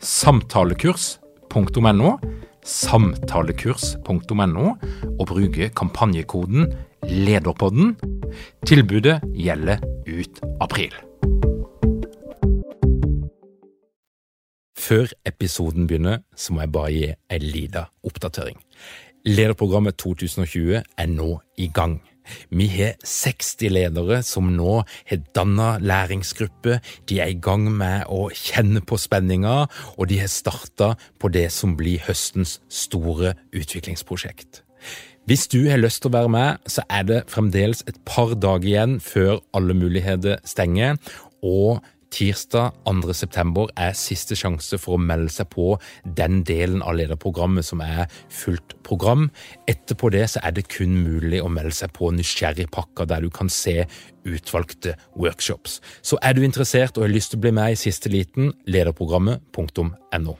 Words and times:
samtalekurs.no, 0.00 2.18
samtalekurs.no, 2.64 4.74
og 5.18 5.26
bruke 5.26 5.68
kampanjekoden 5.76 6.72
LEDERPODDEN. 7.04 7.96
Tilbudet 8.66 9.20
gjelder 9.36 9.78
ut 10.08 10.40
april. 10.60 10.94
Før 14.78 15.06
episoden 15.26 15.86
begynner, 15.86 16.18
så 16.36 16.52
må 16.52 16.60
jeg 16.64 16.72
bare 16.72 16.92
gi 16.92 17.14
en 17.30 17.42
liten 17.42 17.84
oppdatering. 18.04 18.56
Lederprogrammet 19.28 19.98
2020 20.00 20.80
er 20.80 21.06
nå 21.06 21.40
i 21.58 21.70
gang. 21.74 22.00
Vi 22.50 22.68
har 22.74 22.96
60 23.06 23.70
ledere 23.72 24.20
som 24.26 24.50
nå 24.54 24.80
har 25.10 25.22
danna 25.36 25.74
læringsgruppe, 25.82 26.80
de 27.08 27.20
er 27.20 27.34
i 27.34 27.38
gang 27.42 27.68
med 27.72 28.08
å 28.08 28.28
kjenne 28.34 28.82
på 28.84 28.98
spenninga, 29.00 29.66
og 29.96 30.10
de 30.10 30.20
har 30.22 30.32
starta 30.32 30.94
på 31.20 31.30
det 31.32 31.48
som 31.54 31.76
blir 31.78 32.02
høstens 32.06 32.58
store 32.68 33.34
utviklingsprosjekt. 33.56 34.62
Hvis 35.28 35.46
du 35.52 35.60
har 35.68 35.78
lyst 35.78 36.00
til 36.02 36.10
å 36.10 36.16
være 36.16 36.32
med, 36.32 36.62
så 36.66 36.82
er 36.90 37.04
det 37.06 37.24
fremdeles 37.30 37.84
et 37.86 37.98
par 38.08 38.32
dager 38.34 38.66
igjen 38.66 38.96
før 39.04 39.38
alle 39.54 39.76
muligheter 39.76 40.40
stenger, 40.48 40.96
og 41.44 41.84
Tirsdag 42.10 42.74
2. 42.88 43.14
september 43.14 43.70
er 43.78 43.94
siste 43.94 44.34
sjanse 44.34 44.78
for 44.82 44.96
å 44.96 45.02
melde 45.02 45.30
seg 45.30 45.46
på 45.52 45.76
den 46.18 46.42
delen 46.46 46.82
av 46.82 46.96
lederprogrammet 46.98 47.66
som 47.66 47.82
er 47.84 48.10
fullt 48.34 48.74
program. 48.86 49.28
Etterpå 49.70 50.10
det 50.10 50.24
så 50.32 50.42
er 50.42 50.56
det 50.56 50.66
kun 50.72 50.96
mulig 51.04 51.38
å 51.42 51.50
melde 51.52 51.76
seg 51.76 51.94
på 51.94 52.10
Nysgjerrigpakka, 52.16 53.06
der 53.06 53.22
du 53.22 53.30
kan 53.30 53.48
se 53.52 53.86
utvalgte 54.26 54.96
workshops. 55.14 55.78
Så 56.02 56.18
er 56.22 56.34
du 56.34 56.42
interessert 56.42 56.98
og 56.98 57.06
har 57.06 57.14
lyst 57.14 57.30
til 57.32 57.38
å 57.38 57.46
bli 57.46 57.54
med 57.54 57.76
i 57.76 57.78
siste 57.78 58.10
liten, 58.10 58.52
lederprogrammet.no. 58.66 60.36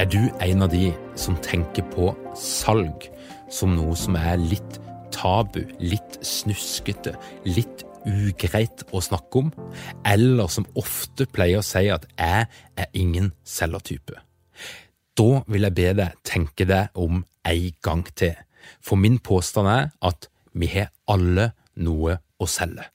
Er 0.00 0.08
du 0.10 0.22
en 0.40 0.64
av 0.64 0.72
de 0.72 0.88
som 1.20 1.36
tenker 1.44 1.84
på 1.92 2.14
salg? 2.34 3.12
Som 3.52 3.74
noe 3.76 3.96
som 3.98 4.16
er 4.16 4.40
litt 4.40 4.78
tabu, 5.12 5.62
litt 5.78 6.18
snuskete, 6.24 7.14
litt 7.44 7.84
ugreit 8.08 8.82
å 8.90 9.02
snakke 9.04 9.42
om, 9.44 9.50
eller 10.08 10.50
som 10.50 10.66
ofte 10.78 11.28
pleier 11.30 11.60
å 11.60 11.66
si 11.66 11.86
at 11.92 12.08
jeg 12.16 12.48
er 12.48 12.88
ingen 12.98 13.30
selgertype. 13.46 14.16
Da 15.14 15.42
vil 15.46 15.68
jeg 15.68 15.76
be 15.76 15.92
deg 16.00 16.18
tenke 16.26 16.66
deg 16.66 16.96
om 16.98 17.22
en 17.46 17.68
gang 17.84 18.06
til, 18.16 18.34
for 18.80 18.96
min 18.98 19.18
påstand 19.20 19.68
er 19.68 19.90
at 20.00 20.28
vi 20.56 20.70
har 20.72 20.92
alle 21.10 21.52
noe 21.76 22.18
å 22.40 22.48
selge. 22.48 22.88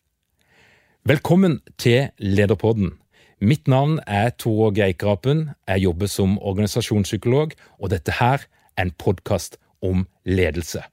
Velkommen 1.07 1.61
til 1.79 2.09
Lederpodden. 2.19 2.97
Mitt 3.39 3.69
navn 3.69 3.99
er 4.09 4.33
Tor 4.35 4.73
Geikrapen, 4.75 5.51
jeg 5.69 5.85
jobber 5.85 6.09
som 6.11 6.35
organisasjonspsykolog, 6.41 7.53
og 7.79 7.93
dette 7.93 8.17
her 8.17 8.43
er 8.75 8.87
en 8.87 8.91
podkast 8.97 9.59
om 9.83 10.05
ledelse. 10.25 10.83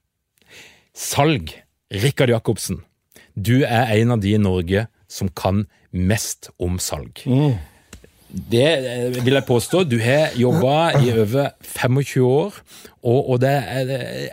Salg. 0.94 1.52
Rikard 1.94 2.32
Jacobsen, 2.32 2.80
du 3.34 3.62
er 3.62 3.92
en 4.00 4.14
av 4.14 4.22
de 4.22 4.32
i 4.34 4.40
Norge 4.40 4.86
som 5.10 5.28
kan 5.30 5.64
mest 5.94 6.48
om 6.58 6.78
salg. 6.82 7.22
Mm. 7.28 7.54
Det 8.34 8.66
eh, 8.66 9.18
vil 9.22 9.36
jeg 9.36 9.46
påstå. 9.46 9.84
Du 9.86 9.98
har 10.02 10.34
jobba 10.38 10.94
i 10.98 11.12
over 11.12 11.52
25 11.62 12.24
år, 12.26 12.56
og, 13.04 13.20
og 13.30 13.42
det 13.44 13.52
er 13.52 13.92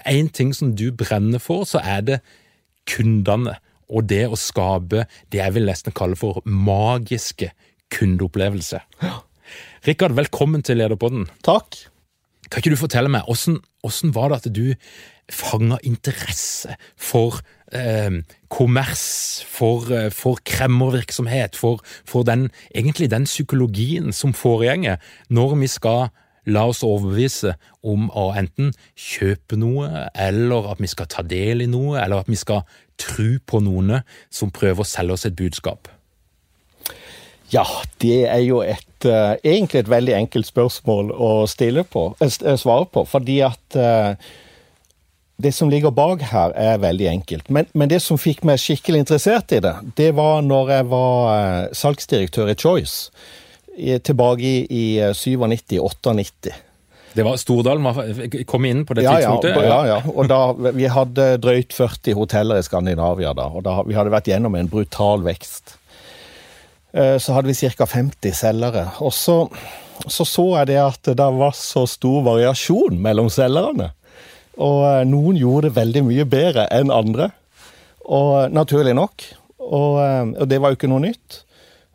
én 0.09 0.31
ting 0.33 0.55
som 0.57 0.73
du 0.73 0.89
brenner 0.95 1.43
for, 1.43 1.67
så 1.69 1.83
er 1.83 2.01
det 2.07 2.21
kundene. 2.89 3.59
Og 3.91 4.07
det 4.07 4.23
å 4.31 4.39
skape 4.39 5.03
det 5.33 5.41
jeg 5.41 5.53
vil 5.57 5.67
nesten 5.67 5.93
kalle 5.93 6.15
for 6.15 6.39
magiske 6.47 7.51
kundeopplevelser. 7.91 8.85
Rikard, 9.85 10.15
velkommen 10.15 10.63
til 10.63 10.79
Lederpodden. 10.79 11.27
Takk. 11.43 11.90
Kan 12.51 12.59
ikke 12.59 12.73
du 12.73 12.79
fortelle 12.79 13.11
meg, 13.11 13.23
hvordan 13.23 14.13
var 14.15 14.31
det 14.31 14.41
at 14.41 14.51
du 14.51 14.65
fanga 15.31 15.77
interesse 15.87 16.75
for 16.99 17.39
eh, 17.71 18.19
kommers, 18.51 19.43
for, 19.47 19.87
eh, 19.95 20.09
for 20.11 20.41
kremmervirksomhet, 20.45 21.55
for, 21.55 21.79
for 22.05 22.27
den, 22.27 22.49
egentlig 22.75 23.11
den 23.11 23.23
psykologien 23.29 24.11
som 24.11 24.35
foregjenger 24.35 24.99
når 25.29 25.55
vi 25.63 25.71
skal 25.71 26.09
la 26.49 26.65
oss 26.67 26.81
overbevise 26.83 27.53
om 27.85 28.09
å 28.17 28.31
enten 28.37 28.73
kjøpe 28.97 29.59
noe, 29.61 30.07
eller 30.17 30.71
at 30.73 30.81
vi 30.81 30.89
skal 30.89 31.09
ta 31.11 31.23
del 31.23 31.63
i 31.63 31.69
noe, 31.69 31.99
eller 32.01 32.23
at 32.23 32.31
vi 32.31 32.39
skal 32.39 32.65
tro 32.99 33.35
på 33.45 33.61
noen 33.63 34.01
som 34.33 34.53
prøver 34.53 34.83
å 34.83 34.91
selge 34.91 35.17
oss 35.17 35.27
et 35.29 35.37
budskap? 35.37 35.87
Ja, 37.51 37.65
det 37.99 38.21
er 38.31 38.43
jo 38.45 38.61
et, 38.63 39.05
uh, 39.05 39.35
egentlig 39.43 39.81
et 39.81 39.91
veldig 39.91 40.15
enkelt 40.15 40.47
spørsmål 40.47 41.11
å 41.11 41.31
på, 41.91 42.05
uh, 42.21 42.55
svare 42.55 42.87
på. 42.87 43.03
Fordi 43.05 43.41
at 43.43 43.75
uh, 43.75 44.15
det 45.41 45.51
som 45.53 45.69
ligger 45.69 45.91
bak 45.91 46.21
her, 46.31 46.53
er 46.55 46.79
veldig 46.79 47.07
enkelt. 47.09 47.49
Men, 47.49 47.67
men, 47.73 47.89
det 47.89 48.01
som 48.01 48.17
fikk 48.17 48.43
meg 48.47 48.61
skikkelig 48.61 49.03
interessert 49.03 49.51
i 49.51 49.59
det, 49.59 49.75
det 49.97 50.11
var 50.15 50.41
når 50.45 50.75
jeg 50.77 50.89
var 50.91 51.71
salgsdirektør 51.73 52.51
i 52.53 52.55
Choice. 52.55 53.11
I, 53.71 53.97
tilbake 54.03 54.43
i, 54.43 54.65
i 54.67 54.85
97-98. 55.15 56.51
Det 57.13 57.23
var 57.23 57.37
Stordalen 57.39 58.45
kom 58.47 58.65
inn 58.67 58.85
på 58.87 58.95
det 58.95 59.03
ja, 59.03 59.17
tidspunktet? 59.17 59.55
Ja, 59.57 59.63
ja, 59.67 59.79
ja. 59.95 59.99
Og 60.11 60.27
da, 60.31 60.71
vi 60.75 60.87
hadde 60.91 61.27
drøyt 61.43 61.75
40 61.75 62.15
hoteller 62.15 62.59
i 62.59 62.65
Skandinavia 62.65 63.33
da, 63.35 63.49
og 63.51 63.65
da, 63.67 63.79
vi 63.87 63.97
hadde 63.97 64.13
vært 64.13 64.29
gjennom 64.31 64.55
en 64.59 64.69
brutal 64.71 65.23
vekst. 65.25 65.75
Eh, 66.93 67.17
så 67.17 67.35
hadde 67.35 67.51
vi 67.51 67.69
ca. 67.71 67.85
50 67.85 68.35
selgere. 68.35 68.87
Og 68.99 69.13
så, 69.15 69.45
så, 70.07 70.25
så 70.27 70.47
jeg 70.59 70.71
det 70.73 70.79
at 70.81 71.11
det 71.17 71.29
var 71.37 71.55
så 71.57 71.85
stor 71.87 72.23
variasjon 72.27 72.99
mellom 73.01 73.29
selgerne. 73.31 73.91
Og 74.59 74.81
eh, 74.87 75.03
noen 75.07 75.39
gjorde 75.39 75.69
det 75.69 75.77
veldig 75.79 76.03
mye 76.09 76.27
bedre 76.29 76.67
enn 76.73 76.91
andre. 76.93 77.31
Og 78.11 78.51
naturlig 78.51 78.95
nok. 78.97 79.27
Og, 79.61 80.01
eh, 80.03 80.35
og 80.35 80.51
det 80.51 80.59
var 80.61 80.73
jo 80.73 80.79
ikke 80.81 80.91
noe 80.91 81.07
nytt. 81.07 81.45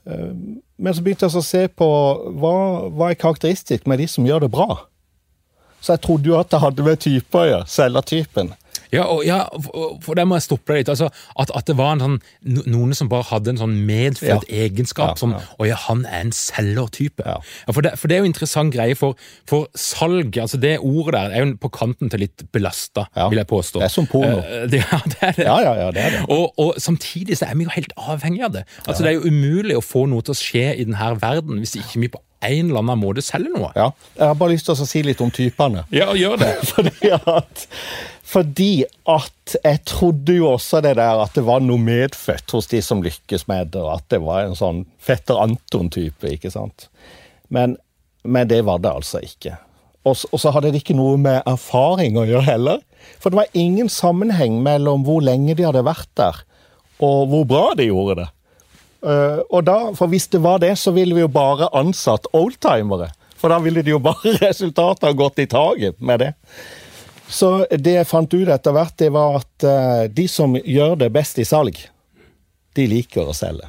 Men 0.06 0.94
så 0.94 1.02
begynte 1.02 1.26
jeg 1.26 1.34
å 1.34 1.42
se 1.42 1.60
på 1.74 1.86
hva, 2.38 2.52
hva 2.94 3.08
er 3.10 3.18
karakteristisk 3.18 3.88
med 3.90 3.98
de 3.98 4.04
som 4.06 4.26
gjør 4.28 4.44
det 4.44 4.52
bra. 4.54 4.84
Så 5.86 5.94
jeg 5.94 6.02
trodde 6.02 6.32
jo 6.32 6.38
at 6.40 6.50
det 6.50 6.58
hadde 6.58 6.82
med 6.82 7.02
typer 7.04 7.44
å 7.44 7.50
gjøre. 7.50 7.66
Selgertypen. 7.70 8.56
Ja, 8.94 9.04
og, 9.10 9.22
ja, 9.26 9.44
for 10.02 10.18
der 10.18 10.26
må 10.28 10.38
jeg 10.38 10.46
stoppe 10.46 10.72
deg 10.72 10.82
litt. 10.82 10.90
Altså, 10.92 11.08
at, 11.38 11.50
at, 11.50 11.66
det 11.68 11.76
var 11.78 11.94
en 11.94 12.02
sånn, 12.02 12.16
noen 12.70 12.94
som 12.96 13.10
bare 13.10 13.26
hadde 13.30 13.52
en 13.54 13.60
sånn 13.60 13.74
medfødt 13.86 14.46
ja. 14.46 14.66
egenskap 14.66 15.14
ja, 15.14 15.20
som 15.20 15.34
Å 15.36 15.68
ja, 15.68 15.78
han 15.86 16.04
er 16.06 16.26
en 16.26 16.32
selgertype. 16.34 17.24
Ja. 17.26 17.38
For, 17.70 17.82
det, 17.86 17.96
for 18.00 18.10
det 18.10 18.16
er 18.16 18.22
jo 18.22 18.28
en 18.28 18.32
interessant 18.32 18.74
greie, 18.74 18.96
for, 18.98 19.18
for 19.48 19.66
salg, 19.78 20.38
altså 20.42 20.60
det 20.62 20.76
ordet 20.78 21.16
der, 21.16 21.34
er 21.34 21.44
jo 21.44 21.56
på 21.62 21.72
kanten 21.74 22.12
til 22.12 22.24
litt 22.26 22.46
belasta, 22.54 23.08
vil 23.16 23.42
jeg 23.42 23.50
påstå. 23.50 23.82
Det 23.82 23.88
er 23.88 23.94
som 23.96 24.10
porno. 24.10 24.42
Uh, 24.42 24.66
det, 24.70 24.82
ja, 24.84 25.00
det 25.06 25.18
er 25.20 25.38
det. 25.40 25.48
Ja, 25.48 25.58
ja, 25.64 25.74
ja, 25.84 25.88
det 25.94 26.04
er 26.04 26.16
det. 26.18 26.22
Og, 26.30 26.46
og, 26.62 26.76
samtidig 26.82 27.38
så 27.40 27.50
er 27.50 27.58
vi 27.58 27.66
jo 27.66 27.74
helt 27.74 27.94
avhengig 27.96 28.46
av 28.46 28.54
det. 28.58 28.66
Altså 28.86 29.02
Det 29.02 29.12
er 29.12 29.18
jo 29.18 29.32
umulig 29.32 29.78
å 29.78 29.84
få 29.84 30.06
noe 30.10 30.24
til 30.26 30.36
å 30.36 30.38
skje 30.38 30.68
i 30.76 30.86
denne 30.86 31.12
verden 31.22 31.62
hvis 31.62 31.76
ikke 31.80 32.04
vi 32.04 32.12
på 32.12 32.22
en 32.44 32.68
eller 32.68 32.82
annen 32.82 33.00
måte 33.00 33.22
selger 33.24 33.54
noe. 33.54 33.70
Ja, 33.76 33.90
Jeg 34.18 34.26
har 34.26 34.36
bare 34.38 34.52
lyst 34.52 34.68
til 34.68 34.76
å 34.76 34.86
si 34.88 35.02
litt 35.06 35.22
om 35.24 35.30
typene. 35.34 35.86
Ja, 35.94 36.10
gjør 36.16 36.36
det. 36.42 36.52
Fordi 36.74 37.12
at 37.16 37.66
fordi 38.26 38.82
at 39.06 39.54
jeg 39.62 39.78
trodde 39.86 40.34
jo 40.34 40.48
også 40.56 40.80
det 40.82 40.96
der 40.98 41.20
at 41.22 41.36
det 41.38 41.44
var 41.46 41.60
noe 41.62 41.78
medfødt 41.78 42.50
hos 42.56 42.66
de 42.72 42.80
som 42.82 42.98
lykkes 43.04 43.44
med 43.46 43.70
det, 43.70 43.78
og 43.84 43.92
at 44.00 44.08
det 44.10 44.18
var 44.24 44.42
en 44.48 44.56
sånn 44.58 44.80
fetter 44.98 45.38
Anton-type, 45.38 46.26
ikke 46.34 46.50
sant. 46.50 46.88
Men 47.48 47.76
Men 48.26 48.48
det 48.50 48.64
var 48.66 48.80
det 48.82 48.90
altså 48.90 49.20
ikke. 49.22 49.52
Og 50.02 50.18
og 50.32 50.40
så 50.42 50.50
hadde 50.50 50.72
det 50.74 50.80
ikke 50.82 50.96
noe 50.98 51.14
med 51.16 51.46
erfaring 51.46 52.18
å 52.18 52.26
gjøre 52.26 52.42
heller. 52.48 52.80
For 53.22 53.30
det 53.30 53.38
var 53.38 53.54
ingen 53.54 53.88
sammenheng 53.88 54.58
mellom 54.64 55.04
hvor 55.06 55.22
lenge 55.22 55.54
de 55.54 55.62
hadde 55.62 55.86
vært 55.86 56.10
der, 56.18 56.42
og 56.98 57.28
hvor 57.30 57.46
bra 57.46 57.74
de 57.78 57.86
gjorde 57.86 58.24
det. 58.24 58.28
Eh, 59.04 59.40
og 59.50 59.66
da, 59.66 59.78
for 59.96 60.10
hvis 60.12 60.28
det 60.32 60.40
var 60.44 60.62
det, 60.62 60.74
så 60.80 60.92
ville 60.96 61.16
vi 61.16 61.24
jo 61.24 61.30
bare 61.32 61.68
ansatt 61.76 62.28
oldtimere. 62.36 63.10
For 63.36 63.52
da 63.52 63.60
ville 63.62 63.84
de 63.84 63.94
jo 63.94 64.00
bare 64.02 64.36
resultatet 64.46 65.08
ha 65.08 65.14
gått 65.16 65.42
i 65.42 65.48
taket 65.50 66.00
med 66.00 66.24
det. 66.24 66.32
Så 67.28 67.66
det 67.70 67.96
jeg 67.96 68.08
fant 68.08 68.34
ut 68.34 68.48
etter 68.48 68.74
hvert, 68.74 68.96
det 69.02 69.10
var 69.14 69.40
at 69.40 69.66
eh, 69.66 70.04
de 70.14 70.28
som 70.30 70.54
gjør 70.56 70.96
det 71.02 71.10
best 71.14 71.40
i 71.42 71.46
salg, 71.48 71.78
de 72.76 72.88
liker 72.90 73.26
å 73.26 73.36
selge. 73.36 73.68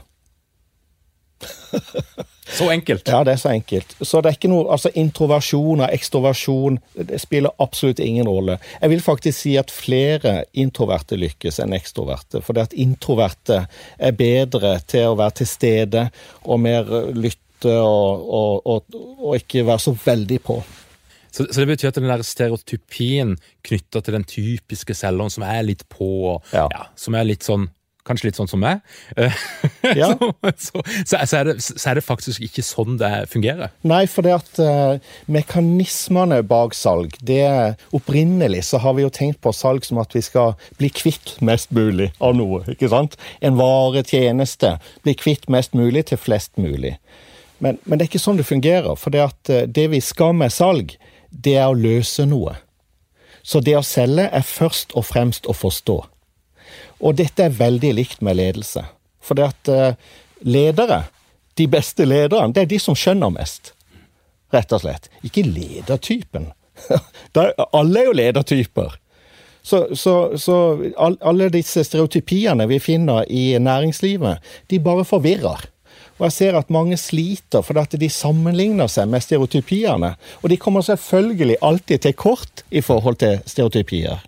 Så 2.53 2.69
enkelt. 2.71 3.07
Ja, 3.07 3.23
det 3.27 3.33
er 3.35 3.41
så 3.41 3.49
enkelt. 3.51 3.95
Så 4.01 4.21
det 4.21 4.29
er 4.31 4.37
ikke 4.37 4.51
noe 4.51 4.69
altså 4.71 4.91
introversjon 4.95 5.81
og 5.83 5.91
ekstroversjon 5.93 6.79
det 7.09 7.19
spiller 7.21 7.53
absolutt 7.63 7.99
ingen 7.99 8.27
rolle. 8.29 8.57
Jeg 8.81 8.93
vil 8.93 9.03
faktisk 9.03 9.39
si 9.43 9.57
at 9.59 9.73
flere 9.73 10.37
introverte 10.57 11.19
lykkes 11.19 11.59
enn 11.63 11.75
ekstroverte. 11.77 12.41
For 12.45 12.55
det 12.57 12.69
at 12.69 12.77
introverte 12.79 13.65
er 13.99 14.17
bedre 14.17 14.77
til 14.87 15.11
å 15.11 15.17
være 15.19 15.41
til 15.41 15.51
stede 15.51 16.07
og 16.45 16.59
mer 16.63 16.89
lytte 17.13 17.77
og, 17.77 18.27
og, 18.39 18.67
og, 18.69 18.99
og 19.17 19.39
ikke 19.39 19.65
være 19.67 19.83
så 19.89 19.95
veldig 20.05 20.41
på. 20.45 20.61
Så, 21.31 21.45
så 21.51 21.61
det 21.61 21.67
betyr 21.67 21.91
at 21.91 21.97
den 21.99 22.09
der 22.09 22.23
stereotypien 22.25 23.35
knytta 23.67 24.01
til 24.01 24.15
den 24.15 24.23
typiske 24.25 24.95
selgeren 24.97 25.29
som 25.33 25.43
er 25.45 25.65
litt 25.67 25.83
på, 25.91 26.39
Ja. 26.53 26.67
ja, 26.71 26.85
som 26.97 27.17
er 27.17 27.27
litt 27.27 27.45
sånn 27.45 27.67
Kanskje 28.07 28.29
litt 28.29 28.39
sånn 28.39 28.49
som 28.49 28.61
meg. 28.63 28.81
eh, 29.19 29.35
Ja. 29.99 30.09
så, 30.57 30.81
så, 31.05 31.19
så, 31.19 31.37
er 31.41 31.49
det, 31.51 31.55
så 31.63 31.89
er 31.91 31.99
det 31.99 32.05
faktisk 32.05 32.43
ikke 32.43 32.63
sånn 32.65 32.97
det 33.01 33.11
fungerer. 33.31 33.73
Nei, 33.87 34.05
for 34.11 34.25
det 34.25 34.33
at 34.37 34.61
uh, 34.63 34.97
mekanismene 35.31 36.41
bak 36.47 36.75
salg 36.77 37.15
det 37.25 37.43
Opprinnelig 37.95 38.63
så 38.69 38.79
har 38.83 38.95
vi 38.97 39.03
jo 39.05 39.11
tenkt 39.13 39.39
på 39.43 39.53
salg 39.55 39.85
som 39.87 39.99
at 40.01 40.13
vi 40.15 40.23
skal 40.25 40.55
bli 40.79 40.89
kvitt 40.93 41.35
mest 41.45 41.71
mulig 41.75 42.09
av 42.23 42.35
noe. 42.37 42.63
ikke 42.71 42.89
sant? 42.91 43.17
En 43.43 43.57
vare, 43.59 44.03
tjeneste. 44.07 44.77
Bli 45.05 45.15
kvitt 45.17 45.47
mest 45.51 45.75
mulig 45.77 46.07
til 46.11 46.19
flest 46.21 46.55
mulig. 46.61 46.95
Men, 47.59 47.79
men 47.85 47.97
det 47.97 48.05
er 48.05 48.11
ikke 48.11 48.21
sånn 48.21 48.39
det 48.39 48.47
fungerer. 48.47 48.95
For 48.99 49.13
det 49.13 49.23
at 49.23 49.51
eh, 49.53 49.65
det 49.65 49.87
vi 49.93 50.01
skal 50.03 50.35
med 50.37 50.53
salg, 50.53 50.93
det 51.31 51.57
er 51.57 51.71
å 51.71 51.77
løse 51.77 52.27
noe. 52.29 52.57
Så 53.47 53.61
det 53.63 53.77
å 53.79 53.85
selge 53.85 54.27
er 54.27 54.45
først 54.45 54.93
og 54.99 55.07
fremst 55.07 55.47
å 55.47 55.55
forstå. 55.55 56.01
Og 56.99 57.17
dette 57.19 57.45
er 57.45 57.57
veldig 57.57 57.93
likt 57.97 58.23
med 58.25 58.39
ledelse. 58.39 58.83
For 59.21 59.37
det 59.37 59.49
at 59.51 59.71
eh, 59.73 60.13
ledere, 60.47 61.03
de 61.57 61.67
beste 61.71 62.05
lederne, 62.05 62.53
det 62.53 62.65
er 62.65 62.71
de 62.71 62.79
som 62.81 62.97
skjønner 62.97 63.33
mest. 63.33 63.73
Rett 64.53 64.71
og 64.71 64.83
slett. 64.83 65.09
Ikke 65.27 65.43
ledertypen. 65.45 66.51
Alle 67.77 68.03
er 68.03 68.09
jo 68.09 68.15
ledertyper. 68.15 68.99
Så, 69.67 69.81
så, 69.99 70.37
så 70.39 70.57
alle 70.95 71.49
disse 71.51 71.81
stereotypiene 71.83 72.69
vi 72.69 72.77
finner 72.79 73.25
i 73.27 73.57
næringslivet, 73.59 74.39
de 74.71 74.77
bare 74.79 75.03
forvirrer. 75.03 75.65
Og 76.17 76.23
jeg 76.25 76.35
ser 76.37 76.55
at 76.57 76.71
mange 76.73 76.95
sliter 76.97 77.65
fordi 77.65 77.99
de 77.99 78.09
sammenligner 78.09 78.87
seg 78.87 79.09
med 79.11 79.25
stereotypiene. 79.25 80.13
Og 80.41 80.49
de 80.49 80.57
kommer 80.61 80.85
selvfølgelig 80.87 81.59
alltid 81.61 82.05
til 82.05 82.15
kort 82.15 82.63
i 82.71 82.81
forhold 82.81 83.19
til 83.21 83.41
stereotypier. 83.45 84.23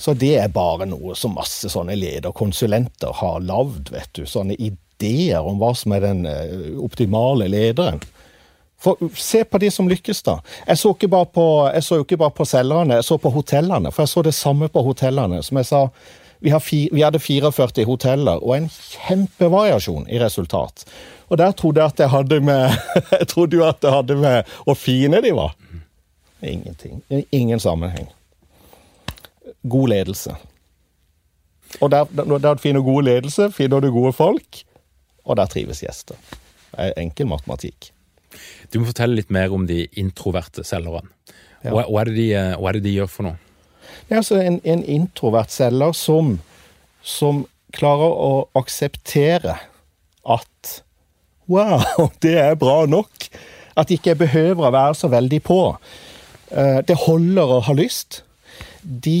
Så 0.00 0.14
det 0.16 0.32
er 0.40 0.52
bare 0.52 0.86
noe 0.88 1.12
som 1.18 1.34
masse 1.36 1.68
sånne 1.68 1.96
lederkonsulenter 1.98 3.12
har 3.20 3.42
lagd, 3.44 3.90
vet 3.92 4.08
du. 4.16 4.24
Sånne 4.24 4.56
ideer 4.56 5.44
om 5.44 5.60
hva 5.60 5.74
som 5.76 5.92
er 5.92 6.06
den 6.06 6.24
eh, 6.28 6.70
optimale 6.80 7.50
lederen. 7.52 8.00
For 8.80 8.96
Se 9.14 9.42
på 9.44 9.60
de 9.60 9.68
som 9.70 9.88
lykkes, 9.90 10.22
da. 10.24 10.38
Jeg 10.66 10.80
så, 10.80 10.94
ikke 10.94 11.10
bare 11.12 11.28
på, 11.28 11.44
jeg 11.68 11.84
så 11.84 12.00
ikke 12.00 12.16
bare 12.22 12.32
på 12.32 12.46
selgerne, 12.48 12.96
jeg 12.96 13.04
så 13.10 13.18
på 13.20 13.32
hotellene. 13.34 13.92
For 13.92 14.06
jeg 14.06 14.12
så 14.14 14.22
det 14.24 14.32
samme 14.38 14.70
på 14.72 14.82
hotellene. 14.86 15.42
Som 15.44 15.60
jeg 15.60 15.68
sa, 15.68 15.82
vi, 16.40 16.54
fi, 16.64 16.78
vi 16.92 17.04
hadde 17.04 17.20
44 17.20 17.84
hoteller, 17.84 18.40
og 18.40 18.54
en 18.56 18.70
kjempevariasjon 18.72 20.08
i 20.08 20.20
resultat. 20.22 20.86
Og 21.28 21.36
der 21.38 21.52
trodde 21.52 21.84
jeg 21.84 21.92
at 21.92 22.00
jeg 22.00 22.12
hadde 22.14 22.40
med 22.40 22.72
Jeg 23.20 23.28
trodde 23.28 23.60
jo 23.60 23.66
at 23.68 23.82
det 23.84 23.92
hadde 23.92 24.16
med 24.16 24.56
hvor 24.64 24.80
fine 24.80 25.20
de 25.20 25.34
var. 25.36 25.52
Ingenting. 26.40 27.02
Ingen 27.36 27.60
sammenheng. 27.60 28.08
God 29.62 29.92
ledelse. 29.92 30.34
Og 31.80 31.90
der, 31.92 32.08
der, 32.16 32.38
der 32.38 32.54
du 32.54 32.62
finner 32.62 32.82
god 32.82 33.02
ledelse, 33.06 33.50
finner 33.54 33.80
du 33.80 33.90
gode 33.94 34.12
folk, 34.12 34.62
og 35.24 35.36
der 35.36 35.46
trives 35.50 35.82
gjester. 35.84 36.18
Det 36.70 36.88
er 36.90 36.98
enkel 37.02 37.28
matematikk. 37.30 37.90
Du 38.72 38.80
må 38.80 38.88
fortelle 38.88 39.18
litt 39.18 39.30
mer 39.34 39.52
om 39.54 39.66
de 39.66 39.84
introverte 39.98 40.64
selgerne. 40.66 41.10
Ja. 41.64 41.74
Hva, 41.74 41.84
hva, 41.90 42.02
er 42.02 42.10
det 42.10 42.16
de, 42.16 42.26
eh, 42.38 42.52
hva 42.56 42.70
er 42.70 42.78
det 42.78 42.84
de 42.86 42.94
gjør 42.96 43.10
for 43.10 43.28
noe? 43.28 43.38
Det 44.06 44.14
er 44.14 44.20
altså 44.22 44.38
en, 44.40 44.60
en 44.64 44.84
introvert 44.88 45.52
selger 45.52 45.92
som, 45.98 46.36
som 47.02 47.42
klarer 47.76 48.14
å 48.14 48.30
akseptere 48.58 49.58
at 50.24 50.78
Wow, 51.50 51.82
det 52.22 52.36
er 52.38 52.54
bra 52.54 52.84
nok! 52.86 53.26
At 53.78 53.90
ikke 53.90 54.12
jeg 54.12 54.20
behøver 54.20 54.68
å 54.68 54.74
være 54.74 54.94
så 54.98 55.08
veldig 55.10 55.40
på. 55.42 55.60
Eh, 56.50 56.78
Det 56.86 56.96
holder 57.06 57.56
å 57.56 57.60
ha 57.66 57.74
lyst. 57.74 58.22
De, 58.82 59.16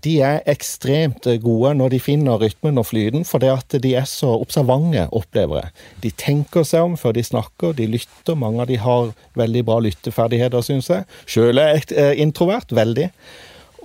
de 0.00 0.14
er 0.24 0.42
ekstremt 0.48 1.26
gode 1.42 1.74
når 1.76 1.92
de 1.92 2.00
finner 2.00 2.40
rytmen 2.40 2.80
og 2.80 2.88
flyten, 2.88 3.26
for 3.28 3.42
det 3.42 3.50
at 3.52 3.76
de 3.84 3.94
er 3.98 4.06
så 4.08 4.32
observante, 4.38 5.06
opplevere. 5.12 5.68
De 6.02 6.10
tenker 6.10 6.64
seg 6.68 6.86
om 6.88 6.96
før 7.00 7.16
de 7.16 7.24
snakker, 7.26 7.74
de 7.76 7.88
lytter. 7.96 8.38
Mange 8.38 8.64
av 8.64 8.70
de 8.70 8.78
har 8.80 9.12
veldig 9.38 9.64
bra 9.68 9.80
lytteferdigheter, 9.84 10.64
syns 10.64 10.88
jeg. 10.92 11.08
Sjøl 11.28 11.60
er 11.60 11.74
jeg 11.74 11.90
eh, 11.92 12.14
introvert, 12.24 12.72
veldig. 12.74 13.10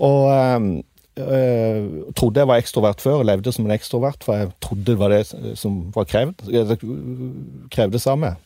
Og 0.07 0.31
eh, 0.31 1.87
trodde 2.15 2.43
jeg 2.43 2.51
var 2.53 2.63
ekstrovert 2.63 3.03
før, 3.03 3.25
levde 3.27 3.51
som 3.55 3.67
en 3.67 3.75
ekstrovert, 3.75 4.23
for 4.23 4.39
jeg 4.39 4.53
trodde 4.63 4.87
det 4.87 4.99
var 5.01 5.13
det 5.13 5.23
som 5.59 5.81
var 5.95 6.07
krevd, 6.09 6.47
eh, 6.53 6.75
krevdes 7.75 8.07
av 8.07 8.21
meg. 8.23 8.39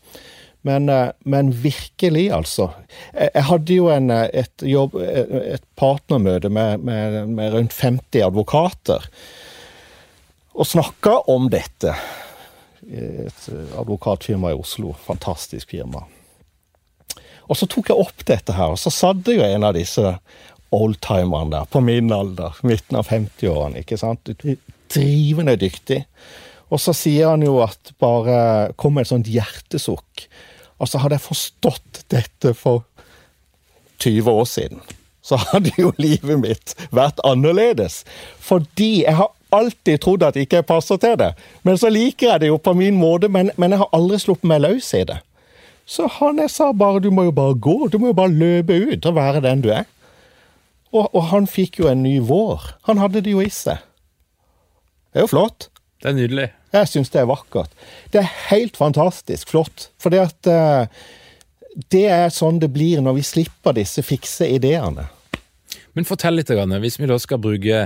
Men, 0.65 0.89
eh, 0.89 1.09
men 1.19 1.51
virkelig, 1.51 2.29
altså. 2.31 2.69
Jeg, 3.11 3.43
hadde 3.49 3.75
jo 3.75 3.89
en, 3.91 4.09
eh, 4.15 4.29
et, 4.33 4.63
jobb, 4.63 4.95
eh, 4.95 5.55
et 5.57 5.63
partnermøte 5.75 6.47
med, 6.49 6.79
med, 6.87 7.17
med 7.27 7.51
rundt 7.51 7.75
50 7.75 8.23
advokater, 8.23 9.03
og 10.53 10.69
snakka 10.69 11.17
om 11.33 11.49
dette. 11.51 11.95
Et 12.87 13.47
advokatfirma 13.79 14.53
i 14.53 14.57
Oslo. 14.59 14.93
Fantastisk 15.03 15.73
firma. 15.73 16.05
Og 17.49 17.59
så 17.59 17.67
tok 17.67 17.91
jeg 17.91 17.99
opp 17.99 18.23
dette 18.27 18.55
her, 18.55 18.71
og 18.71 18.79
så 18.79 18.93
satt 18.93 19.27
jo 19.27 19.43
en 19.43 19.67
av 19.67 19.75
disse 19.75 20.15
oldtimerne 20.73 21.57
der, 21.57 21.67
på 21.73 21.81
min 21.83 22.11
alder, 22.13 22.55
midten 22.63 23.01
av 23.01 23.09
50-årene, 23.11 23.83
ikke 23.83 23.99
sant. 23.99 24.31
Drivende 24.93 25.57
dyktig. 25.59 26.03
Og 26.71 26.79
så 26.81 26.95
sier 26.97 27.33
han 27.33 27.43
jo 27.45 27.59
at 27.65 27.91
bare 28.01 28.71
kom 28.79 28.95
med 28.95 29.05
et 29.05 29.11
sånt 29.11 29.29
hjertesukk. 29.29 30.27
Altså, 30.81 30.99
hadde 31.03 31.19
jeg 31.19 31.27
forstått 31.27 32.03
dette 32.11 32.53
for 32.57 32.83
20 34.03 34.31
år 34.31 34.45
siden, 34.49 34.81
så 35.23 35.37
hadde 35.49 35.71
jo 35.79 35.93
livet 36.01 36.39
mitt 36.41 36.75
vært 36.91 37.21
annerledes. 37.23 38.01
Fordi 38.43 39.03
jeg 39.05 39.15
har 39.19 39.31
alltid 39.53 40.01
trodd 40.01 40.25
at 40.25 40.35
jeg 40.35 40.47
ikke 40.47 40.63
passer 40.67 40.99
til 40.99 41.15
det. 41.19 41.33
Men 41.63 41.77
så 41.79 41.91
liker 41.93 42.33
jeg 42.33 42.43
det 42.43 42.49
jo 42.49 42.57
på 42.57 42.73
min 42.77 42.97
måte, 42.99 43.29
men, 43.31 43.51
men 43.57 43.75
jeg 43.75 43.83
har 43.83 43.93
aldri 43.95 44.19
sluppet 44.19 44.49
meg 44.49 44.63
løs 44.65 44.89
i 44.97 45.05
det. 45.07 45.19
Så 45.85 46.07
han 46.19 46.39
jeg 46.39 46.51
sa 46.51 46.71
bare 46.75 47.01
du 47.03 47.09
må 47.11 47.27
jo 47.27 47.35
bare 47.35 47.57
gå, 47.59 47.75
du 47.91 47.99
må 47.99 48.11
jo 48.11 48.17
bare 48.17 48.31
løpe 48.31 48.75
ut 48.75 49.05
og 49.09 49.17
være 49.17 49.43
den 49.43 49.63
du 49.63 49.69
er. 49.75 49.85
Og, 50.93 51.09
og 51.09 51.29
han 51.31 51.49
fikk 51.49 51.81
jo 51.81 51.89
en 51.89 52.03
ny 52.05 52.19
vår. 52.23 52.75
Han 52.89 53.01
hadde 53.01 53.23
det 53.25 53.33
jo 53.33 53.41
i 53.43 53.51
seg. 53.51 53.81
Det 55.13 55.21
er 55.21 55.27
jo 55.27 55.33
flott. 55.33 55.69
Det 56.03 56.11
er 56.11 56.15
nydelig. 56.17 56.47
Jeg 56.75 56.89
syns 56.91 57.13
det 57.13 57.21
er 57.21 57.29
vakkert. 57.29 57.71
Det 58.11 58.19
er 58.19 58.31
helt 58.49 58.75
fantastisk 58.75 59.53
flott. 59.53 59.87
For 60.03 60.11
det 60.11 60.19
at 60.25 60.49
eh, 60.51 61.05
det 61.93 62.03
er 62.11 62.33
sånn 62.33 62.59
det 62.59 62.73
blir 62.75 62.99
når 63.01 63.21
vi 63.21 63.23
slipper 63.25 63.77
disse 63.77 64.03
fikse 64.03 64.49
ideene. 64.51 65.07
Men 65.95 66.09
fortell 66.09 66.35
litt, 66.35 66.51
hvis 66.51 66.99
vi 66.99 67.07
da 67.07 67.15
skal 67.21 67.39
bruke 67.41 67.85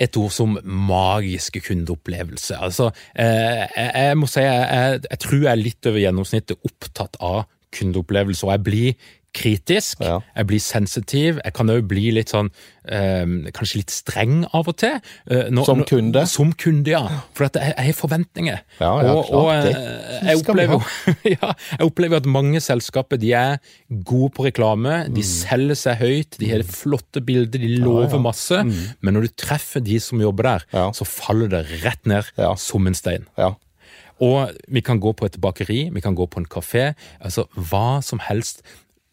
et 0.00 0.16
ord 0.16 0.32
som 0.32 0.54
magiske 0.62 1.60
kundeopplevelser. 1.66 2.60
Altså, 2.62 2.90
eh, 3.18 3.66
jeg, 3.66 3.90
jeg 3.96 4.18
må 4.20 4.28
si 4.30 4.44
jeg, 4.44 4.60
jeg, 4.70 5.00
jeg 5.10 5.22
tror 5.26 5.42
jeg 5.42 5.50
er 5.50 5.60
litt 5.60 5.88
over 5.90 6.04
gjennomsnittet 6.04 6.70
opptatt 6.70 7.18
av 7.20 7.42
kundeopplevelser, 7.76 8.46
og 8.46 8.54
jeg 8.54 8.64
blir 8.66 9.10
kritisk, 9.32 10.00
Ja. 10.00 10.20
jeg 10.36 10.46
blir 10.46 10.58
sensitiv, 10.60 11.38
jeg 11.44 11.52
kan 11.54 11.66
òg 11.70 11.86
bli 11.88 12.10
litt 12.10 12.28
sånn 12.30 12.50
eh, 12.90 13.24
Kanskje 13.54 13.76
litt 13.76 13.90
streng 13.92 14.44
av 14.52 14.66
og 14.68 14.76
til. 14.76 14.96
eh, 15.30 15.50
når- 15.50 15.64
Som 15.66 15.78
når- 15.78 15.86
kunde? 15.86 16.26
Som 16.26 16.52
kunde, 16.52 16.86
ja. 16.88 17.06
For 17.34 17.44
at 17.44 17.52
jeg, 17.54 17.74
jeg 17.76 17.86
har 17.86 17.92
forventninger. 17.92 18.60
Ja, 18.80 19.02
ja, 19.02 19.12
og, 19.12 19.30
og 19.30 19.50
eh, 19.52 20.24
jeg 20.24 20.36
vi 20.36 20.42
opplever, 20.42 20.82
ja, 21.36 21.52
jeg 21.78 21.80
opplever 21.86 22.16
at 22.16 22.24
mange 22.26 22.58
selskaper 22.60 23.18
de 23.20 23.32
er 23.32 23.58
gode 24.02 24.32
på 24.34 24.44
reklame, 24.48 25.12
de 25.14 25.22
selger 25.22 25.76
seg 25.76 25.98
høyt, 25.98 26.38
de 26.38 26.48
har 26.50 26.62
flotte 26.62 27.20
bilder, 27.24 27.58
de 27.60 27.76
lover 27.78 28.16
Mm. 28.18 28.22
masse, 28.22 28.64
men 29.02 29.14
når 29.14 29.22
du 29.28 29.28
treffer 29.46 29.80
de 29.84 29.98
som 30.00 30.18
jobber 30.18 30.42
der, 30.42 30.90
så 30.92 31.04
faller 31.06 31.48
det 31.48 31.66
rett 31.84 32.04
ned 32.06 32.24
som 32.58 32.86
en 32.86 32.94
stein. 32.94 33.26
Ja. 33.38 33.54
Og 34.20 34.50
vi 34.68 34.80
kan 34.82 34.98
gå 35.00 35.14
på 35.16 35.24
et 35.26 35.38
bakeri, 35.40 35.90
vi 35.92 36.00
kan 36.00 36.14
gå 36.16 36.26
på 36.28 36.38
en 36.38 36.44
kafé. 36.46 36.94
Altså 37.24 37.46
hva 37.56 38.02
som 38.02 38.18
helst 38.18 38.62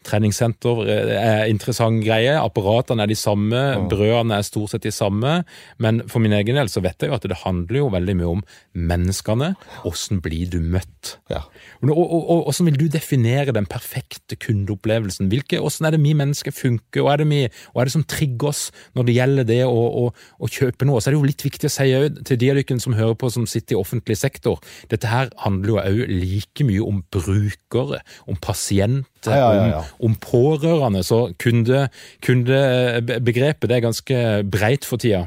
treningssenter 0.08 0.84
eh, 0.88 1.14
er 1.18 1.52
interessant 1.52 2.02
greie. 2.06 2.36
Apparatene 2.40 3.06
er 3.06 3.12
de 3.12 3.18
samme, 3.20 3.62
brødene 3.92 4.40
er 4.40 4.48
stort 4.48 4.74
sett 4.74 4.88
de 4.88 4.94
samme. 4.96 5.42
Men 5.84 6.04
for 6.10 6.24
min 6.24 6.36
egen 6.38 6.60
del 6.60 6.72
så 6.72 6.84
vet 6.86 7.04
jeg 7.04 7.12
jo 7.12 7.18
at 7.18 7.28
det 7.28 7.42
handler 7.44 7.82
jo 7.82 7.92
veldig 7.94 8.18
mye 8.20 8.32
om 8.38 8.44
menneskene. 8.78 9.54
Hvordan 9.84 10.22
blir 10.26 10.52
du 10.54 10.60
møtt? 10.64 11.18
Ja. 11.32 11.44
Og, 11.84 11.94
og, 11.94 12.18
og, 12.18 12.44
hvordan 12.48 12.72
vil 12.72 12.80
du 12.82 12.88
definere 12.92 13.56
den 13.56 13.68
perfekte 13.70 14.38
kundeopplevelsen? 14.40 15.30
Hvilke, 15.32 15.62
hvordan 15.64 15.90
er 15.90 15.98
det 15.98 16.04
vi 16.04 16.16
mennesker 16.18 16.56
funker? 16.56 17.04
Hva 17.06 17.16
er 17.16 17.24
det, 17.24 17.30
vi, 17.32 17.44
er 17.48 17.90
det 17.90 17.96
som 17.96 18.06
trigger 18.08 18.52
oss 18.52 18.64
når 18.98 19.08
det 19.08 19.18
gjelder 19.18 19.50
det 19.52 19.62
å, 19.68 19.78
å, 20.04 20.06
å 20.14 20.52
kjøpe 20.52 20.88
noe? 20.88 21.02
Så 21.02 21.10
er 21.10 21.16
det 21.16 21.22
jo 21.22 21.30
litt 21.30 21.46
viktig 21.46 21.70
å 21.70 21.74
si 21.74 21.90
til 22.28 22.42
de 22.42 22.52
av 22.52 22.60
dere 22.60 22.80
som 22.82 22.96
hører 22.98 23.18
på 23.20 23.30
som 23.34 23.48
sitter 23.50 23.76
i 23.76 23.80
offentlig 23.80 24.18
sektor, 24.20 24.62
dette 24.92 25.10
her 25.12 25.32
handler 25.44 25.74
jo 25.74 25.80
òg 25.82 26.02
like 26.12 26.68
mye 26.68 26.84
om 26.84 27.02
brukere, 27.14 28.02
om 28.30 28.40
pasienter, 28.42 29.17
Ja, 29.32 29.50
ja, 29.56 29.66
ja. 29.72 29.82
Om, 30.00 30.12
om 30.12 30.16
pårørende. 30.22 31.04
Så 31.04 31.28
kunde, 31.42 31.88
kundebegrepet 32.26 33.70
det 33.70 33.78
er 33.78 33.88
ganske 33.88 34.24
breit 34.52 34.88
for 34.88 35.02
tida. 35.02 35.26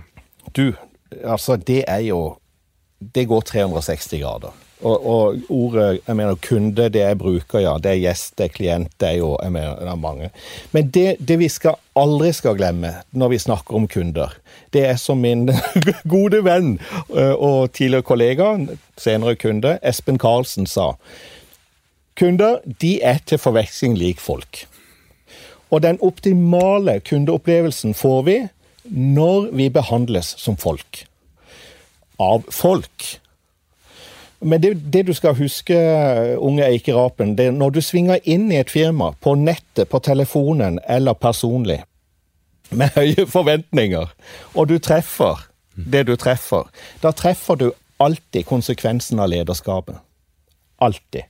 Du, 0.57 0.73
altså 1.25 1.57
det 1.57 1.85
er 1.89 2.07
jo 2.11 2.37
Det 3.01 3.23
går 3.29 3.41
360 3.41 4.21
grader. 4.21 4.53
Og, 4.81 5.07
og 5.07 5.39
ordet 5.49 6.01
jeg 6.07 6.17
mener 6.17 6.37
kunde, 6.41 6.89
det 6.93 7.03
er 7.05 7.15
bruker, 7.19 7.61
ja. 7.61 7.75
Det 7.83 7.93
er 7.93 8.01
gjest, 8.01 8.33
det 8.39 8.47
er 8.47 8.55
klient, 8.55 8.93
det 9.01 9.09
er 9.09 9.19
jo 9.21 9.35
jeg 9.43 9.53
mener, 9.53 9.77
det 9.77 9.89
er 9.93 10.01
mange. 10.01 10.31
Men 10.73 10.91
det, 10.95 11.17
det 11.29 11.39
vi 11.41 11.49
skal 11.53 11.77
aldri 11.97 12.33
skal 12.37 12.57
glemme 12.57 12.95
når 13.13 13.33
vi 13.35 13.41
snakker 13.45 13.77
om 13.77 13.89
kunder, 13.89 14.33
det 14.73 14.87
er 14.89 14.97
som 15.01 15.21
min 15.21 15.51
gode 16.15 16.45
venn 16.45 16.79
øh, 17.13 17.35
og 17.35 17.73
tidligere 17.73 18.09
kollega, 18.09 18.55
senere 18.99 19.37
kunde, 19.37 19.79
Espen 19.85 20.19
Karlsen 20.19 20.67
sa. 20.67 20.95
Kunder 22.21 22.59
de 22.81 22.99
er 23.01 23.23
til 23.25 23.41
forveksling 23.41 23.97
lik 23.97 24.21
folk. 24.21 24.67
Og 25.71 25.83
den 25.83 25.97
optimale 26.05 26.99
kundeopplevelsen 27.01 27.95
får 27.95 28.23
vi 28.27 28.39
når 28.85 29.51
vi 29.57 29.69
behandles 29.73 30.35
som 30.39 30.59
folk. 30.61 31.05
Av 32.21 32.45
folk. 32.53 33.07
Men 34.41 34.63
det, 34.63 34.75
det 34.93 35.07
du 35.09 35.13
skal 35.17 35.37
huske, 35.37 35.77
unge 36.37 36.65
eikerapen, 36.67 37.37
det 37.37 37.51
er 37.51 37.57
når 37.57 37.77
du 37.77 37.81
svinger 37.85 38.21
inn 38.25 38.51
i 38.53 38.61
et 38.61 38.73
firma, 38.73 39.13
på 39.21 39.35
nettet, 39.37 39.89
på 39.89 40.01
telefonen 40.05 40.81
eller 40.89 41.17
personlig, 41.17 41.83
med 42.71 42.93
høye 42.97 43.27
forventninger, 43.29 44.13
og 44.55 44.69
du 44.69 44.79
treffer 44.79 45.47
det 45.75 46.07
du 46.09 46.17
treffer, 46.17 46.69
da 47.03 47.13
treffer 47.17 47.57
du 47.61 47.71
alltid 48.01 48.47
konsekvensen 48.49 49.21
av 49.21 49.31
lederskapet. 49.33 50.01
Alltid. 50.81 51.29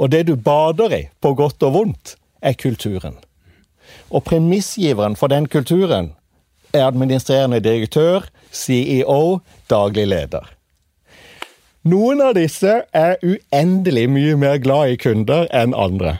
Og 0.00 0.08
det 0.12 0.26
du 0.30 0.36
bader 0.36 0.94
i, 0.96 1.02
på 1.20 1.34
godt 1.36 1.62
og 1.68 1.74
vondt, 1.74 2.14
er 2.40 2.56
kulturen. 2.56 3.18
Og 4.10 4.24
premissgiveren 4.24 5.16
for 5.16 5.28
den 5.28 5.48
kulturen 5.48 6.14
er 6.72 6.86
administrerende 6.86 7.60
direktør, 7.60 8.24
CEO, 8.52 9.40
daglig 9.70 10.06
leder. 10.08 10.48
Noen 11.84 12.20
av 12.20 12.34
disse 12.36 12.82
er 12.92 13.14
uendelig 13.24 14.06
mye 14.12 14.36
mer 14.40 14.58
glad 14.60 14.94
i 14.94 14.98
kunder 15.00 15.46
enn 15.56 15.72
andre. 15.76 16.18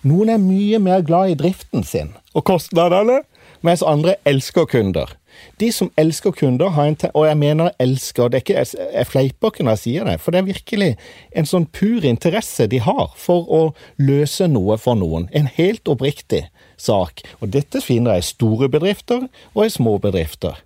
Noen 0.00 0.32
er 0.32 0.40
mye 0.40 0.78
mer 0.80 1.02
glad 1.04 1.34
i 1.34 1.36
driften 1.36 1.84
sin 1.84 2.14
og 2.32 2.46
kostnadene, 2.48 3.20
mens 3.60 3.84
andre 3.84 4.16
elsker 4.24 4.64
kunder. 4.64 5.12
De 5.60 5.70
som 5.72 5.90
elsker 6.00 6.34
kunder, 6.36 6.72
og 7.14 7.26
jeg 7.26 7.38
mener 7.38 7.72
elsker, 7.82 8.28
det 8.28 8.40
er 8.40 8.44
ikke, 8.44 8.86
jeg 8.94 9.08
fleiper 9.08 9.52
ikke 9.52 9.66
når 9.66 9.76
jeg 9.76 9.82
sier 9.84 10.08
det, 10.08 10.16
for 10.20 10.32
det 10.32 10.40
er 10.40 10.48
virkelig 10.48 10.90
en 11.36 11.48
sånn 11.48 11.66
pur 11.66 12.06
interesse 12.06 12.66
de 12.70 12.80
har 12.84 13.10
for 13.18 13.48
å 13.50 13.60
løse 13.98 14.48
noe 14.50 14.78
for 14.80 14.98
noen. 14.98 15.28
En 15.36 15.50
helt 15.58 15.88
oppriktig 15.90 16.46
sak. 16.80 17.24
Og 17.40 17.52
dette 17.54 17.82
finner 17.84 18.16
jeg 18.16 18.24
i 18.24 18.30
store 18.30 18.70
bedrifter 18.72 19.28
og 19.52 19.62
i 19.66 19.72
små 19.72 19.98
bedrifter. 20.02 20.62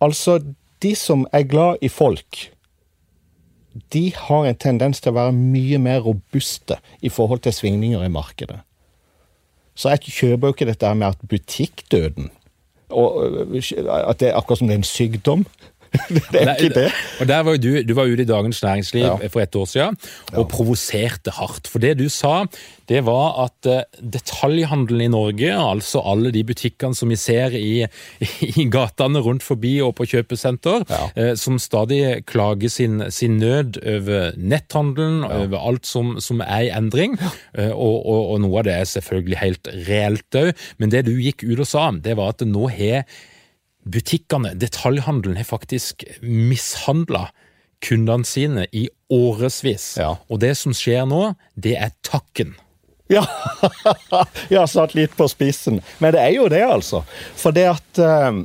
Altså, 0.00 0.38
de 0.82 0.94
som 0.94 1.26
er 1.34 1.48
glad 1.50 1.82
i 1.82 1.90
folk, 1.90 2.48
de 3.92 4.08
har 4.14 4.46
en 4.46 4.58
tendens 4.58 5.02
til 5.02 5.12
å 5.12 5.18
være 5.18 5.34
mye 5.34 5.78
mer 5.82 6.00
robuste 6.06 6.78
i 7.02 7.10
forhold 7.12 7.42
til 7.44 7.54
svingninger 7.54 8.04
i 8.04 8.12
markedet. 8.12 8.60
Så 9.78 9.92
jeg 9.92 10.10
kjøper 10.10 10.48
jo 10.48 10.56
ikke 10.56 10.66
dette 10.66 10.90
med 10.98 11.12
at 11.12 11.28
butikkdøden 11.30 12.32
og 12.90 13.26
at 14.10 14.20
det 14.20 14.28
er 14.28 14.36
akkurat 14.36 14.58
som 14.58 14.68
det 14.68 14.74
er 14.74 14.78
en 14.78 14.84
sykdom, 14.84 15.46
det 16.32 16.42
er 16.42 16.54
ikke 16.58 16.74
det. 16.74 16.88
Og 17.20 17.28
der 17.30 17.42
var 17.46 17.56
jo 17.56 17.62
du, 17.62 17.70
du 17.88 17.94
var 17.96 18.08
ute 18.10 18.22
i 18.24 18.28
Dagens 18.28 18.62
Næringsliv 18.62 19.04
Ja. 19.06 19.14
for 19.30 19.40
et 19.44 19.56
år 19.56 19.64
siden 19.70 19.96
og 20.36 20.48
provoserte 20.52 21.30
hardt. 21.38 21.68
For 21.70 21.78
det 21.82 21.94
du 22.00 22.08
sa, 22.12 22.44
det 22.88 23.02
var 23.06 23.38
at 23.44 23.68
eh, 23.68 23.82
detaljhandelen 24.00 25.04
i 25.06 25.10
Norge, 25.12 25.52
altså 25.54 26.00
alle 26.04 26.32
de 26.34 26.42
butikkene 26.48 26.96
som 26.96 27.08
vi 27.12 27.16
ser 27.20 27.54
i, 27.56 27.86
i 28.62 28.66
gatene 28.72 29.22
rundt 29.24 29.44
forbi 29.46 29.76
og 29.84 29.94
på 29.98 30.06
kjøpesenter, 30.12 30.84
Ja. 30.88 31.00
eh, 31.16 31.34
som 31.40 31.58
stadig 31.62 32.24
klager 32.28 32.68
sin, 32.72 33.02
sin 33.14 33.38
nød 33.40 33.80
over 33.84 34.32
netthandelen, 34.36 35.24
over 35.24 35.58
alt 35.68 35.86
som, 35.88 36.16
som 36.20 36.40
er 36.44 36.68
i 36.68 36.72
endring. 36.74 37.16
Eh, 37.56 37.70
og, 37.72 37.96
og, 38.06 38.22
og 38.34 38.40
noe 38.44 38.60
av 38.62 38.68
det 38.68 38.76
er 38.78 38.88
selvfølgelig 38.96 39.40
helt 39.42 39.72
reelt 39.88 40.38
òg. 40.42 40.52
Men 40.78 40.92
det 40.94 41.04
du 41.08 41.14
gikk 41.16 41.44
ut 41.48 41.60
og 41.64 41.68
sa, 41.68 41.88
det 41.92 42.16
var 42.18 42.34
at 42.34 42.44
nå 42.48 42.68
har 42.72 43.04
butikkene, 43.92 44.54
detaljhandelen, 44.58 45.38
har 45.40 45.48
faktisk 45.48 46.04
mishandla 46.22 47.28
kundene 47.84 48.26
sine 48.26 48.66
i 48.72 48.88
årevis. 49.12 49.94
Ja. 50.00 50.16
Og 50.28 50.40
det 50.42 50.54
som 50.58 50.74
skjer 50.76 51.06
nå, 51.08 51.32
det 51.54 51.76
er 51.78 51.94
takken. 52.06 52.56
Ja, 53.08 53.24
jeg 54.52 54.58
har 54.58 54.68
satt 54.68 54.94
litt 54.98 55.14
på 55.16 55.28
spissen. 55.30 55.80
Men 56.02 56.12
det 56.16 56.24
er 56.24 56.34
jo 56.36 56.48
det, 56.52 56.64
altså. 56.66 57.04
For 57.38 57.56
det 57.56 57.68
at 57.70 58.00
eh, 58.04 58.44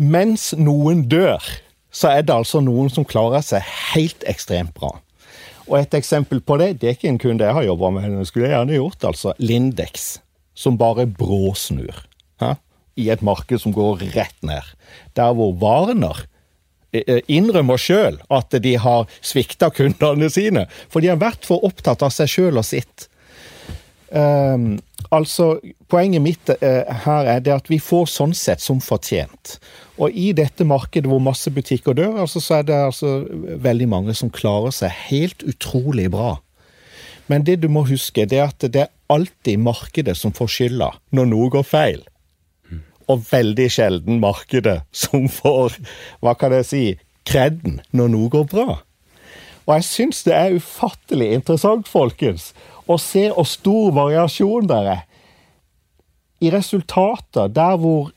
Mens 0.00 0.54
noen 0.56 1.02
dør, 1.12 1.44
så 1.92 2.14
er 2.14 2.22
det 2.24 2.32
altså 2.32 2.62
noen 2.64 2.88
som 2.88 3.04
klarer 3.04 3.42
seg 3.44 3.66
helt 3.92 4.24
ekstremt 4.30 4.72
bra. 4.72 4.94
Og 5.68 5.76
et 5.76 5.92
eksempel 5.98 6.40
på 6.40 6.56
det, 6.56 6.78
det 6.80 6.88
er 6.88 6.96
ikke 6.96 7.10
en 7.10 7.20
kunde 7.20 7.44
jeg 7.44 7.54
har 7.58 7.66
jobba 7.66 7.90
med, 7.92 8.06
men 8.08 8.24
skulle 8.24 8.48
jeg 8.48 8.56
gjerne 8.56 8.78
gjort, 8.78 9.04
altså 9.10 9.34
Lindex. 9.38 10.08
Som 10.56 10.80
bare 10.80 11.04
bråsnur. 11.04 12.00
hæ? 12.40 12.54
I 13.00 13.08
et 13.14 13.24
marked 13.26 13.62
som 13.62 13.74
går 13.76 14.04
rett 14.14 14.36
ned. 14.46 14.66
Der 15.18 15.32
hvor 15.36 15.54
Warner 15.60 16.24
eh, 16.92 17.20
innrømmer 17.28 17.80
sjøl 17.80 18.20
at 18.30 18.54
de 18.62 18.76
har 18.80 19.08
svikta 19.20 19.70
kundene 19.74 20.30
sine. 20.32 20.66
For 20.92 21.02
de 21.02 21.12
har 21.12 21.22
vært 21.22 21.48
for 21.48 21.64
opptatt 21.66 22.04
av 22.06 22.14
seg 22.14 22.30
sjøl 22.30 22.60
og 22.60 22.68
sitt. 22.68 23.08
Um, 24.10 24.80
altså, 25.14 25.60
Poenget 25.90 26.22
mitt 26.22 26.50
uh, 26.50 26.82
her 27.04 27.28
er 27.30 27.42
det 27.46 27.52
at 27.54 27.68
vi 27.70 27.78
får 27.82 28.08
sånn 28.10 28.34
sett 28.34 28.62
som 28.62 28.80
fortjent. 28.82 29.56
Og 30.02 30.14
i 30.16 30.30
dette 30.34 30.66
markedet 30.66 31.10
hvor 31.10 31.22
masse 31.22 31.50
butikker 31.54 31.94
dør, 31.94 32.20
altså, 32.24 32.42
så 32.42 32.60
er 32.60 32.66
det 32.66 32.78
altså 32.78 33.12
veldig 33.62 33.88
mange 33.90 34.14
som 34.18 34.32
klarer 34.34 34.74
seg 34.74 34.94
helt 35.10 35.44
utrolig 35.46 36.08
bra. 36.10 36.38
Men 37.30 37.44
det 37.46 37.60
du 37.62 37.68
må 37.70 37.84
huske, 37.86 38.26
det 38.26 38.40
er 38.40 38.48
at 38.50 38.64
det 38.66 38.86
er 38.86 38.94
alltid 39.10 39.62
markedet 39.62 40.16
som 40.18 40.34
får 40.34 40.50
skylda 40.56 40.90
når 41.14 41.30
noe 41.30 41.50
går 41.54 41.66
feil. 41.66 42.00
Og 43.10 43.24
veldig 43.26 43.66
sjelden 43.72 44.20
markedet 44.22 44.80
som 44.94 45.26
får, 45.32 45.80
hva 46.22 46.36
kan 46.38 46.54
jeg 46.60 46.68
si, 46.68 46.84
kredden 47.26 47.80
når 47.96 48.12
noe 48.14 48.32
går 48.32 48.46
bra. 48.52 48.68
Og 49.66 49.76
jeg 49.76 49.86
syns 49.86 50.24
det 50.26 50.34
er 50.34 50.56
ufattelig 50.56 51.32
interessant, 51.36 51.88
folkens, 51.90 52.50
å 52.90 52.96
se 52.98 53.28
hvor 53.30 53.46
stor 53.46 53.92
variasjon 53.94 54.70
det 54.70 54.80
er 54.94 55.06
i 56.40 56.50
resultater 56.50 57.48
der 57.52 57.76
hvor 57.76 58.10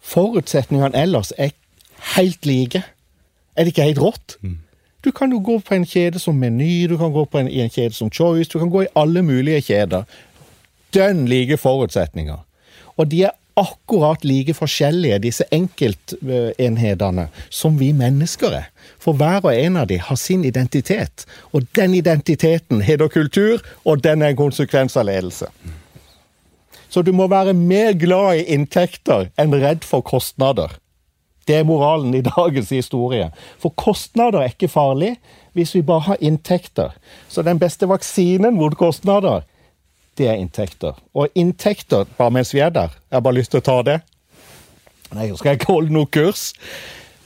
forutsetningene 0.00 0.96
ellers 0.96 1.32
er 1.38 1.54
helt 2.16 2.46
like. 2.46 2.82
Er 3.56 3.64
det 3.64 3.72
ikke 3.72 3.88
helt 3.88 4.02
rått? 4.02 4.36
Du 5.04 5.10
kan 5.10 5.32
jo 5.32 5.40
gå 5.40 5.58
på 5.58 5.74
en 5.74 5.86
kjede 5.88 6.20
som 6.20 6.36
Meny, 6.36 6.86
du 6.88 6.96
kan 7.00 7.12
gå 7.12 7.24
på 7.24 7.38
en, 7.38 7.48
i 7.48 7.60
en 7.64 7.72
kjede 7.72 7.94
som 7.96 8.10
Choice, 8.12 8.50
du 8.52 8.58
kan 8.58 8.70
gå 8.70 8.82
i 8.84 8.92
alle 8.94 9.22
mulige 9.22 9.60
kjeder. 9.60 10.04
Dønn 10.94 11.26
like 11.28 11.56
forutsetninger. 11.56 12.36
Og 12.96 13.10
de 13.10 13.24
er 13.24 13.36
akkurat 13.60 14.24
like 14.24 14.54
forskjellige, 14.56 15.20
disse 15.24 15.44
enkeltenhetene, 15.54 17.28
som 17.50 17.76
vi 17.80 17.92
mennesker 17.96 18.56
er. 18.62 18.70
For 19.00 19.16
hver 19.16 19.44
og 19.44 19.52
en 19.54 19.78
av 19.80 19.88
dem 19.90 20.02
har 20.06 20.18
sin 20.20 20.44
identitet. 20.44 21.26
Og 21.52 21.68
den 21.76 21.94
identiteten 21.94 22.82
heter 22.84 23.12
kultur, 23.12 23.60
og 23.84 24.02
den 24.04 24.22
er 24.22 24.32
en 24.32 24.40
konsekvens 24.40 24.96
av 24.96 25.08
ledelse. 25.10 25.50
Så 26.90 27.02
du 27.06 27.12
må 27.14 27.28
være 27.30 27.54
mer 27.54 27.92
glad 27.94 28.40
i 28.40 28.46
inntekter 28.56 29.28
enn 29.38 29.54
redd 29.54 29.86
for 29.86 30.02
kostnader. 30.02 30.72
Det 31.46 31.60
er 31.60 31.66
moralen 31.66 32.14
i 32.14 32.22
dagens 32.26 32.72
historie. 32.74 33.30
For 33.58 33.74
kostnader 33.78 34.42
er 34.42 34.52
ikke 34.52 34.70
farlig 34.70 35.14
hvis 35.56 35.74
vi 35.74 35.82
bare 35.86 36.06
har 36.10 36.20
inntekter. 36.22 36.92
Så 37.28 37.42
den 37.46 37.58
beste 37.58 37.88
vaksinen 37.90 38.54
mot 38.58 38.76
kostnader, 38.78 39.42
er 40.28 40.38
inntekter. 40.40 40.98
Og 41.14 41.28
inntekter, 41.34 42.08
bare 42.18 42.34
mens 42.34 42.54
vi 42.54 42.60
er 42.60 42.70
der 42.70 42.90
Jeg 43.10 43.16
har 43.16 43.24
bare 43.24 43.38
lyst 43.38 43.50
til 43.54 43.62
å 43.62 43.66
ta 43.66 43.82
det. 43.82 44.00
Nei, 45.14 45.28
nå 45.28 45.36
skal 45.38 45.52
jeg 45.52 45.60
ikke 45.60 45.72
holde 45.72 45.94
noe 45.94 46.06
kurs. 46.06 46.52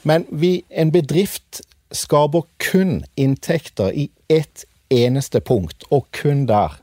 Men 0.03 0.25
vi, 0.29 0.63
en 0.69 0.91
bedrift 0.93 1.61
skaper 1.95 2.45
kun 2.61 3.03
inntekter 3.17 3.93
i 3.93 4.09
ett 4.29 4.65
eneste 4.93 5.41
punkt, 5.41 5.85
og 5.89 6.07
kun 6.13 6.45
der. 6.49 6.79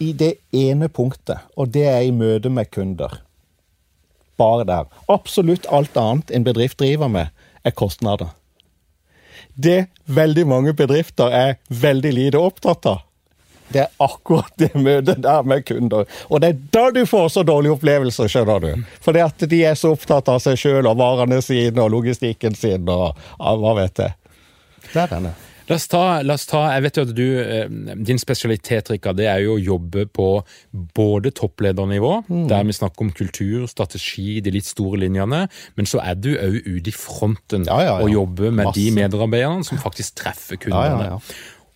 I 0.00 0.12
det 0.16 0.34
ene 0.56 0.88
punktet, 0.88 1.44
og 1.56 1.74
det 1.74 1.84
er 1.86 2.00
i 2.06 2.14
møte 2.14 2.50
med 2.50 2.70
kunder. 2.72 3.20
Bare 4.40 4.64
der. 4.64 4.88
Absolutt 5.12 5.68
alt 5.70 5.96
annet 6.00 6.30
en 6.32 6.46
bedrift 6.46 6.78
driver 6.80 7.10
med, 7.12 7.28
er 7.64 7.76
kostnader. 7.76 8.32
Det 9.54 9.90
veldig 10.06 10.46
mange 10.48 10.72
bedrifter 10.74 11.34
er 11.34 11.58
veldig 11.68 12.12
lite 12.16 12.40
opptatt 12.40 12.86
av, 12.88 13.02
det 13.72 13.84
er 13.84 13.90
akkurat 14.02 14.50
det 14.60 14.72
møtet 14.74 15.22
der 15.24 15.46
med 15.46 15.66
kunder. 15.68 16.08
Og 16.28 16.42
det 16.42 16.52
er 16.52 16.62
da 16.74 16.86
du 16.94 17.04
får 17.08 17.28
så 17.36 17.44
dårlige 17.46 17.76
opplevelser, 17.78 18.30
skjønner 18.30 18.64
du. 18.64 18.88
Fordi 19.04 19.22
at 19.24 19.46
de 19.50 19.62
er 19.66 19.78
så 19.78 19.94
opptatt 19.94 20.30
av 20.32 20.42
seg 20.42 20.58
sjøl 20.60 20.88
og 20.90 20.98
varene 21.00 21.40
sine 21.44 21.84
og 21.84 21.94
logistikken 21.94 22.58
sin 22.58 22.90
og 22.90 23.14
hva 23.38 23.76
vet 23.82 24.04
jeg. 24.06 24.18
Det 24.90 25.06
er 25.06 25.14
denne. 25.14 25.36
La 25.70 25.76
oss, 25.76 25.86
ta, 25.86 26.00
la 26.26 26.34
oss 26.34 26.48
ta, 26.50 26.64
jeg 26.74 26.82
vet 26.82 26.96
jo 26.98 27.02
at 27.06 27.10
du, 27.14 27.26
eh, 27.38 27.68
Din 28.02 28.18
spesialitet 28.18 28.88
Rikard, 28.90 29.20
det 29.20 29.28
er 29.30 29.44
jo 29.44 29.54
å 29.54 29.60
jobbe 29.62 30.08
på 30.10 30.26
både 30.96 31.30
toppledernivå, 31.38 32.10
mm. 32.26 32.48
der 32.50 32.64
vi 32.66 32.74
snakker 32.74 33.06
om 33.06 33.12
kultur, 33.14 33.68
strategi, 33.70 34.40
de 34.42 34.50
litt 34.56 34.66
store 34.66 34.98
linjene, 35.04 35.44
men 35.78 35.86
så 35.86 36.02
er 36.02 36.18
du 36.18 36.32
òg 36.32 36.58
ute 36.66 36.90
i 36.90 36.96
fronten 36.96 37.68
ja, 37.70 37.78
ja, 37.84 37.92
ja. 37.92 37.96
og 38.02 38.10
jobber 38.10 38.50
med 38.50 38.72
Masse. 38.72 38.80
de 38.80 38.90
medarbeiderne 38.98 39.68
som 39.68 39.78
faktisk 39.78 40.18
treffer 40.24 40.58
kundene. 40.58 41.20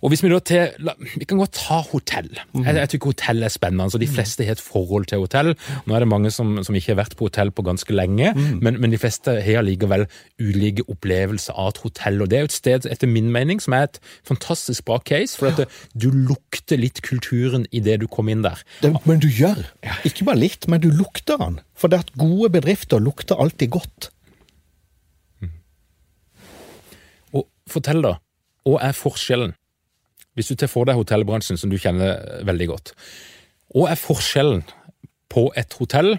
Og 0.04 0.12
hvis 0.12 0.20
Vi 0.20 0.28
da 0.28 0.38
til, 0.44 0.88
vi 1.16 1.25
kan 1.25 1.38
godt 1.40 1.56
ta 1.56 1.78
hotell. 1.80 2.28
Mm. 2.52 2.64
Jeg, 2.66 2.76
jeg 2.76 2.88
tykker 2.92 3.12
hotell 3.14 3.42
er 3.42 3.52
spennende. 3.52 3.90
så 3.90 3.99
De 3.99 4.06
mhm. 4.06 4.14
fleste 4.14 4.44
har 4.44 4.52
et 4.52 4.61
forhold 4.61 5.06
til 5.08 5.18
hotell. 5.18 5.54
Nå 5.87 5.94
er 5.94 6.04
det 6.04 6.08
mange 6.08 6.30
som, 6.30 6.58
som 6.62 6.76
ikke 6.76 6.92
har 6.92 6.99
vært 7.00 7.16
på 7.16 7.25
hotell 7.30 7.50
på 7.50 7.64
ganske 7.64 7.92
lenge, 7.92 8.34
mm. 8.37 8.58
men, 8.61 8.80
men, 8.80 8.92
de 8.92 9.00
fleste 9.00 9.32
har 9.40 9.64
likevel 9.64 10.04
ulike 10.40 10.84
opplevelser 10.92 11.56
av 11.56 11.73
et 11.73 11.80
hotell. 11.87 12.20
og 12.20 12.28
Det 12.30 12.37
er 12.37 12.44
jo 12.44 12.50
et 12.50 12.58
sted, 12.58 12.90
etter 12.92 13.08
min 13.08 13.32
mening, 13.32 13.62
som 13.64 13.78
er 13.78 13.88
et 13.88 13.99
fantastisk 14.28 14.84
bra 14.84 15.00
case. 15.00 15.38
For 15.40 15.49
at 15.49 15.64
du 15.96 16.11
lukter 16.12 16.76
litt 16.76 17.00
kulturen 17.00 17.64
i 17.73 17.80
det 17.80 18.02
du 18.04 18.06
kom 18.06 18.28
inn 18.28 18.44
der. 18.44 18.61
Det, 18.84 18.92
men 19.08 19.25
du 19.25 19.30
gjør. 19.32 19.64
Ikke 20.04 20.28
bare 20.28 20.42
litt, 20.44 20.68
men 20.68 20.84
du 20.84 20.90
lukter 20.92 21.40
den. 21.40 21.62
For 21.73 21.88
det 21.88 22.04
at 22.04 22.14
gode 22.20 22.52
bedrifter 22.52 23.00
lukter 23.00 23.40
alltid 23.40 23.73
godt. 23.73 24.12
Mm. 25.40 25.56
Og 27.40 27.49
fortell, 27.73 28.04
da. 28.04 28.18
Hva 28.68 28.80
er 28.84 28.96
forskjellen 28.96 29.56
hvis 30.34 30.50
du 30.50 30.58
tar 30.58 30.70
for 30.70 30.88
deg 30.88 30.98
hotellbransjen, 30.98 31.58
som 31.60 31.70
du 31.70 31.78
kjenner 31.80 32.42
veldig 32.46 32.70
godt, 32.70 32.94
hva 33.74 33.90
er 33.92 34.00
forskjellen 34.00 34.64
på 35.32 35.48
et 35.58 35.74
hotell 35.80 36.14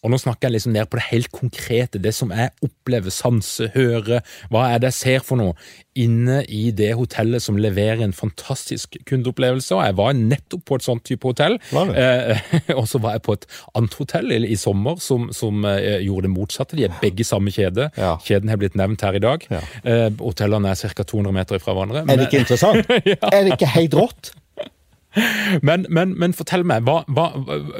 og 0.00 0.12
nå 0.12 0.16
snakker 0.20 0.48
jeg 0.48 0.56
liksom 0.56 0.72
ned 0.72 0.88
på 0.88 0.96
det 0.96 1.06
helt 1.10 1.28
konkrete, 1.34 2.00
det 2.00 2.14
som 2.16 2.32
jeg 2.32 2.54
opplever, 2.64 3.12
sanse, 3.12 3.68
høre. 3.74 4.22
Hva 4.52 4.70
er 4.72 4.80
det 4.80 4.94
jeg 4.94 4.98
ser 5.00 5.26
for 5.26 5.40
noe 5.40 5.52
inne 5.98 6.38
i 6.48 6.70
det 6.72 6.94
hotellet 6.96 7.42
som 7.44 7.58
leverer 7.60 8.00
en 8.06 8.16
fantastisk 8.16 8.96
kundeopplevelse? 9.08 9.74
Og 9.76 9.84
jeg 9.84 9.98
var 10.00 10.16
nettopp 10.16 10.64
på 10.70 10.80
et 10.80 10.86
sånt 10.86 11.04
type 11.04 11.28
hotell. 11.28 11.58
Eh, 11.76 12.40
og 12.78 12.86
så 12.88 13.02
var 13.04 13.18
jeg 13.18 13.26
på 13.28 13.36
et 13.36 13.46
annet 13.76 13.98
hotell 14.00 14.32
i, 14.38 14.40
i 14.48 14.58
sommer 14.60 14.96
som, 15.04 15.28
som 15.36 15.68
eh, 15.68 16.00
gjorde 16.06 16.30
det 16.30 16.34
motsatte. 16.38 16.80
De 16.80 16.88
er 16.88 16.96
begge 17.04 17.26
samme 17.28 17.52
kjede. 17.52 17.90
Ja. 18.00 18.16
Kjeden 18.24 18.52
har 18.52 18.60
blitt 18.62 18.80
nevnt 18.80 19.04
her 19.04 19.20
i 19.20 19.24
dag. 19.24 19.44
Ja. 19.52 19.64
Eh, 19.84 20.08
hotellene 20.22 20.72
er 20.72 20.80
ca. 20.80 21.04
200 21.04 21.36
meter 21.36 21.60
fra 21.60 21.76
hverandre. 21.76 22.06
Er 22.08 22.16
det 22.16 22.30
ikke 22.30 22.46
interessant? 22.46 22.88
ja. 23.12 23.20
Er 23.28 23.44
det 23.44 23.58
ikke 23.58 23.74
helt 23.76 24.00
rått? 24.00 24.32
Men, 25.66 25.86
men, 25.90 26.12
men, 26.18 26.34
fortell 26.36 26.62
meg, 26.66 26.84
hva, 26.86 27.00
hva, 27.10 27.26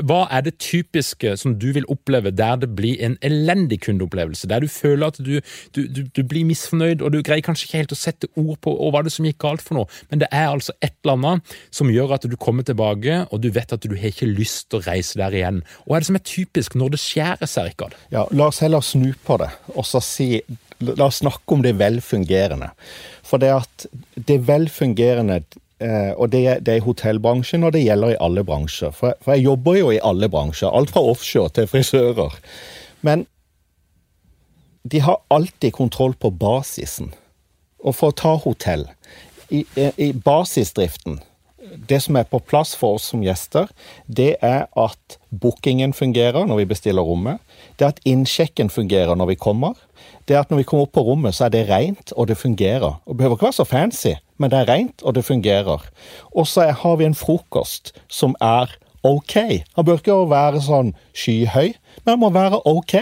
hva, 0.02 0.20
er 0.34 0.42
det 0.46 0.56
typiske 0.62 1.36
som 1.38 1.54
du 1.62 1.68
vil 1.76 1.86
oppleve 1.92 2.32
der 2.34 2.58
det 2.62 2.72
blir 2.76 2.98
en 3.06 3.16
elendig 3.26 3.80
kundeopplevelse? 3.86 4.48
Der 4.50 4.64
du 4.64 4.68
føler 4.70 5.12
at 5.12 5.20
du, 5.22 5.38
du, 5.76 5.84
du, 5.86 6.02
du 6.10 6.22
blir 6.26 6.48
misfornøyd, 6.48 7.04
og 7.04 7.14
du 7.14 7.20
greier 7.26 7.44
kanskje 7.46 7.68
ikke 7.68 7.82
helt 7.84 7.94
å 7.94 8.00
sette 8.00 8.30
ord 8.34 8.58
på 8.64 8.74
hva 8.74 9.04
det 9.06 9.14
som 9.14 9.28
gikk 9.28 9.40
galt 9.44 9.62
for 9.64 9.78
noe, 9.78 10.00
men 10.10 10.24
det 10.24 10.30
er 10.34 10.48
altså 10.50 10.74
et 10.82 10.96
eller 11.04 11.18
annet 11.18 11.54
som 11.74 11.92
gjør 11.92 12.16
at 12.18 12.26
du 12.30 12.36
kommer 12.40 12.66
tilbake, 12.66 13.22
og 13.30 13.44
du 13.44 13.50
vet 13.54 13.76
at 13.76 13.86
du 13.86 13.94
har 13.94 14.10
ikke 14.10 14.30
lyst 14.30 14.70
til 14.70 14.80
å 14.80 14.86
reise 14.88 15.20
der 15.20 15.36
igjen. 15.36 15.62
Hva 15.84 15.98
er 15.98 16.04
det 16.04 16.10
som 16.10 16.18
er 16.18 16.26
typisk 16.26 16.74
når 16.78 16.96
det 16.96 17.02
skjærer 17.04 17.50
seg? 17.50 17.86
Ja, 18.10 18.26
la 18.34 18.50
oss 18.50 18.60
heller 18.64 18.82
snu 18.84 19.12
på 19.24 19.38
det, 19.40 19.52
og 19.76 19.86
så 19.86 20.02
si 20.04 20.32
La 20.80 21.10
oss 21.10 21.18
snakke 21.20 21.52
om 21.52 21.60
det 21.60 21.74
velfungerende. 21.76 22.70
For 23.20 23.36
det 23.42 23.50
at 23.52 23.82
det 24.16 24.38
velfungerende 24.48 25.42
og 25.80 26.30
det, 26.32 26.42
det, 26.66 26.74
er 26.74 26.80
i 26.80 26.84
hotellbransjen, 26.84 27.64
og 27.64 27.72
det 27.72 27.84
gjelder 27.84 28.14
i 28.14 28.20
alle 28.20 28.44
bransjer. 28.44 28.92
For, 28.96 29.16
for, 29.22 29.36
jeg 29.36 29.46
jobber 29.46 29.78
jo 29.78 29.92
i 29.94 30.02
alle 30.04 30.28
bransjer. 30.28 30.68
Alt 30.68 30.92
fra 30.92 31.02
offshore 31.12 31.52
til 31.56 31.70
frisører. 31.70 32.36
Men 33.06 33.24
de 34.90 35.00
har 35.00 35.22
alltid 35.30 35.72
kontroll 35.76 36.14
på 36.20 36.30
basisen. 36.30 37.14
Og 37.80 37.96
for 37.96 38.12
å 38.12 38.16
ta 38.16 38.36
hotell 38.42 38.86
i, 39.48 39.64
i 39.96 40.12
basisdriften 40.12 41.20
det 41.88 42.00
som 42.02 42.16
er 42.16 42.26
på 42.28 42.40
plass 42.42 42.72
for 42.78 42.96
oss 42.98 43.10
som 43.12 43.22
gjester, 43.24 43.68
det 44.06 44.34
er 44.44 44.66
at 44.78 45.18
bookingen 45.30 45.92
fungerer 45.96 46.48
når 46.48 46.62
vi 46.62 46.70
bestiller 46.72 47.06
rommet. 47.06 47.40
Det 47.76 47.86
er 47.86 47.94
at 47.94 48.02
innsjekken 48.08 48.70
fungerer 48.72 49.18
når 49.18 49.32
vi 49.32 49.38
kommer. 49.40 49.76
Det 50.28 50.36
er 50.36 50.44
at 50.44 50.50
når 50.50 50.62
vi 50.62 50.68
kommer 50.68 50.88
opp 50.88 50.94
på 50.96 51.04
rommet, 51.06 51.36
så 51.36 51.46
er 51.46 51.54
det 51.54 51.66
rent, 51.70 52.14
og 52.16 52.30
det 52.30 52.38
fungerer. 52.40 53.00
Og 53.04 53.14
det 53.14 53.20
behøver 53.20 53.38
ikke 53.38 53.48
være 53.50 53.58
så 53.60 53.68
fancy, 53.68 54.14
men 54.40 54.52
det 54.52 54.62
er 54.62 54.70
rent, 54.70 55.02
og 55.04 55.14
det 55.14 55.26
fungerer. 55.26 55.84
Og 56.32 56.48
så 56.48 56.70
har 56.72 56.96
vi 56.96 57.04
en 57.04 57.16
frokost 57.16 57.92
som 58.08 58.32
er 58.40 58.72
ok. 59.04 59.36
Han 59.76 59.84
bør 59.84 60.00
ikke 60.00 60.16
være 60.30 60.62
sånn 60.64 60.94
skyhøy, 61.12 61.74
men 62.04 62.12
han 62.14 62.22
må 62.22 62.32
være 62.32 62.62
ok. 62.68 62.96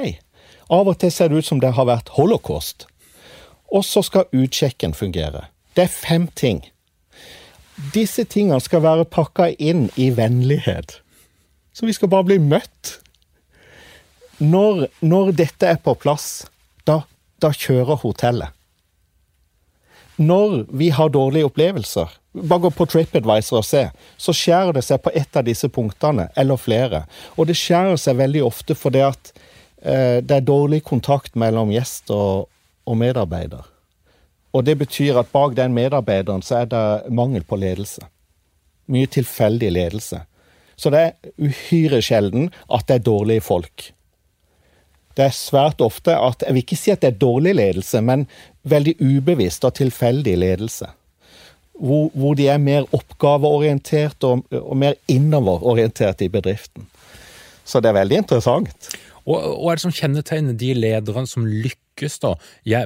Av 0.74 0.90
og 0.90 0.98
til 1.00 1.12
ser 1.14 1.30
det 1.30 1.40
ut 1.40 1.48
som 1.48 1.62
det 1.62 1.72
har 1.78 1.86
vært 1.88 2.10
holocaust. 2.18 2.88
Og 3.70 3.84
så 3.86 4.02
skal 4.02 4.28
utsjekken 4.34 4.96
fungere. 4.96 5.46
Det 5.76 5.86
er 5.86 5.94
fem 5.94 6.26
ting. 6.34 6.64
Disse 7.94 8.24
tingene 8.26 8.58
skal 8.64 8.82
være 8.82 9.06
pakka 9.06 9.52
inn 9.62 9.86
i 9.96 10.10
vennlighet. 10.10 10.98
Så 11.72 11.86
vi 11.86 11.94
skal 11.94 12.10
bare 12.10 12.26
bli 12.26 12.40
møtt. 12.42 12.98
Når, 14.42 14.88
når 15.00 15.32
dette 15.38 15.66
er 15.70 15.78
på 15.82 15.94
plass, 15.98 16.48
da, 16.86 17.04
da 17.42 17.52
kjører 17.54 18.02
hotellet. 18.02 18.57
Når 20.18 20.64
vi 20.74 20.90
har 20.90 21.12
dårlige 21.14 21.46
opplevelser, 21.46 22.10
bare 22.32 22.64
gå 22.66 22.70
på 22.74 22.86
TripAdvisor 22.90 23.60
og 23.60 23.66
se, 23.66 23.84
så 24.18 24.34
skjærer 24.34 24.74
det 24.74 24.82
seg 24.86 25.00
på 25.02 25.12
ett 25.14 25.36
av 25.38 25.46
disse 25.46 25.70
punktene, 25.70 26.28
eller 26.36 26.58
flere. 26.58 27.04
Og 27.38 27.46
det 27.46 27.56
skjærer 27.58 27.98
seg 28.00 28.18
veldig 28.18 28.42
ofte 28.46 28.74
fordi 28.78 29.04
at 29.06 29.32
eh, 29.82 30.18
det 30.18 30.40
er 30.40 30.46
dårlig 30.46 30.82
kontakt 30.86 31.38
mellom 31.38 31.70
gjest 31.74 32.10
og, 32.14 32.48
og 32.82 32.98
medarbeider. 32.98 33.62
Og 34.56 34.64
det 34.66 34.78
betyr 34.80 35.20
at 35.20 35.30
bak 35.30 35.54
den 35.54 35.74
medarbeideren 35.76 36.42
så 36.42 36.62
er 36.62 36.72
det 36.72 37.12
mangel 37.14 37.44
på 37.46 37.58
ledelse. 37.60 38.08
Mye 38.90 39.06
tilfeldig 39.06 39.70
ledelse. 39.76 40.24
Så 40.78 40.90
det 40.94 41.04
er 41.04 41.32
uhyre 41.38 42.00
sjelden 42.02 42.50
at 42.66 42.86
det 42.88 42.98
er 42.98 43.06
dårlige 43.06 43.44
folk. 43.44 43.90
Det 45.18 45.24
er 45.26 45.34
svært 45.34 45.82
ofte 45.82 46.14
at 46.14 46.44
Jeg 46.46 46.54
vil 46.54 46.62
ikke 46.62 46.78
si 46.78 46.92
at 46.94 47.02
det 47.02 47.10
er 47.10 47.18
dårlig 47.18 47.56
ledelse, 47.58 48.00
men 48.00 48.28
veldig 48.62 48.94
ubevisst 49.02 49.66
og 49.66 49.74
tilfeldig 49.74 50.36
ledelse. 50.38 50.86
Hvor, 51.78 52.08
hvor 52.14 52.34
de 52.38 52.46
er 52.50 52.58
mer 52.62 52.86
oppgaveorientert 52.94 54.24
og, 54.26 54.46
og 54.50 54.76
mer 54.78 54.94
innoverorientert 55.10 56.22
i 56.22 56.30
bedriften. 56.30 56.86
Så 57.66 57.82
det 57.82 57.90
er 57.90 57.98
veldig 58.00 58.22
interessant. 58.22 58.88
Og 59.28 59.36
Hva 59.36 59.72
er 59.72 59.78
det 59.78 59.84
som 59.84 59.94
kjennetegner 59.94 60.56
de 60.58 60.72
lederne 60.74 61.26
som 61.28 61.46
lykkes 61.46 61.87
lykkes 61.98 62.18
da 62.22 62.34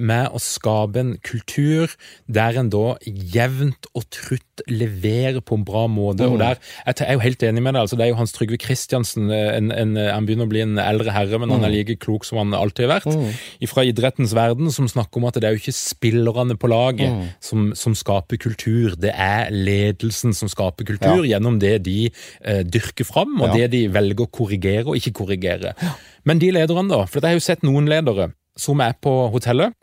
med 0.01 0.33
å 0.33 0.41
skape 0.41 1.01
en 1.01 1.13
kultur 1.25 1.93
der 2.27 2.57
en 2.59 2.71
da 2.73 2.97
jevnt 3.07 3.89
og 3.95 4.07
trutt 4.13 4.63
leverer 4.69 5.41
på 5.43 5.57
en 5.59 5.65
bra 5.67 5.87
måte. 5.91 6.25
Mm. 6.25 6.33
og 6.33 6.39
der, 6.39 6.59
Jeg 6.87 7.07
er 7.07 7.15
jo 7.15 7.25
helt 7.25 7.43
enig 7.43 7.63
med 7.63 7.75
deg. 7.75 7.81
altså 7.81 7.97
Det 7.97 8.05
er 8.05 8.11
jo 8.11 8.19
Hans 8.19 8.33
Trygve 8.33 8.59
Kristiansen. 8.59 9.31
En, 9.31 9.71
en, 9.73 9.97
han 9.97 10.27
begynner 10.27 10.47
å 10.47 10.53
bli 10.53 10.63
en 10.63 10.79
eldre 10.79 11.13
herre, 11.13 11.39
men 11.39 11.49
mm. 11.49 11.55
han 11.57 11.65
er 11.65 11.75
like 11.75 11.97
klok 11.97 12.25
som 12.25 12.39
han 12.39 12.55
alltid 12.55 12.87
har 12.87 13.01
vært. 13.01 13.17
Mm. 13.17 13.69
Fra 13.69 13.85
idrettens 13.85 14.35
verden, 14.35 14.71
som 14.73 14.89
snakker 14.89 15.21
om 15.21 15.29
at 15.29 15.41
det 15.41 15.49
er 15.49 15.57
jo 15.57 15.63
ikke 15.63 15.77
spillerne 15.77 16.57
på 16.61 16.71
laget 16.71 17.13
mm. 17.13 17.25
som, 17.41 17.73
som, 17.79 17.97
skaper 17.97 18.41
kultur. 18.41 18.97
Det 19.01 19.13
er 19.13 19.51
ledelsen 19.53 20.37
som 20.37 20.51
skaper 20.51 20.87
kultur, 20.89 21.25
ja. 21.25 21.35
gjennom 21.35 21.59
det 21.63 21.79
de 21.87 22.07
eh, 22.09 22.63
dyrker 22.65 23.09
fram, 23.09 23.41
og 23.41 23.53
ja. 23.53 23.63
det 23.63 23.73
de 23.77 23.83
velger 23.93 24.27
å 24.27 24.31
korrigere 24.33 24.89
og 24.89 25.01
ikke 25.01 25.17
korrigere. 25.23 25.75
Men 26.29 26.41
de 26.43 26.53
lederne, 26.55 26.89
da? 26.91 27.05
For 27.09 27.21
jeg 27.21 27.35
har 27.35 27.41
jo 27.41 27.45
sett 27.45 27.67
noen 27.67 27.89
ledere 27.91 28.31
som 28.57 28.81
er 28.85 28.97
på 29.01 29.13
hotellet. 29.33 29.75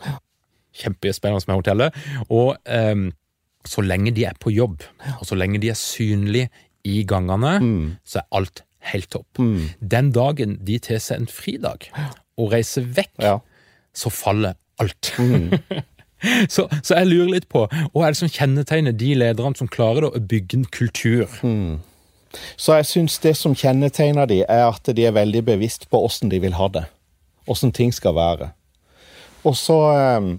Kjempespennende 0.79 1.49
med 1.49 1.61
hotellet. 1.61 1.99
Og 2.29 2.55
um, 2.65 3.09
så 3.67 3.83
lenge 3.83 4.13
de 4.15 4.25
er 4.29 4.37
på 4.39 4.53
jobb, 4.53 4.83
og 5.19 5.27
så 5.27 5.35
lenge 5.35 5.59
de 5.59 5.71
er 5.71 5.77
synlige 5.77 6.49
i 6.87 7.03
gangene, 7.03 7.57
mm. 7.59 7.87
så 8.07 8.21
er 8.21 8.39
alt 8.39 8.63
helt 8.93 9.09
topp. 9.11 9.39
Mm. 9.39 9.69
Den 9.91 10.11
dagen 10.15 10.57
de 10.65 10.79
tar 10.79 11.01
seg 11.03 11.23
en 11.23 11.31
fridag 11.31 11.89
og 12.39 12.53
reiser 12.53 12.87
vekk, 12.87 13.11
ja. 13.19 13.37
så 13.93 14.11
faller 14.13 14.55
alt. 14.79 15.11
Mm. 15.19 15.51
så, 16.53 16.69
så, 16.81 16.95
jeg 16.95 17.09
lurer 17.09 17.33
litt 17.35 17.49
på 17.51 17.65
hva 17.67 18.05
er 18.05 18.15
det 18.15 18.21
som 18.21 18.31
kjennetegner 18.31 18.95
de 18.95 19.11
lederne 19.19 19.59
som 19.59 19.71
klarer 19.71 20.07
å 20.07 20.23
bygge 20.23 20.61
en 20.61 20.69
kultur? 20.71 21.27
Mm. 21.43 21.81
Så 22.55 22.77
jeg 22.77 22.87
syns 22.87 23.17
det 23.23 23.33
som 23.35 23.57
kjennetegner 23.57 24.29
de, 24.29 24.43
er 24.45 24.67
at 24.69 24.87
de 24.95 25.05
er 25.07 25.17
veldig 25.17 25.43
bevisst 25.49 25.89
på 25.89 25.99
åssen 26.05 26.31
de 26.31 26.39
vil 26.43 26.55
ha 26.55 26.69
det. 26.71 26.85
Åssen 27.49 27.73
ting 27.75 27.91
skal 27.95 28.15
være. 28.15 28.51
Og 29.43 29.57
så, 29.57 29.79
eh, 29.95 30.29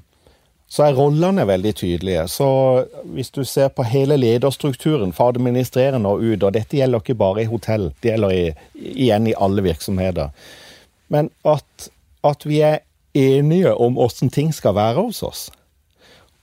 så 0.69 0.85
er 0.87 0.99
rollene 0.99 1.47
veldig 1.47 1.75
tydelige. 1.75 2.29
Så 2.29 2.49
hvis 3.05 3.31
du 3.31 3.45
ser 3.45 3.69
på 3.69 3.83
hele 3.83 4.17
lederstrukturen 4.17 5.13
fra 5.13 5.29
administrerende 5.33 6.09
og 6.09 6.23
ut, 6.23 6.43
og 6.43 6.53
dette 6.55 6.77
gjelder 6.79 7.03
ikke 7.03 7.19
bare 7.19 7.43
i 7.43 7.51
hotell, 7.51 7.91
det 8.03 8.13
gjelder 8.13 8.35
i, 8.37 8.45
igjen 8.75 9.27
i 9.27 9.35
alle 9.39 9.65
virksomheter, 9.67 10.31
men 11.09 11.31
at, 11.45 11.91
at 12.23 12.47
vi 12.47 12.61
er 12.63 12.79
enige 13.19 13.75
om 13.75 13.99
åssen 13.99 14.31
ting 14.31 14.53
skal 14.55 14.77
være 14.77 15.03
hos 15.03 15.23
oss. 15.27 15.49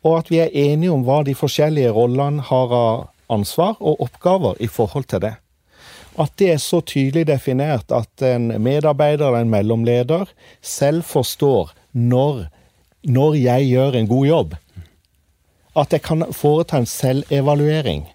Og 0.04 0.18
at 0.20 0.32
vi 0.32 0.42
er 0.44 0.52
enige 0.52 0.92
om 0.92 1.06
hva 1.08 1.22
de 1.24 1.36
forskjellige 1.36 1.94
rollene 1.96 2.44
har 2.50 2.74
av 2.76 3.08
ansvar 3.32 3.76
og 3.80 4.02
oppgaver 4.04 4.60
i 4.64 4.68
forhold 4.68 5.08
til 5.12 5.24
det. 5.24 5.34
At 6.18 6.34
det 6.40 6.52
er 6.52 6.62
så 6.62 6.82
tydelig 6.82 7.28
definert 7.30 7.92
at 7.94 8.24
en 8.26 8.50
medarbeider 8.64 9.28
eller 9.28 9.46
en 9.46 9.52
mellomleder 9.54 10.32
selv 10.62 11.06
forstår 11.06 11.74
når, 11.98 12.46
når 13.04 13.38
jeg 13.42 13.70
gjør 13.72 13.98
en 13.98 14.10
god 14.10 14.28
jobb. 14.28 14.56
At 15.78 15.94
jeg 15.94 16.04
kan 16.06 16.26
foreta 16.34 16.78
en 16.82 16.90
selvevaluering. 16.90 18.06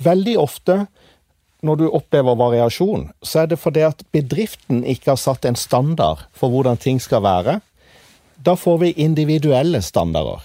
Veldig 0.00 0.36
ofte 0.40 0.84
når 1.60 1.76
du 1.76 1.86
opplever 1.92 2.38
variasjon, 2.40 3.10
så 3.22 3.42
er 3.42 3.50
det 3.50 3.60
fordi 3.60 3.82
at 3.84 4.04
bedriften 4.14 4.80
ikke 4.88 5.12
har 5.12 5.20
satt 5.20 5.44
en 5.44 5.58
standard 5.58 6.24
for 6.32 6.52
hvordan 6.52 6.80
ting 6.80 7.00
skal 7.02 7.22
være. 7.24 7.58
Da 8.40 8.56
får 8.56 8.78
vi 8.80 8.94
individuelle 8.96 9.82
standarder. 9.84 10.40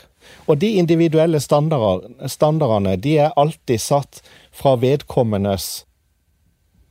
Og 0.45 0.59
de 0.59 0.75
individuelle 0.81 1.39
standardene 1.39 2.95
de 2.99 3.17
er 3.23 3.35
alltid 3.39 3.79
satt 3.79 4.21
fra 4.51 4.75
vedkommendes 4.81 5.85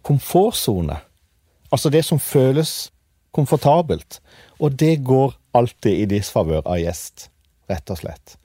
komfortsone. 0.05 0.97
Altså 1.73 1.90
det 1.90 2.05
som 2.05 2.18
føles 2.18 2.90
komfortabelt. 3.35 4.20
Og 4.61 4.79
det 4.81 5.05
går 5.05 5.35
alltid 5.55 6.01
i 6.03 6.09
disfavør 6.17 6.64
av 6.67 6.81
gjest, 6.83 7.29
rett 7.71 7.90
og 7.90 8.01
slett. 8.01 8.38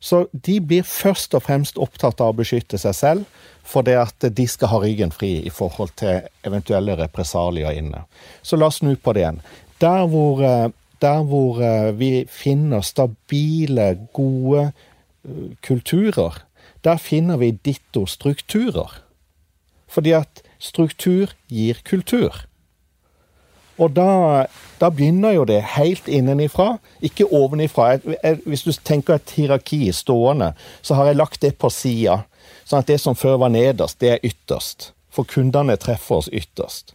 Så 0.00 0.24
de 0.32 0.56
blir 0.64 0.86
først 0.86 1.34
og 1.36 1.44
fremst 1.44 1.78
opptatt 1.78 2.22
av 2.24 2.32
å 2.32 2.38
beskytte 2.38 2.78
seg 2.80 2.96
selv, 2.96 3.40
for 3.60 3.84
det 3.84 3.98
at 4.00 4.28
de 4.32 4.46
skal 4.48 4.72
ha 4.72 4.80
ryggen 4.80 5.12
fri 5.12 5.34
i 5.44 5.52
forhold 5.52 5.92
til 6.00 6.24
eventuelle 6.46 6.96
represalier 6.98 7.76
inne. 7.76 8.06
Så 8.42 8.56
la 8.56 8.70
oss 8.70 8.80
snu 8.80 8.94
på 8.96 9.12
det 9.14 9.26
igjen. 9.26 9.42
Der 9.84 10.06
hvor, 10.08 10.40
eh, 10.44 10.72
der 11.04 11.20
hvor 11.28 11.60
eh, 11.62 11.92
vi 11.96 12.24
finner 12.32 12.80
stabile, 12.80 13.92
gode 14.16 14.70
eh, 14.70 15.52
kulturer, 15.60 16.40
der 16.84 16.96
finner 16.96 17.36
vi 17.36 17.52
ditto 17.52 18.06
strukturer. 18.08 19.02
Fordi 19.90 20.16
at 20.16 20.42
struktur 20.58 21.34
gir 21.48 21.80
kultur. 21.84 22.46
Og 23.80 23.94
da, 23.96 24.44
da, 24.80 24.90
begynner 24.92 25.32
jo 25.38 25.46
det 25.48 25.62
helt 25.76 26.08
innenifra, 26.08 26.74
ikke 27.00 27.30
ovenifra. 27.32 27.94
Hvis 28.44 28.66
du 28.66 28.72
tenker 28.84 29.16
et 29.16 29.32
hierarki 29.36 29.86
stående, 29.96 30.52
så 30.84 30.98
har 30.98 31.08
jeg 31.08 31.20
lagt 31.20 31.40
det 31.40 31.54
på 31.60 31.70
sida. 31.72 32.20
Sånn 32.68 32.84
at 32.84 32.90
det 32.90 33.00
som 33.00 33.16
før 33.16 33.40
var 33.40 33.54
nederst, 33.54 33.98
det 34.02 34.14
er 34.14 34.24
ytterst. 34.26 34.90
For 35.10 35.26
kundene 35.26 35.78
treffer 35.80 36.20
oss 36.20 36.28
ytterst. 36.28 36.92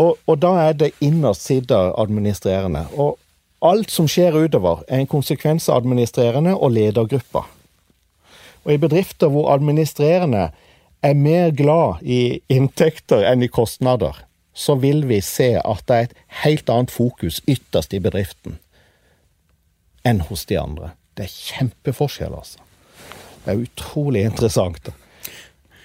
Og, 0.00 0.18
og 0.28 0.38
da 0.42 0.52
er 0.68 0.76
det 0.78 0.92
innerst 1.04 1.48
sitter 1.48 1.92
administrerende. 2.00 2.84
Og 2.92 3.16
alt 3.62 3.90
som 3.94 4.08
skjer 4.10 4.36
utover, 4.44 4.84
er 4.88 5.02
en 5.02 5.10
konsekvens 5.10 5.68
av 5.70 5.82
administrerende 5.82 6.54
og 6.54 6.74
ledergruppa. 6.76 7.46
Og 8.62 8.74
i 8.74 8.80
bedrifter 8.82 9.32
hvor 9.32 9.50
administrerende 9.54 10.50
er 11.02 11.18
mer 11.18 11.50
glad 11.56 12.02
i 12.06 12.42
inntekter 12.52 13.24
enn 13.26 13.42
i 13.42 13.50
kostnader, 13.50 14.20
så 14.52 14.76
vil 14.80 15.06
vi 15.08 15.20
se 15.24 15.54
at 15.60 15.86
det 15.88 15.96
er 15.96 16.08
et 16.08 16.18
helt 16.42 16.70
annet 16.70 16.92
fokus 16.92 17.40
ytterst 17.48 17.94
i 17.96 18.02
bedriften 18.02 18.58
enn 20.04 20.20
hos 20.28 20.44
de 20.50 20.58
andre. 20.58 20.92
Det 21.16 21.28
er 21.28 21.34
kjempeforskjell, 21.34 22.34
altså. 22.34 22.58
Det 23.44 23.52
er 23.52 23.62
utrolig 23.62 24.24
interessant. 24.26 24.90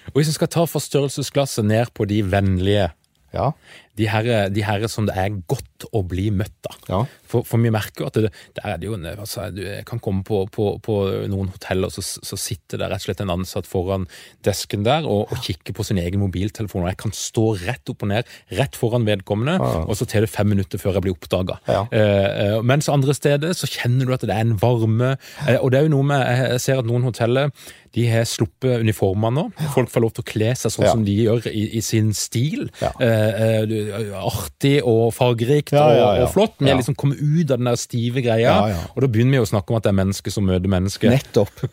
Og 0.08 0.16
Hvis 0.18 0.32
vi 0.32 0.38
skal 0.40 0.50
ta 0.54 0.64
forstørrelsesglasset 0.66 1.66
ned 1.66 1.92
på 1.94 2.08
de 2.10 2.24
vennlige 2.32 2.90
ja. 3.34 3.52
De 3.98 4.08
herre, 4.12 4.48
de 4.54 4.64
herre 4.66 4.90
som 4.92 5.08
det 5.08 5.16
er 5.18 5.36
godt 5.50 5.88
å 5.96 6.02
bli 6.08 6.30
møtt 6.34 6.70
av. 6.70 6.78
Ja. 6.88 7.00
For, 7.28 7.46
for, 7.48 7.62
vi 7.62 7.72
merker 7.74 8.04
jo 8.06 8.10
at 8.10 8.20
det, 8.24 8.32
der 8.56 8.70
er 8.72 8.80
det 8.80 8.88
jo 8.88 8.96
altså, 8.96 9.50
Du 9.52 9.62
kan 9.88 10.00
komme 10.04 10.24
på, 10.28 10.44
på, 10.54 10.70
på 10.84 10.98
noen 11.30 11.52
hoteller, 11.54 11.92
så, 11.94 12.02
så 12.02 12.40
sitter 12.40 12.82
det 12.82 12.90
rett 12.92 13.04
og 13.04 13.10
slett 13.10 13.24
en 13.24 13.34
ansatt 13.34 13.68
foran 13.70 14.08
desken 14.48 14.86
der 14.88 15.08
og, 15.08 15.34
og 15.34 15.44
kikker 15.44 15.76
på 15.78 15.86
sin 15.88 16.00
egen 16.02 16.22
mobiltelefon. 16.24 16.86
og 16.86 16.92
Jeg 16.92 17.02
kan 17.04 17.16
stå 17.16 17.48
rett 17.66 17.94
opp 17.94 18.06
og 18.06 18.12
ned, 18.14 18.30
rett 18.60 18.80
foran 18.80 19.08
vedkommende, 19.08 19.58
ja. 19.60 19.84
og 19.84 20.00
så 20.00 20.08
tar 20.10 20.26
det 20.26 20.32
fem 20.32 20.50
minutter 20.54 20.82
før 20.82 20.98
jeg 20.98 21.08
blir 21.08 21.18
oppdaga. 21.18 21.60
Ja. 21.68 21.84
Eh, 21.92 22.30
eh, 22.46 22.60
mens 22.66 22.90
andre 22.92 23.16
steder 23.18 23.58
så 23.58 23.70
kjenner 23.70 24.08
du 24.08 24.16
at 24.16 24.26
det 24.28 24.36
er 24.36 24.46
en 24.46 24.58
varme. 24.62 25.16
Eh, 25.48 25.60
og 25.60 25.74
det 25.74 25.82
er 25.82 25.90
jo 25.90 25.96
noe 25.98 26.08
med 26.08 26.24
Jeg 26.28 26.64
ser 26.64 26.82
at 26.82 26.88
noen 26.88 27.06
hoteller 27.08 27.52
de 27.98 28.06
har 28.12 28.26
sluppet 28.30 28.84
uniformer 28.84 29.34
nå. 29.34 29.48
Folk 29.74 29.90
får 29.90 30.04
lov 30.04 30.14
til 30.16 30.26
å 30.26 30.28
kle 30.28 30.52
seg 30.60 30.74
sånn 30.74 30.90
som 30.92 31.06
de 31.08 31.16
gjør 31.24 31.48
i, 31.50 31.64
i 31.80 31.82
sin 31.86 32.12
stil. 32.18 32.68
Eh, 32.84 33.02
eh, 33.02 33.87
artig 33.94 34.76
og 34.84 35.10
fargerikt 35.16 35.74
og, 35.78 36.02
og, 36.04 36.28
flott. 36.34 36.56
Vi 36.60 36.70
jeg 36.70 36.80
liksom 36.82 36.98
kommer 37.00 37.20
ut 37.20 37.52
av 37.52 37.58
den 37.58 37.72
der 37.72 37.80
stive 37.82 38.24
greia, 38.26 38.60
og 38.94 39.04
da 39.04 39.10
begynner 39.12 39.40
vi 39.40 39.44
å 39.46 39.50
snakke 39.50 39.74
om 39.74 39.80
at 39.80 39.88
det 39.88 39.94
er 39.94 40.00
mennesker 40.04 40.34
som 40.34 40.48
møter 40.50 40.72
mennesker. 40.72 41.14
Nettopp. 41.14 41.68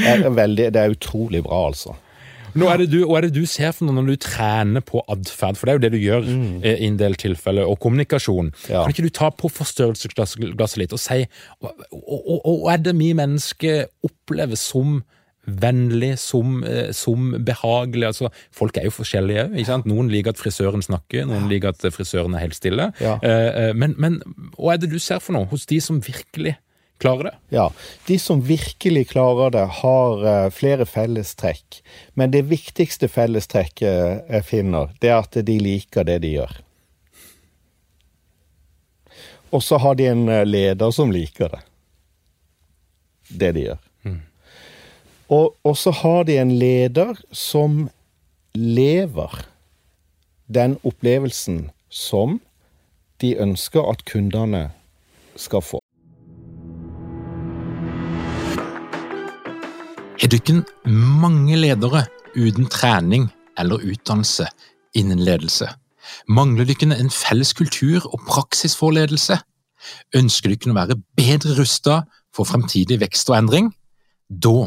Det 0.00 0.06
er, 0.06 0.28
veldig, 0.32 0.70
det 0.72 0.80
er 0.80 0.94
utrolig 0.94 1.42
bra, 1.44 1.66
altså. 1.72 1.96
Nå 2.58 2.66
er 2.70 2.80
det 2.82 2.88
du, 2.90 2.98
hva 3.06 3.20
er 3.20 3.28
det 3.28 3.36
du 3.36 3.46
ser 3.48 3.70
for 3.74 3.86
noe 3.86 4.00
når 4.00 4.08
du 4.10 4.22
trener 4.24 4.82
på 4.86 5.02
atferd? 5.12 5.58
For 5.58 5.68
det 5.68 5.72
er 5.72 5.78
jo 5.78 5.84
det 5.84 5.92
du 5.94 6.00
gjør 6.00 6.26
mm. 6.26 6.48
i 6.66 6.88
en 6.88 6.98
del 7.00 7.16
tilfeller, 7.20 7.68
og 7.68 7.78
kommunikasjon. 7.82 8.50
Ja. 8.70 8.82
Kan 8.82 8.94
ikke 8.94 9.06
du 9.06 9.14
ta 9.14 9.30
på 9.30 9.50
forstørrelsesglasset 9.54 10.82
litt 10.82 10.96
og 10.96 11.02
si 11.02 11.22
hva 11.60 12.74
er 12.74 12.82
det 12.82 12.96
vi 12.98 13.12
mennesker 13.18 13.86
opplever 14.06 14.58
som 14.58 15.00
vennlig, 15.46 16.18
som, 16.18 16.64
eh, 16.64 16.92
som 16.92 17.32
behagelig. 17.44 18.06
Altså, 18.06 18.30
folk 18.52 18.76
er 18.76 18.88
jo 18.88 18.94
forskjellige 18.94 19.48
òg. 19.48 19.86
Noen 19.88 20.10
liker 20.12 20.34
at 20.34 20.40
frisøren 20.40 20.82
snakker, 20.84 21.26
noen 21.28 21.48
liker 21.50 21.72
at 21.74 21.84
frisøren 21.94 22.34
er 22.36 22.44
helt 22.44 22.58
stille. 22.58 22.90
Ja. 23.00 23.18
Eh, 23.22 23.68
eh, 23.68 23.72
men, 23.74 23.94
men 23.98 24.20
hva 24.56 24.74
er 24.74 24.82
det 24.82 24.92
du 24.92 24.98
ser 24.98 25.22
for 25.24 25.36
noe 25.36 25.48
hos 25.50 25.66
de 25.66 25.80
som 25.80 26.00
virkelig 26.00 26.56
klarer 27.00 27.30
det? 27.30 27.34
Ja, 27.56 27.70
de 28.06 28.18
som 28.20 28.42
virkelig 28.44 29.08
klarer 29.14 29.54
det, 29.54 29.66
har 29.80 30.50
flere 30.52 30.84
fellestrekk. 30.84 31.80
Men 32.14 32.34
det 32.34 32.44
viktigste 32.50 33.08
fellestrekket 33.08 34.28
jeg 34.28 34.44
finner, 34.44 34.92
det 35.00 35.08
er 35.08 35.22
at 35.22 35.40
de 35.46 35.56
liker 35.58 36.04
det 36.04 36.20
de 36.26 36.36
gjør. 36.36 36.58
Og 39.50 39.64
så 39.64 39.80
har 39.82 39.96
de 39.98 40.12
en 40.12 40.28
leder 40.46 40.92
som 40.94 41.10
liker 41.10 41.56
det. 41.56 41.64
Det 43.40 43.54
de 43.56 43.70
gjør. 43.70 43.86
Og, 45.30 45.54
og 45.64 45.76
så 45.78 45.92
har 45.94 46.24
de 46.26 46.38
en 46.42 46.50
leder 46.58 47.14
som 47.32 47.84
lever 48.54 49.44
den 50.50 50.74
opplevelsen 50.82 51.68
som 51.90 52.40
de 53.22 53.36
ønsker 53.38 53.84
at 53.92 54.02
kundene 54.10 54.70
skal 55.38 55.62
få. 55.62 55.78
Er 60.20 60.28
dykken 60.28 60.64
mange 60.84 61.56
ledere 61.56 62.04
uten 62.34 62.66
trening 62.66 63.28
eller 63.58 63.86
utdannelse 63.86 64.48
innen 64.98 65.22
ledelse? 65.22 65.68
Mangler 66.26 66.66
dykken 66.66 66.92
en 66.92 67.10
felles 67.10 67.54
kultur 67.54 68.02
og 68.10 68.26
praksis 68.26 68.74
for 68.76 68.90
ledelse? 68.90 69.38
Ønsker 70.16 70.50
dykken 70.50 70.74
å 70.74 70.80
være 70.80 70.98
bedre 71.16 71.54
rusta 71.60 72.02
for 72.34 72.50
fremtidig 72.50 72.98
vekst 73.00 73.30
og 73.30 73.38
endring? 73.38 73.70
Da 74.26 74.66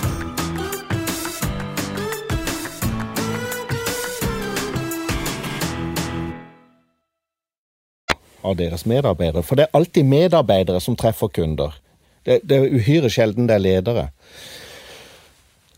av 8.47 8.57
deres 8.59 8.85
medarbeidere. 8.89 9.43
For 9.45 9.59
det 9.59 9.67
er 9.67 9.77
alltid 9.77 10.07
medarbeidere 10.09 10.81
som 10.83 10.97
treffer 10.99 11.31
kunder. 11.33 11.75
Det, 12.25 12.41
det 12.45 12.57
er 12.57 12.73
uhyre 12.75 13.09
sjelden 13.09 13.49
det 13.49 13.57
er 13.57 13.63
ledere. 13.63 14.07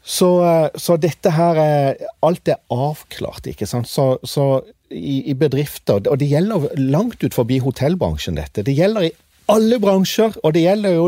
Så, 0.03 0.29
eh, 0.43 0.69
så, 0.75 0.97
dette 0.99 1.31
her 1.31 1.59
er 1.59 2.07
Alt 2.23 2.49
er 2.51 2.59
avklart, 2.71 3.47
ikke 3.47 3.67
sant. 3.69 3.87
Så, 3.87 4.17
så 4.27 4.61
i, 4.91 5.23
i, 5.31 5.33
bedrifter 5.33 6.03
Og 6.11 6.19
det 6.19 6.27
gjelder 6.27 6.67
langt 6.77 7.23
ut 7.23 7.33
forbi 7.33 7.61
hotellbransjen, 7.63 8.35
dette. 8.39 8.65
Det 8.67 8.75
gjelder 8.75 9.07
i 9.07 9.13
alle 9.51 9.75
bransjer, 9.79 10.37
og 10.39 10.53
det 10.55 10.61
gjelder 10.63 10.93
jo 10.95 11.07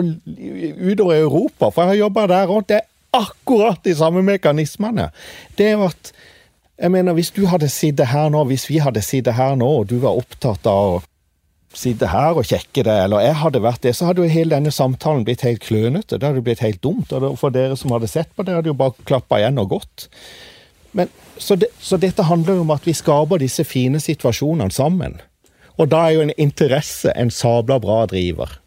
utover 0.92 1.22
Europa. 1.22 1.70
For 1.70 1.82
jeg 1.82 1.94
har 1.94 2.00
jobba 2.04 2.26
der 2.32 2.52
òg. 2.52 2.66
Det 2.68 2.80
er 2.82 2.90
akkurat 3.16 3.80
de 3.88 3.94
samme 3.96 4.24
mekanismene. 4.28 5.10
Det 5.56 5.70
er 5.70 5.78
jo 5.78 5.86
at 5.88 6.12
jeg 6.76 6.92
mener, 6.92 7.14
Hvis 7.14 7.32
du 7.32 7.46
hadde 7.48 7.70
sittet 7.70 8.08
her 8.12 8.30
nå, 8.30 8.44
hvis 8.44 8.70
vi 8.70 8.82
hadde 8.84 9.02
sittet 9.02 9.34
her 9.34 9.56
nå, 9.56 9.68
og 9.68 9.90
du 9.90 10.00
var 10.04 10.18
opptatt 10.20 10.68
av 10.68 11.06
sitte 11.78 12.10
her 12.12 12.38
og 12.40 12.48
kjekke 12.48 12.84
det, 12.88 12.96
eller 13.06 13.24
jeg 13.24 13.38
hadde 13.42 13.62
vært 13.64 13.84
det, 13.86 13.94
så 13.98 14.10
hadde 14.10 14.24
jo 14.24 14.32
hele 14.32 14.56
denne 14.56 14.74
samtalen 14.74 15.26
blitt 15.28 15.46
helt 15.46 15.64
klønete. 15.64 16.18
Det 16.18 16.28
hadde 16.28 16.44
blitt 16.46 16.64
helt 16.64 16.82
dumt. 16.84 17.14
Og 17.14 17.38
for 17.40 17.54
dere 17.54 17.78
som 17.80 17.94
hadde 17.96 18.10
sett 18.12 18.32
på 18.36 18.46
det, 18.46 18.56
hadde 18.58 18.72
jo 18.72 18.80
bare 18.80 18.96
klappa 19.08 19.42
igjen 19.42 19.62
og 19.62 19.74
gått. 19.76 20.08
Men, 20.96 21.12
så, 21.38 21.58
det, 21.60 21.72
så 21.84 22.00
dette 22.00 22.24
handler 22.24 22.60
jo 22.60 22.66
om 22.66 22.76
at 22.76 22.86
vi 22.88 22.96
skaper 22.96 23.42
disse 23.44 23.66
fine 23.68 24.00
situasjonene 24.00 24.72
sammen. 24.72 25.20
Og 25.76 25.90
da 25.92 26.06
er 26.06 26.16
jo 26.16 26.24
en 26.24 26.36
interesse 26.40 27.12
en 27.20 27.34
sabla 27.34 27.82
bra 27.84 28.06
driver. 28.08 28.62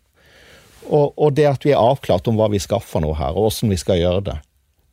Og, 0.88 1.12
og, 1.16 1.32
det 1.36 1.48
at 1.48 1.64
vi 1.64 1.72
er 1.72 1.80
avklart 1.80 2.28
om 2.28 2.36
hva 2.36 2.50
vi 2.52 2.60
skal 2.60 2.84
for 2.84 3.04
noe 3.04 3.16
her, 3.16 3.36
og 3.36 3.50
åssen 3.50 3.72
vi 3.72 3.80
skal 3.80 4.00
gjøre 4.00 4.24
det. 4.30 4.38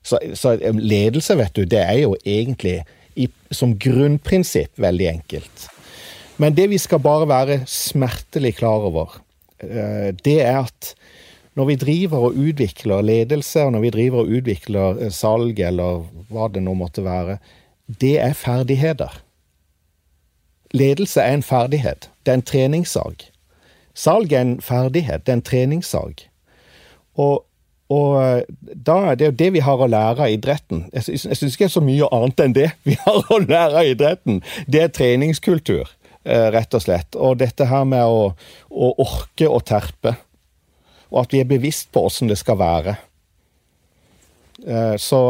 Så, 0.06 0.20
så, 0.38 0.56
ledelse, 0.62 1.36
vet 1.40 1.56
du, 1.56 1.64
det 1.68 1.82
er 1.82 2.04
jo 2.04 2.16
egentlig 2.24 2.82
i, 3.20 3.30
som 3.52 3.74
grunnprinsipp 3.80 4.80
veldig 4.80 5.08
enkelt. 5.10 5.68
Men 6.38 6.56
det 6.56 6.68
vi 6.72 6.80
skal 6.82 7.00
bare 7.00 7.28
være 7.30 7.62
smertelig 7.70 8.56
klar 8.58 8.88
over, 8.90 9.20
eh, 9.64 10.12
det 10.26 10.42
er 10.42 10.66
at 10.66 10.96
når 11.56 11.66
vi 11.70 11.76
driver 11.80 12.28
og 12.28 12.36
utvikler 12.36 13.02
ledelse, 13.02 13.64
og 13.64 13.72
når 13.72 13.86
vi 13.86 13.90
driver 13.90 14.20
og 14.20 14.34
utvikler 14.40 15.00
eh, 15.06 15.12
salg, 15.12 15.60
eller 15.60 16.04
hva 16.30 16.50
det 16.52 16.64
nå 16.66 16.74
måtte 16.76 17.06
være, 17.06 17.38
det 17.88 18.18
er 18.20 18.34
ferdigheter. 18.36 19.22
Ledelse 20.76 21.22
er 21.22 21.38
en 21.38 21.44
ferdighet. 21.44 22.10
Det 22.26 22.34
er 22.34 22.42
en 22.42 22.50
treningssag. 22.52 23.30
Salg 23.96 24.34
er 24.34 24.42
en 24.42 24.62
ferdighet. 24.62 25.24
Det 25.26 25.32
er 25.32 25.40
en 25.40 25.50
treningssag. 25.52 26.26
Og 27.16 27.46
og 27.94 28.16
eh, 28.18 28.42
da 28.88 29.14
det 29.14 29.28
jo 29.28 29.34
det 29.38 29.52
vi 29.54 29.62
har 29.62 29.78
å 29.78 29.88
lære 29.90 30.26
av 30.26 30.34
idretten. 30.34 30.88
Jeg 30.94 31.20
syns 31.22 31.44
ikke 31.54 31.68
det 31.68 31.70
er 31.70 31.76
så 31.76 31.84
mye 31.86 32.08
annet 32.18 32.42
enn 32.42 32.56
det 32.58 32.70
vi 32.88 32.96
har 33.04 33.30
å 33.30 33.38
lære 33.44 33.84
av 33.84 33.90
idretten. 33.92 34.42
Det 34.66 34.82
er 34.82 34.94
treningskultur, 34.94 35.92
rett 36.26 36.74
og 36.74 36.82
slett. 36.82 37.16
Og 37.16 37.38
dette 37.38 37.68
her 37.70 37.86
med 37.88 38.06
å, 38.06 38.32
å 38.70 38.94
orke 39.04 39.50
å 39.50 39.60
terpe. 39.62 40.16
Og 41.12 41.22
at 41.22 41.36
vi 41.36 41.44
er 41.44 41.50
bevisst 41.50 41.92
på 41.94 42.04
åssen 42.08 42.32
det 42.32 42.40
skal 42.40 42.58
være. 42.60 42.98
Eh, 44.66 44.96
så 45.02 45.22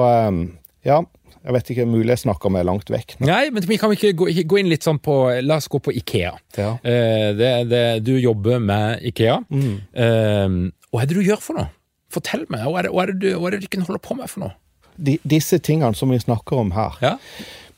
ja. 0.86 1.04
Jeg 1.46 1.54
vet 1.54 1.68
ikke, 1.76 1.84
mulig 1.86 2.10
jeg 2.10 2.24
snakker 2.24 2.50
meg 2.50 2.64
langt 2.66 2.88
vekk. 2.90 3.20
Men. 3.20 3.30
Nei, 3.30 3.44
men 3.54 3.66
vi 3.70 3.78
kan 3.78 3.92
ikke 3.94 4.16
gå, 4.18 4.32
gå, 4.50 4.58
inn 4.58 4.72
litt 4.72 4.86
sånn 4.86 4.98
på 5.04 5.18
La 5.46 5.60
oss 5.60 5.68
gå 5.70 5.78
på 5.78 5.94
Ikea. 5.94 6.32
Ja. 6.58 6.72
Det, 6.82 7.52
det, 7.70 7.82
du 8.02 8.16
jobber 8.18 8.58
med 8.64 9.04
Ikea. 9.12 9.36
Mm. 9.54 10.72
hva 10.90 11.04
er 11.04 11.12
det 11.12 11.20
du 11.20 11.22
gjør 11.22 11.44
for 11.44 11.60
noe? 11.60 11.70
Fortell 12.16 12.48
meg, 12.50 12.66
hva 12.66 12.82
er 12.82 12.88
det, 12.88 12.96
hva 12.96 13.04
er 13.04 13.12
det, 13.12 13.20
du, 13.22 13.30
hva 13.38 13.52
er 13.52 13.60
det 13.60 13.70
du 13.70 13.86
holder 13.86 14.02
på 14.02 14.18
med 14.18 14.32
for 14.32 14.48
noe? 14.48 14.56
De, 14.96 15.20
disse 15.28 15.60
tingene 15.62 15.94
som 15.98 16.10
vi 16.10 16.18
snakker 16.24 16.64
om 16.64 16.74
her. 16.74 16.98
Ja. 17.04 17.14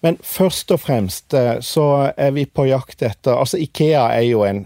Men 0.06 0.20
først 0.22 0.72
og 0.76 0.82
fremst 0.84 1.34
eh, 1.38 1.58
så 1.66 1.88
er 2.14 2.34
vi 2.36 2.46
på 2.46 2.68
jakt 2.70 3.02
etter 3.06 3.38
Altså, 3.38 3.60
Ikea 3.62 4.08
er 4.14 4.28
jo 4.28 4.44
en 4.46 4.66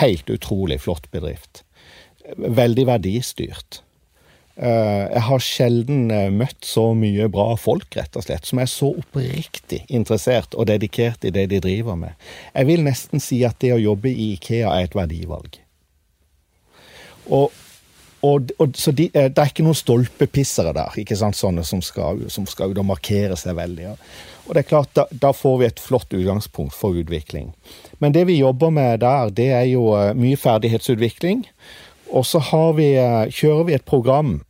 helt 0.00 0.30
utrolig 0.32 0.80
flott 0.82 1.10
bedrift. 1.12 1.62
Veldig 2.36 2.86
verdistyrt. 2.88 3.82
Eh, 4.56 5.04
jeg 5.12 5.22
har 5.28 5.42
sjelden 5.44 6.10
eh, 6.10 6.30
møtt 6.32 6.64
så 6.64 6.88
mye 6.96 7.28
bra 7.32 7.50
folk, 7.60 7.90
rett 7.98 8.16
og 8.16 8.24
slett, 8.24 8.48
som 8.48 8.62
er 8.62 8.70
så 8.72 8.88
oppriktig 8.96 9.82
interessert 9.92 10.56
og 10.56 10.70
dedikert 10.70 11.26
i 11.28 11.32
det 11.34 11.50
de 11.52 11.60
driver 11.62 11.98
med. 12.00 12.16
Jeg 12.54 12.70
vil 12.70 12.82
nesten 12.86 13.22
si 13.22 13.42
at 13.46 13.60
det 13.60 13.74
å 13.76 13.82
jobbe 13.82 14.10
i 14.10 14.32
Ikea 14.34 14.72
er 14.72 14.88
et 14.88 14.96
verdivalg. 14.96 15.60
Og 17.26 17.52
og, 18.26 18.52
og, 18.58 18.76
så 18.76 18.92
de, 18.92 19.08
eh, 19.14 19.28
Det 19.30 19.42
er 19.42 19.50
ikke 19.50 19.66
noen 19.66 19.78
stolpepissere 19.78 20.72
der, 20.76 20.96
ikke 21.02 21.18
sant, 21.18 21.38
sånne 21.38 21.64
som 21.66 21.82
skal, 21.84 22.24
som 22.32 22.46
skal 22.50 22.74
da 22.76 22.84
markere 22.86 23.36
seg 23.38 23.58
veldig. 23.58 23.84
Ja. 23.84 23.94
Og 24.46 24.54
det 24.54 24.62
er 24.62 24.70
klart, 24.70 24.92
da, 24.94 25.06
da, 25.10 25.32
får 25.34 25.58
vi 25.60 25.68
et 25.68 25.82
flott 25.82 26.14
utgangspunkt 26.14 26.74
for 26.74 26.96
utvikling. 26.96 27.52
Men 27.98 28.14
det 28.14 28.26
vi 28.28 28.38
jobber 28.38 28.70
med 28.70 29.02
der, 29.02 29.30
det 29.34 29.50
er 29.58 29.68
jo 29.70 29.90
eh, 29.98 30.14
mye 30.16 30.38
ferdighetsutvikling. 30.40 31.46
Og 32.14 32.26
så 32.26 32.42
vi, 32.76 32.92
eh, 32.94 33.22
kjører 33.30 33.64
vi 33.70 33.78
et 33.78 33.88
program 33.88 34.40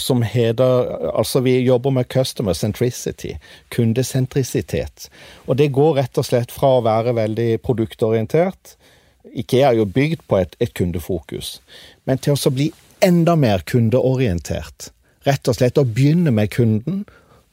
som 0.00 0.22
heter 0.24 0.88
Altså, 1.12 1.42
vi 1.44 1.58
jobber 1.60 1.90
med 1.90 2.08
customer 2.08 2.52
centricity, 2.56 3.34
kundesentrisitet. 3.68 5.10
Og 5.46 5.58
det 5.58 5.72
går 5.72 5.98
rett 6.00 6.18
og 6.18 6.24
slett 6.24 6.50
fra 6.50 6.78
å 6.78 6.84
være 6.86 7.12
veldig 7.12 7.58
produktorientert 7.60 8.78
Ikea 9.32 9.70
er 9.70 9.78
jo 9.78 9.86
bygd 9.86 10.24
på 10.28 10.38
et, 10.42 10.56
et 10.60 10.72
kundefokus, 10.74 11.60
men 12.04 12.20
til 12.20 12.34
å 12.34 12.52
bli 12.52 12.68
enda 13.02 13.36
mer 13.36 13.64
kundeorientert. 13.68 14.90
Rett 15.26 15.48
og 15.48 15.58
slett 15.58 15.78
å 15.78 15.86
begynne 15.86 16.32
med 16.34 16.50
kunden. 16.54 17.04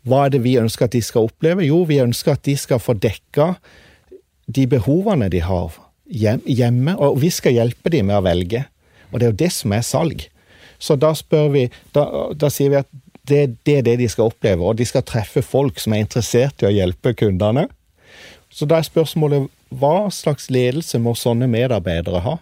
Hva 0.08 0.26
er 0.26 0.34
det 0.34 0.44
vi 0.46 0.58
ønsker 0.62 0.88
at 0.88 0.96
de 0.96 1.02
skal 1.06 1.30
oppleve? 1.30 1.66
Jo, 1.68 1.84
vi 1.90 2.00
ønsker 2.02 2.38
at 2.38 2.46
de 2.48 2.56
skal 2.58 2.82
få 2.82 2.96
dekka 2.98 3.54
de 4.50 4.66
behovene 4.70 5.30
de 5.30 5.44
har 5.46 5.76
hjemme, 6.10 6.96
og 6.98 7.20
vi 7.22 7.30
skal 7.30 7.54
hjelpe 7.54 7.92
dem 7.94 8.10
med 8.10 8.18
å 8.18 8.26
velge. 8.26 8.64
Og 9.12 9.20
det 9.20 9.28
er 9.28 9.34
jo 9.34 9.42
det 9.44 9.52
som 9.54 9.76
er 9.76 9.86
salg. 9.86 10.26
Så 10.80 10.96
da 10.96 11.12
spør 11.18 11.50
vi 11.54 11.70
Da, 11.94 12.06
da 12.34 12.50
sier 12.50 12.72
vi 12.72 12.80
at 12.80 12.90
det, 13.30 13.60
det, 13.68 13.76
er 13.78 13.84
det 13.86 13.98
de 14.00 14.08
skal 14.10 14.32
oppleve, 14.32 14.64
og 14.66 14.80
de 14.80 14.86
skal 14.88 15.06
treffe 15.06 15.44
folk 15.46 15.78
som 15.80 15.94
er 15.94 16.02
interessert 16.02 16.64
i 16.64 16.70
å 16.70 16.74
hjelpe 16.74 17.14
kundene. 17.14 17.68
Så 18.50 18.66
da 18.66 18.80
er 18.80 18.88
spørsmålet 18.88 19.50
hva 19.70 20.10
slags 20.10 20.50
ledelse 20.50 20.98
må 20.98 21.14
sånne 21.14 21.46
medarbeidere 21.52 22.24
ha? 22.26 22.40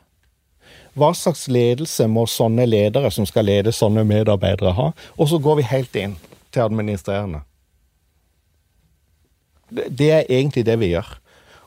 Hva 0.97 1.11
slags 1.13 1.45
ledelse 1.51 2.07
må 2.09 2.25
sånne 2.29 2.65
ledere 2.65 3.11
som 3.13 3.27
skal 3.29 3.45
lede 3.45 3.73
sånne 3.75 4.01
medarbeidere 4.07 4.73
ha? 4.77 4.87
Og 5.17 5.29
så 5.29 5.37
går 5.41 5.59
vi 5.59 5.69
helt 5.69 5.99
inn 5.99 6.15
til 6.49 6.63
administrerende. 6.63 7.43
Det 9.69 10.09
er 10.15 10.29
egentlig 10.31 10.65
det 10.65 10.77
vi 10.81 10.93
gjør. 10.95 11.11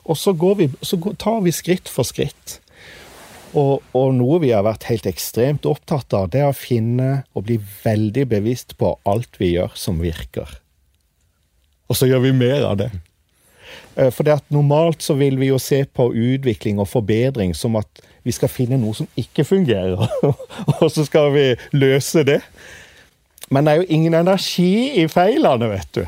Og 0.09 0.17
så, 0.17 0.33
vi, 0.57 0.67
så 0.81 0.97
tar 1.21 1.39
vi 1.45 1.53
skritt 1.53 1.89
for 1.91 2.07
skritt. 2.07 2.57
Og, 3.51 3.83
og, 3.91 4.13
noe 4.15 4.39
vi 4.43 4.53
har 4.55 4.63
vært 4.65 4.87
helt 4.87 5.07
ekstremt 5.09 5.67
opptatt 5.67 6.13
av, 6.15 6.29
det 6.31 6.41
er 6.41 6.49
å 6.49 6.55
finne 6.55 7.23
og 7.35 7.45
bli 7.49 7.59
veldig 7.83 8.25
bevisst 8.31 8.77
på 8.79 8.93
alt 9.07 9.39
vi 9.41 9.53
gjør 9.57 9.75
som 9.75 9.99
virker. 10.01 10.57
Og 11.91 11.99
så 11.99 12.07
gjør 12.07 12.23
vi 12.25 12.35
mer 12.35 12.63
av 12.69 12.77
det. 12.79 12.89
Eh, 13.95 14.11
for 14.13 14.27
det 14.27 14.37
at 14.39 14.53
normalt 14.53 15.03
så 15.03 15.15
vil 15.19 15.39
vi 15.39 15.51
jo 15.51 15.59
se 15.61 15.83
på 15.85 16.11
utvikling 16.11 16.79
og 16.79 16.89
forbedring 16.91 17.55
som 17.57 17.75
at 17.79 18.03
vi 18.23 18.33
skal 18.35 18.51
finne 18.51 18.77
noe 18.77 18.93
som 18.95 19.09
ikke 19.17 19.45
fungerer, 19.47 20.01
og 20.81 20.87
så 20.93 21.05
skal 21.07 21.31
vi 21.33 21.45
løse 21.73 22.23
det. 22.27 22.41
Men 23.51 23.65
det 23.65 23.73
er 23.73 23.81
jo 23.81 23.91
ingen 23.97 24.15
energi 24.15 25.01
i 25.01 25.07
feilene, 25.11 25.71
vet 25.73 25.95
du. 25.97 26.03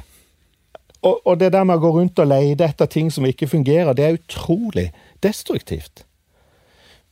Og, 1.03 1.19
og 1.27 1.39
det 1.41 1.51
der 1.51 1.65
med 1.67 1.81
å 1.81 1.83
gå 1.83 1.91
rundt 1.97 2.21
og 2.21 2.29
lete 2.31 2.69
etter 2.69 2.87
ting 2.87 3.09
som 3.11 3.25
ikke 3.27 3.49
fungerer, 3.51 3.91
det 3.97 4.05
er 4.05 4.19
utrolig 4.21 4.91
destruktivt. 5.25 6.05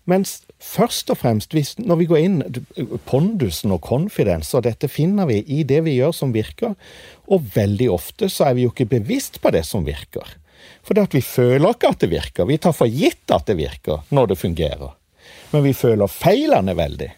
Mens 0.10 0.40
først 0.62 1.12
og 1.14 1.20
fremst, 1.22 1.54
hvis, 1.54 1.76
når 1.80 2.00
vi 2.00 2.08
går 2.10 2.22
inn 2.22 2.38
Pondusen 3.06 3.74
og 3.76 3.84
confidence, 3.86 4.56
og 4.58 4.66
dette 4.66 4.90
finner 4.90 5.28
vi 5.30 5.42
i 5.46 5.62
det 5.68 5.84
vi 5.86 5.98
gjør 6.00 6.16
som 6.16 6.34
virker. 6.34 6.74
Og 7.30 7.46
veldig 7.56 7.90
ofte 7.94 8.30
så 8.32 8.50
er 8.50 8.58
vi 8.58 8.66
jo 8.66 8.74
ikke 8.74 8.90
bevisst 8.98 9.42
på 9.44 9.52
det 9.54 9.64
som 9.68 9.86
virker. 9.86 10.38
For 10.86 10.98
det 10.98 11.08
at 11.10 11.16
vi 11.16 11.24
føler 11.26 11.76
ikke 11.76 11.92
at 11.94 12.04
det 12.04 12.12
virker. 12.12 12.50
Vi 12.50 12.60
tar 12.62 12.76
for 12.76 12.90
gitt 12.90 13.32
at 13.34 13.48
det 13.50 13.58
virker 13.60 14.06
når 14.10 14.32
det 14.32 14.40
fungerer. 14.42 14.94
Men 15.52 15.66
vi 15.66 15.74
føler 15.78 16.12
feilene 16.12 16.76
veldig. 16.78 17.10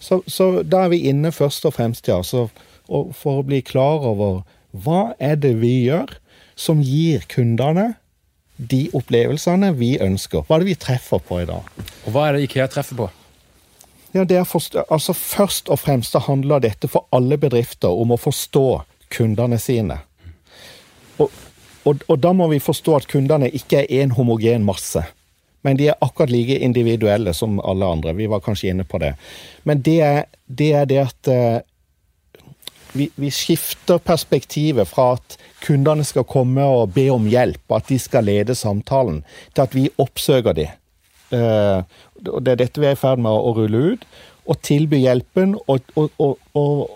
Så, 0.00 0.22
så 0.26 0.62
da 0.64 0.86
er 0.86 0.94
vi 0.94 1.04
inne 1.10 1.32
først 1.32 1.66
og 1.68 1.74
fremst, 1.76 2.08
ja, 2.08 2.22
så, 2.24 2.46
og 2.88 3.12
for 3.16 3.40
å 3.40 3.46
bli 3.46 3.60
klar 3.64 4.06
over 4.08 4.42
hva 4.70 5.10
er 5.20 5.36
det 5.40 5.56
vi 5.60 5.74
gjør 5.84 6.14
som 6.60 6.80
gir 6.84 7.24
kundene 7.28 7.94
de 8.60 8.86
opplevelsene 8.96 9.72
vi 9.76 9.94
ønsker. 10.02 10.44
Hva 10.44 10.58
er 10.58 10.64
det 10.64 10.70
vi 10.74 10.80
treffer 10.80 11.22
på 11.24 11.40
i 11.40 11.48
dag? 11.48 11.64
Og 12.04 12.12
Hva 12.12 12.28
er 12.28 12.36
det 12.36 12.44
IKEA 12.48 12.68
treffer 12.72 12.98
på? 12.98 13.08
Ja, 14.12 14.24
det 14.24 14.42
forstå, 14.50 14.84
altså 14.90 15.14
Først 15.14 15.68
og 15.70 15.78
fremst 15.78 16.16
handler 16.26 16.60
dette 16.60 16.88
for 16.90 17.06
alle 17.14 17.38
bedrifter 17.38 17.94
om 17.94 18.10
å 18.10 18.18
forstå 18.20 18.82
kundene 19.14 19.58
sine. 19.62 20.00
Og 21.88 22.04
og, 22.08 22.18
da 22.20 22.32
må 22.36 22.48
vi 22.50 22.60
forstå 22.60 22.96
at 22.96 23.08
kundene 23.08 23.48
ikke 23.56 23.84
er 23.84 24.02
en 24.02 24.12
homogen 24.16 24.64
masse. 24.64 25.02
Men 25.64 25.76
de 25.76 25.90
er 25.92 25.98
akkurat 26.00 26.32
like 26.32 26.58
individuelle 26.58 27.34
som 27.36 27.60
alle 27.60 27.86
andre. 27.86 28.14
Vi 28.16 28.28
var 28.28 28.40
kanskje 28.40 28.72
inne 28.72 28.84
på 28.84 28.98
det. 28.98 29.14
Men 29.64 29.82
det 29.84 30.00
er 30.00 30.24
det, 30.46 30.72
er 30.72 30.84
det 30.88 31.00
at 31.02 31.28
uh, 31.28 31.60
vi, 32.92 33.10
vi, 33.16 33.30
skifter 33.30 33.98
perspektivet 33.98 34.88
fra 34.88 35.12
at 35.18 35.36
kundene 35.64 36.04
skal 36.04 36.24
komme 36.24 36.64
og 36.64 36.94
be 36.96 37.10
om 37.12 37.28
hjelp, 37.28 37.62
at 37.76 37.88
de 37.88 37.98
skal 37.98 38.24
lede 38.24 38.54
samtalen, 38.54 39.20
til 39.54 39.62
at 39.62 39.76
vi 39.76 39.90
oppsøker 39.98 40.56
dem. 40.56 40.72
Uh, 41.30 41.84
det 42.20 42.56
er 42.56 42.64
dette 42.64 42.80
vi 42.80 42.88
er 42.88 42.96
i 42.96 43.00
ferd 43.00 43.20
med 43.20 43.30
å, 43.30 43.52
rulle 43.56 43.92
ut. 43.92 44.08
Og 44.48 44.58
tilby 44.64 45.04
hjelpen 45.04 45.54
og, 45.68 45.84
og, 45.94 46.10
og, 46.56 46.88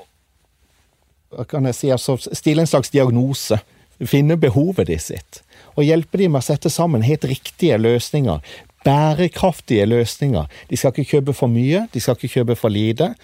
og 1.37 1.47
kan 1.49 1.69
jeg 1.69 1.77
si, 1.77 1.93
altså, 1.93 2.17
stille 2.33 2.65
en 2.65 2.71
slags 2.71 2.91
diagnose 2.91 3.61
finne 4.11 4.37
behovet 4.41 4.89
de 4.91 4.99
sitt. 5.01 5.41
Og 5.75 5.87
hjelpe 5.87 6.21
dem 6.21 6.35
med 6.35 6.45
å 6.45 6.47
sette 6.47 6.71
sammen 6.71 7.05
helt 7.07 7.25
riktige 7.29 7.79
løsninger. 7.81 8.43
Bærekraftige 8.85 9.87
løsninger. 9.89 10.47
De 10.71 10.79
skal 10.79 10.93
ikke 10.93 11.17
kjøpe 11.17 11.35
for 11.37 11.51
mye, 11.51 11.87
de 11.93 12.03
skal 12.03 12.19
ikke 12.19 12.35
kjøpe 12.39 12.57
for 12.61 12.73
lite. 12.73 13.15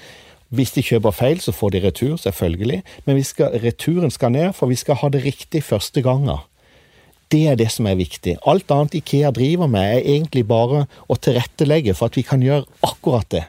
Hvis 0.51 0.73
de 0.75 0.83
kjøper 0.83 1.15
feil, 1.15 1.39
så 1.39 1.55
får 1.55 1.77
de 1.77 1.83
retur, 1.85 2.17
selvfølgelig, 2.19 2.81
men 3.07 3.21
skal, 3.23 3.55
returen 3.63 4.11
skal 4.11 4.33
ned, 4.35 4.49
for 4.59 4.67
vi 4.67 4.79
skal 4.81 4.99
ha 4.99 5.11
det 5.13 5.23
riktig 5.23 5.63
første 5.63 6.03
gangen. 6.03 6.43
Det 7.31 7.45
er 7.47 7.55
det 7.55 7.69
som 7.71 7.87
er 7.87 8.01
viktig. 8.01 8.35
Alt 8.51 8.73
annet 8.75 8.97
Ikea 8.99 9.31
driver 9.31 9.71
med, 9.71 10.01
er 10.01 10.17
egentlig 10.17 10.43
bare 10.51 10.89
å 11.07 11.15
tilrettelegge 11.15 11.95
for 11.95 12.11
at 12.11 12.19
vi 12.19 12.27
kan 12.27 12.43
gjøre 12.43 12.67
akkurat 12.83 13.29
det. 13.31 13.45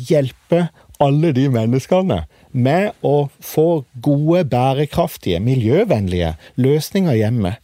Hjelpe 0.00 0.70
alle 1.02 1.34
de 1.36 1.44
menneskene 1.52 2.22
med 2.52 2.92
å 3.04 3.28
få 3.40 3.84
gode, 4.04 4.44
bærekraftige, 4.52 5.40
miljøvennlige 5.42 6.34
løsninger 6.60 7.16
hjemme. 7.18 7.56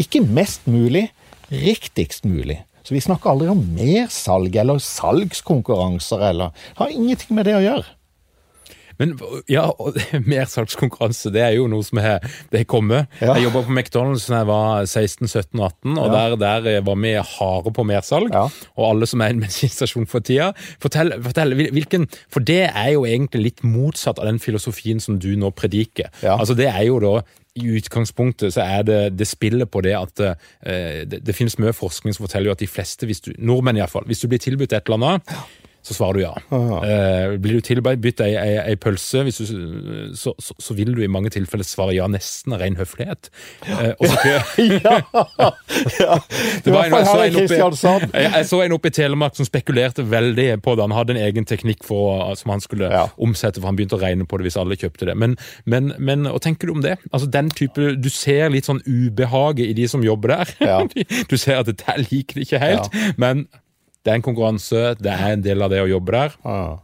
Ikke 0.00 0.22
mest 0.24 0.68
mulig, 0.70 1.08
riktigst 1.50 2.24
mulig. 2.28 2.60
Så 2.84 2.92
vi 2.92 3.00
snakker 3.00 3.32
aldri 3.32 3.48
om 3.48 3.62
mersalg 3.76 4.56
eller 4.60 4.80
salgskonkurranser 4.82 6.24
eller 6.28 6.66
Har 6.76 6.92
ingenting 6.92 7.36
med 7.36 7.48
det 7.48 7.56
å 7.56 7.64
gjøre. 7.64 7.86
Men 9.00 9.14
ja, 9.50 9.66
mersalgskonkurranse 10.34 11.32
det 11.34 11.42
er 11.44 11.56
jo 11.58 11.68
noe 11.70 11.84
som 11.86 12.00
det 12.00 12.60
har 12.60 12.68
kommet. 12.70 13.10
Ja. 13.20 13.34
Jeg 13.34 13.48
jobba 13.48 13.64
på 13.66 13.74
McDonald's 13.74 14.26
da 14.30 14.42
jeg 14.42 14.50
var 14.50 14.86
16, 14.86 15.28
17 15.28 15.60
18, 15.60 15.94
og 15.98 16.06
ja. 16.06 16.12
der, 16.14 16.36
der, 16.40 16.80
var 16.86 16.98
vi 17.02 17.14
harde 17.34 17.74
på 17.74 17.86
mersalg. 17.88 18.34
Ja. 18.34 18.46
Og 18.78 18.90
alle 18.90 19.08
som 19.10 19.22
er 19.24 19.32
i 19.32 19.38
en 19.38 19.44
bensinstasjon 19.44 20.08
for 20.10 20.24
tida. 20.24 20.52
Fortell, 20.82 21.16
fortell, 21.24 21.56
hvilken, 21.74 22.08
For 22.32 22.44
det 22.44 22.64
er 22.70 22.92
jo 22.94 23.06
egentlig 23.08 23.48
litt 23.48 23.64
motsatt 23.66 24.20
av 24.20 24.28
den 24.30 24.42
filosofien 24.42 25.02
som 25.02 25.18
du 25.20 25.32
nå 25.38 25.52
prediker. 25.56 26.12
Altså 26.22 26.56
Det 26.58 26.70
er 26.70 26.86
jo 26.88 27.00
da 27.02 27.18
i 27.54 27.68
utgangspunktet 27.78 28.54
så 28.56 28.64
er 28.64 28.86
det 28.86 29.00
det 29.18 29.26
spillet 29.30 29.70
på 29.70 29.82
det 29.86 29.94
at 29.94 30.22
eh, 30.24 31.04
det, 31.06 31.20
det, 31.22 31.36
finnes 31.38 31.54
mye 31.62 31.74
forskning 31.76 32.16
som 32.16 32.26
forteller 32.26 32.50
jo 32.50 32.56
at 32.56 32.64
de 32.64 32.70
fleste, 32.70 33.06
hvis 33.06 33.22
du, 33.22 33.30
nordmenn 33.38 33.78
iallfall, 33.78 34.06
hvis 34.10 34.24
du 34.24 34.26
blir 34.30 34.42
tilbudt 34.42 34.74
et 34.74 34.90
eller 34.90 34.98
annet 34.98 35.36
så 35.84 35.94
svarer 35.94 36.16
du 36.16 36.22
ja. 36.24 36.32
Eh, 36.88 37.34
blir 37.40 37.58
du 37.58 37.64
tilbudt 37.64 38.22
ei, 38.24 38.32
ei, 38.40 38.52
ei, 38.62 38.76
pølse, 38.80 39.24
du, 39.26 39.30
så, 39.34 40.32
så, 40.40 40.54
så, 40.56 40.74
vil 40.76 40.94
du 40.96 41.02
i 41.04 41.10
mange 41.10 41.28
tilfeller 41.34 41.66
svare 41.66 41.92
ja 41.92 42.06
nesten 42.08 42.54
av 42.56 42.62
ren 42.62 42.78
høflighet. 42.78 43.28
Eh, 43.68 43.92
ja. 44.24 44.38
ja. 44.86 44.94
ja. 46.00 46.18
Det 46.64 46.72
var 46.72 46.88
en, 46.88 46.96
så 47.76 47.94
jeg 48.24 48.46
så 48.48 48.62
en 48.64 48.76
oppe 48.76 48.88
i 48.88 48.94
Telemark 48.96 49.36
som 49.36 49.48
spekulerte 49.48 50.06
veldig 50.08 50.46
på 50.64 50.74
det. 50.74 50.86
Han 50.86 50.96
hadde 50.96 51.16
en 51.18 51.22
egen 51.26 51.48
teknikk 51.48 51.84
for, 51.84 52.32
som 52.40 52.54
han 52.54 52.64
skulle 52.64 52.88
ja. 52.88 53.04
omsette, 53.20 53.60
for 53.60 53.68
han 53.68 53.76
begynte 53.76 53.98
å 53.98 54.02
regne 54.02 54.24
på 54.28 54.40
det 54.40 54.48
hvis 54.48 54.58
alle 54.60 54.78
kjøpte 54.80 55.10
det. 55.10 55.18
Men, 55.20 55.36
men, 55.68 55.92
men 55.98 56.24
hva 56.30 56.40
tenker 56.42 56.70
du 56.70 56.78
om 56.78 56.84
det? 56.84 56.96
Altså 57.12 57.28
den 57.28 57.52
type, 57.52 57.92
Du 58.00 58.08
ser 58.12 58.48
litt 58.54 58.70
sånn 58.70 58.80
ubehaget 58.86 59.68
i 59.68 59.76
de 59.76 59.88
som 59.90 60.04
jobber 60.04 60.38
der. 60.38 60.56
Ja. 60.64 60.80
Du 61.30 61.36
ser 61.40 61.60
at 61.60 61.68
dette 61.68 61.94
liker 62.08 62.38
de 62.38 62.44
ikke 62.46 62.60
helt, 62.60 62.88
men 63.20 63.44
det 64.04 64.12
er 64.12 64.20
en 64.20 64.24
konkurranse, 64.24 64.94
det 65.00 65.12
er 65.12 65.32
en 65.32 65.44
del 65.44 65.64
av 65.64 65.72
det 65.72 65.80
å 65.80 65.88
jobbe 65.88 66.12
der. 66.12 66.36
Ah. 66.44 66.76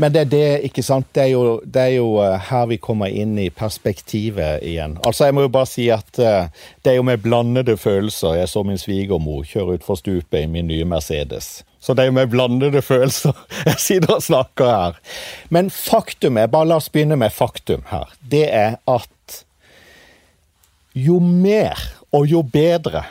Men 0.00 0.12
det 0.14 0.20
er 0.20 0.28
det, 0.32 0.44
ikke 0.70 0.82
sant. 0.84 1.08
Det 1.12 1.26
er, 1.26 1.32
jo, 1.34 1.58
det 1.60 1.80
er, 1.82 1.94
jo, 1.98 2.14
eh, 2.24 2.36
her 2.48 2.68
vi 2.70 2.78
kommer 2.80 3.12
inn 3.12 3.34
i 3.38 3.50
perspektivet 3.52 4.62
igjen. 4.64 4.96
Altså, 5.04 5.26
jeg 5.28 5.36
må 5.36 5.44
jo 5.44 5.52
bare 5.52 5.68
si 5.68 5.90
at 5.92 6.20
uh, 6.22 6.48
det 6.80 6.94
er 6.94 6.96
jo 6.96 7.04
med 7.04 7.20
blandede 7.20 7.74
følelser 7.76 8.38
jeg 8.38 8.48
så 8.48 8.62
min 8.64 8.80
svigermor 8.80 9.44
kjøre 9.48 9.76
utfor 9.76 10.00
stupet 10.00 10.46
i 10.46 10.48
min 10.48 10.70
nye 10.70 10.86
Mercedes. 10.88 11.60
Så 11.80 11.92
det 11.96 12.04
er 12.04 12.10
jo 12.10 12.16
med 12.16 12.32
blandede 12.32 12.80
følelser 12.84 13.36
jeg 13.68 13.82
sitter 13.82 14.16
og 14.16 14.24
snakker 14.24 14.72
her. 14.72 15.00
Men 15.52 15.68
faktum 15.74 16.40
er, 16.40 16.48
bare 16.48 16.70
la 16.70 16.80
oss 16.80 16.88
begynne 16.92 17.20
med 17.20 17.36
faktum 17.36 17.84
her, 17.92 18.08
det 18.24 18.46
er 18.48 18.78
at 18.88 19.42
jo 20.96 21.20
mer 21.20 21.76
og 22.16 22.24
jo 22.30 22.40
bedre 22.42 23.04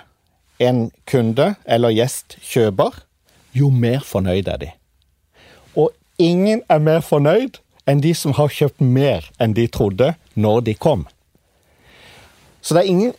en 0.60 0.88
kunde 1.08 1.54
eller 1.70 1.94
gjest 1.96 2.36
kjøper, 2.44 2.98
jo 3.54 3.70
mer 3.70 4.04
fornøyd 4.06 4.48
er 4.48 4.58
de. 4.62 4.70
Og 5.76 5.92
ingen 6.18 6.62
er 6.70 6.84
mer 6.84 7.02
fornøyd 7.06 7.62
enn 7.90 8.04
de 8.04 8.14
som 8.16 8.36
har 8.38 8.52
kjøpt 8.54 8.84
mer 8.84 9.30
enn 9.42 9.56
de 9.58 9.68
trodde 9.72 10.14
når 10.36 10.62
de 10.68 10.76
kom. 10.76 11.08
Så 12.62 12.76
det 12.76 12.86
er 12.86 12.94
ingen 12.94 13.18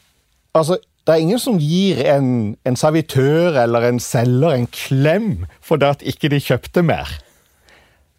Altså, 0.50 0.80
det 1.06 1.12
er 1.14 1.20
ingen 1.22 1.38
som 1.38 1.60
gir 1.62 2.00
en, 2.10 2.56
en 2.66 2.76
servitør 2.76 3.54
eller 3.62 3.84
en 3.86 4.00
selger 4.02 4.50
en 4.50 4.66
klem 4.66 5.28
fordi 5.62 5.86
at 5.86 6.02
ikke 6.02 6.30
de 6.32 6.40
kjøpte 6.42 6.82
mer. 6.82 7.06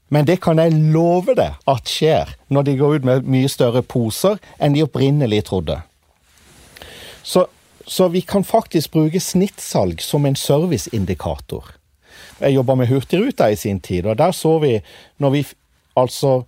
Men 0.07 0.27
det 0.27 0.37
kan 0.43 0.59
jeg 0.59 0.71
love 0.93 1.35
deg 1.35 1.59
at 1.67 1.91
skjer 1.91 2.31
når 2.47 2.67
de 2.67 2.77
går 2.79 2.95
ut 2.95 3.09
med 3.09 3.27
mye 3.27 3.51
større 3.51 3.83
poser 3.83 4.39
enn 4.59 4.75
de 4.75 4.85
opprinnelig 4.87 5.43
trodde. 5.47 5.81
Så, 7.23 7.45
så 7.87 8.07
vi 8.07 8.23
kan 8.23 8.47
faktisk 8.47 8.91
bruke 8.95 9.19
snittsalg 9.19 9.99
som 9.99 10.25
en 10.25 10.39
serviceindikator. 10.39 11.67
Jeg 12.41 12.57
jobba 12.57 12.75
med 12.75 12.89
Hurtigruta 12.89 13.49
i 13.51 13.59
sin 13.59 13.79
tid, 13.79 14.05
og 14.05 14.17
der 14.17 14.33
så 14.35 14.57
vi 14.63 14.75
når 15.19 15.37
vi 15.37 15.45
altså 15.95 16.41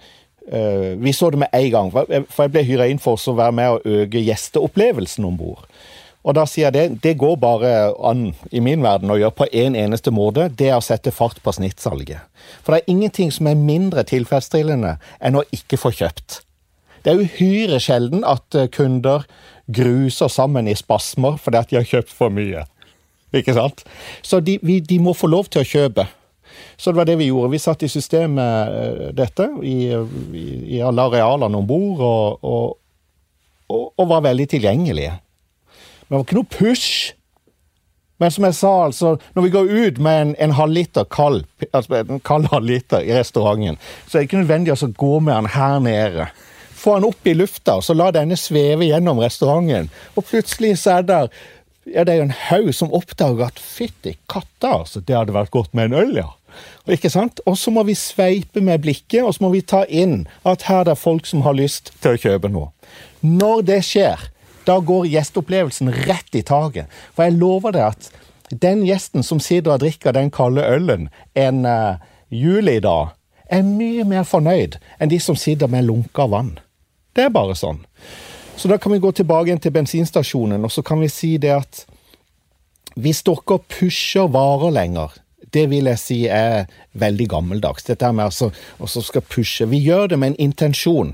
Uh, 0.43 0.99
vi 0.99 1.13
så 1.15 1.29
det 1.31 1.39
med 1.39 1.47
en 1.55 1.69
gang, 1.71 1.89
for 2.27 2.43
jeg 2.43 2.51
ble 2.51 2.63
hyra 2.67 2.89
inn 2.91 2.97
for 2.99 3.15
å 3.15 3.35
være 3.37 3.55
med 3.55 3.69
og 3.77 3.85
øke 3.87 4.19
gjesteopplevelsen 4.19 5.23
om 5.23 5.37
bord. 5.39 5.61
Og 6.23 6.35
da 6.37 6.45
sier 6.47 6.69
jeg 6.69 6.75
det, 6.75 7.01
det 7.03 7.13
går 7.19 7.35
bare 7.39 7.71
an 8.07 8.29
i 8.51 8.61
min 8.63 8.83
verden 8.83 9.11
å 9.11 9.17
gjøre 9.19 9.35
på 9.41 9.47
én 9.51 9.73
en 9.73 9.79
eneste 9.85 10.11
måte. 10.11 10.47
Det 10.47 10.69
er 10.71 10.77
å 10.79 10.83
sette 10.83 11.11
fart 11.11 11.41
på 11.43 11.51
snittsalget. 11.55 12.23
For 12.63 12.73
det 12.75 12.81
er 12.81 12.93
ingenting 12.95 13.31
som 13.31 13.49
er 13.51 13.59
mindre 13.59 14.05
tilfredsstillende 14.07 14.95
enn 15.19 15.39
å 15.39 15.43
ikke 15.55 15.79
få 15.79 15.91
kjøpt. 15.95 16.39
Det 17.03 17.11
er 17.11 17.23
uhyre 17.23 17.79
sjelden 17.83 18.23
at 18.23 18.55
eh, 18.55 18.69
kunder 18.71 19.25
gruser 19.67 20.31
sammen 20.31 20.69
i 20.71 20.75
spasmer 20.79 21.35
fordi 21.39 21.59
at 21.59 21.71
de 21.71 21.79
har 21.81 21.89
kjøpt 21.89 22.15
for 22.15 22.31
mye. 22.31 22.63
Ikke 23.33 23.55
sant? 23.57 23.83
Så 24.21 24.39
de, 24.45 24.59
vi, 24.61 24.79
de, 24.79 24.99
må 25.01 25.15
få 25.17 25.29
lov 25.31 25.49
til 25.49 25.63
å 25.63 25.67
kjøpe. 25.67 26.05
Så 26.77 26.91
det 26.91 26.99
var 26.99 27.09
det 27.09 27.17
vi 27.17 27.31
gjorde. 27.31 27.51
Vi 27.53 27.61
satte 27.61 27.87
i 27.87 27.91
systemet 27.91 28.77
eh, 28.77 29.09
dette 29.17 29.49
i, 29.65 29.77
i, 29.89 30.79
alle 30.85 31.07
arealene 31.09 31.59
om 31.59 31.67
bord, 31.67 32.03
og, 32.05 32.45
og, 32.45 32.77
og, 33.73 33.83
og, 33.97 34.07
var 34.09 34.25
veldig 34.27 34.47
tilgjengelige. 34.53 35.17
Men 35.17 36.09
det 36.09 36.17
var 36.17 36.25
ikke 36.27 36.39
noe 36.41 36.53
push. 36.53 36.93
Men 38.21 38.31
som 38.31 38.45
jeg 38.45 38.55
sa, 38.55 38.71
altså, 38.85 39.15
når 39.35 39.47
vi 39.47 39.53
går 39.55 39.71
ut 39.73 40.01
med 40.03 40.21
en, 40.21 40.35
en 40.45 40.55
halvliter 40.55 41.07
kald, 41.11 41.43
altså 41.73 42.03
en 42.03 42.21
kald 42.23 42.47
halvliter 42.53 43.03
i 43.03 43.15
restauranten, 43.17 43.79
så 44.05 44.17
er 44.17 44.21
det 44.21 44.29
ikke 44.29 44.43
nødvendig 44.43 44.75
å 44.75 44.91
gå 44.93 45.13
med 45.19 45.33
den 45.33 45.49
her 45.55 45.81
nede. 45.83 46.29
Få 46.83 46.99
den 46.99 47.09
opp 47.09 47.27
i 47.27 47.33
lufta, 47.35 47.79
og 47.79 47.85
så 47.87 47.95
la 47.97 48.11
denne 48.13 48.37
sveve 48.39 48.85
gjennom 48.89 49.21
restauranten. 49.23 49.89
Og 50.13 50.27
plutselig 50.29 50.77
så 50.83 50.99
er 50.99 51.09
det 51.09 51.19
ja, 51.89 52.03
det 52.03 52.13
er 52.13 52.21
jo 52.21 52.27
en 52.29 52.39
haug 52.49 52.71
som 52.75 52.93
oppdager 52.95 53.47
at 53.47 53.59
fytti 53.59 54.15
katta, 54.31 54.79
altså, 54.83 55.01
det 55.03 55.17
hadde 55.17 55.35
vært 55.35 55.53
godt 55.53 55.73
med 55.75 55.91
en 55.91 55.99
øl, 56.03 56.15
ja. 56.23 56.29
Ikke 56.91 57.09
sant? 57.09 57.41
Og 57.49 57.57
så 57.57 57.71
må 57.73 57.81
vi 57.87 57.95
sveipe 57.97 58.61
med 58.61 58.83
blikket, 58.83 59.23
og 59.23 59.33
så 59.35 59.45
må 59.45 59.53
vi 59.55 59.63
ta 59.65 59.83
inn 59.89 60.27
at 60.47 60.67
her 60.69 60.83
er 60.83 60.91
det 60.91 60.99
folk 61.01 61.25
som 61.25 61.41
har 61.47 61.57
lyst 61.57 61.93
til 62.03 62.13
å 62.13 62.21
kjøpe 62.25 62.51
noe. 62.53 62.69
Når 63.25 63.63
det 63.69 63.79
skjer, 63.87 64.27
da 64.67 64.77
går 64.79 65.09
gjesteopplevelsen 65.11 65.91
rett 66.07 66.37
i 66.37 66.43
taket. 66.45 66.91
For 67.15 67.27
jeg 67.27 67.39
lover 67.39 67.75
deg 67.75 67.95
at 67.95 68.11
den 68.63 68.83
gjesten 68.85 69.25
som 69.25 69.41
sitter 69.41 69.75
og 69.75 69.83
drikker 69.83 70.15
den 70.15 70.31
kalde 70.33 70.63
ølen 70.67 71.09
en 71.33 71.65
uh, 71.65 71.99
juli 72.29 72.77
dag, 72.83 73.15
er 73.53 73.65
mye 73.65 74.05
mer 74.07 74.25
fornøyd 74.25 74.79
enn 75.01 75.11
de 75.11 75.19
som 75.21 75.37
sitter 75.37 75.69
med 75.69 75.87
lunka 75.87 76.25
vann. 76.31 76.55
Det 77.13 77.27
er 77.27 77.33
bare 77.33 77.57
sånn. 77.57 77.83
Så 78.55 78.69
da 78.69 78.77
kan 78.77 78.91
vi 78.91 79.01
gå 79.03 79.11
tilbake 79.11 79.49
igjen 79.49 79.59
til 79.63 79.73
bensinstasjonen, 79.75 80.63
og 80.63 80.71
så 80.71 80.83
kan 80.85 81.01
vi 81.01 81.09
si 81.11 81.35
det 81.41 81.51
at 81.55 81.83
hvis 82.95 83.23
dere 83.25 83.57
pusher 83.73 84.29
varer 84.31 84.73
lenger, 84.75 85.13
det 85.53 85.67
vil 85.69 85.89
jeg 85.89 86.01
si 86.01 86.17
er 86.31 86.65
veldig 86.97 87.27
gammeldags. 87.29 87.85
Dette 87.85 88.09
med 88.13 88.25
altså, 88.25 88.49
også 88.81 89.03
skal 89.05 89.25
pushe. 89.25 89.67
Vi 89.69 89.81
gjør 89.85 90.13
det 90.13 90.19
med 90.19 90.33
en 90.33 90.39
intensjon. 90.49 91.13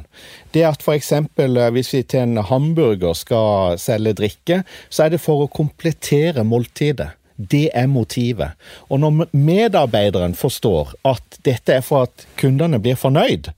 Det 0.54 0.64
at 0.68 0.84
f.eks. 0.84 1.12
Eh, 1.12 1.70
hvis 1.76 1.94
vi 1.94 2.04
til 2.04 2.24
en 2.24 2.44
hamburger 2.48 3.18
skal 3.18 3.80
selge 3.82 4.16
drikke, 4.22 4.62
så 4.90 5.06
er 5.06 5.16
det 5.16 5.24
for 5.24 5.44
å 5.44 5.52
komplettere 5.52 6.46
måltidet. 6.48 7.12
Det 7.36 7.70
er 7.76 7.88
motivet. 7.88 8.56
Og 8.90 9.00
når 9.00 9.30
medarbeideren 9.32 10.36
forstår 10.36 10.96
at 11.08 11.40
dette 11.48 11.78
er 11.80 11.84
for 11.86 12.08
at 12.10 12.26
kundene 12.40 12.82
blir 12.84 13.00
fornøyd, 13.00 13.52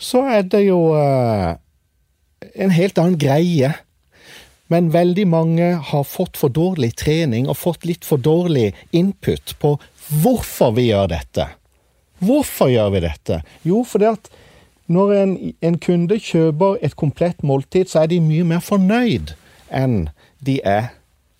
så 0.00 0.24
er 0.38 0.46
det 0.48 0.62
jo 0.64 0.80
eh, 0.96 1.56
en 2.54 2.74
helt 2.74 2.98
annen 2.98 3.18
greie. 3.20 3.72
Men 4.70 4.92
veldig 4.94 5.26
mange 5.26 5.70
har 5.90 6.04
fått 6.06 6.38
for 6.38 6.52
dårlig 6.54 6.92
trening 7.00 7.48
og 7.50 7.58
fått 7.58 7.86
litt 7.88 8.06
for 8.06 8.22
dårlig 8.22 8.70
input 8.94 9.56
på 9.58 9.74
hvorfor 10.22 10.76
vi 10.76 10.90
gjør 10.90 11.10
dette. 11.10 11.48
Hvorfor 12.20 12.70
gjør 12.70 12.92
vi 12.94 13.02
dette? 13.02 13.40
Jo, 13.66 13.82
fordi 13.86 14.10
at 14.12 14.30
når 14.90 15.12
en, 15.16 15.34
en 15.62 15.78
kunde 15.82 16.18
kjøper 16.22 16.78
et 16.86 16.96
komplett 16.98 17.42
måltid, 17.46 17.90
så 17.90 18.04
er 18.04 18.10
de 18.10 18.20
mye 18.22 18.46
mer 18.46 18.62
fornøyd 18.62 19.34
enn 19.70 20.08
de 20.44 20.58
er 20.66 20.90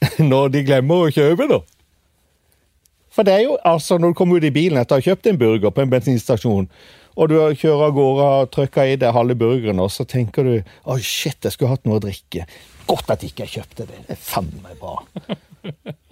når 0.33 0.55
de 0.55 0.65
glemmer 0.67 1.07
å 1.07 1.13
kjøpe, 1.15 1.47
da. 1.51 1.61
For 3.11 3.27
det 3.27 3.35
er 3.35 3.43
jo 3.49 3.57
altså, 3.67 3.99
når 3.99 4.13
du 4.13 4.19
kommer 4.19 4.39
ut 4.39 4.47
i 4.47 4.55
bilen 4.55 4.79
etter 4.81 4.97
å 4.97 5.01
ha 5.01 5.07
kjøpt 5.11 5.27
en 5.27 5.39
burger 5.39 5.75
på 5.75 5.83
en 5.83 5.91
bensinstasjon, 5.93 6.71
og 7.17 7.31
du 7.31 7.39
kjører 7.39 7.87
av 7.89 7.97
gårde 7.97 8.29
og 8.41 8.53
trykker 8.55 8.93
i 8.93 8.99
deg 9.01 9.15
halve 9.17 9.37
burgeren, 9.39 9.83
og 9.83 9.91
så 9.95 10.07
tenker 10.09 10.47
du 10.47 10.55
oh 10.85 11.01
shit, 11.01 11.39
jeg 11.43 11.57
skulle 11.57 11.73
hatt 11.73 11.89
noe 11.89 11.99
å 11.99 12.05
drikke. 12.05 12.47
Godt 12.91 13.11
at 13.15 13.27
ikke 13.27 13.47
jeg 13.47 13.61
kjøpte 13.61 13.89
det. 13.89 14.05
Det 14.07 14.17
er 14.17 14.23
faen 14.23 14.53
meg 14.65 14.79
bra. 14.81 14.97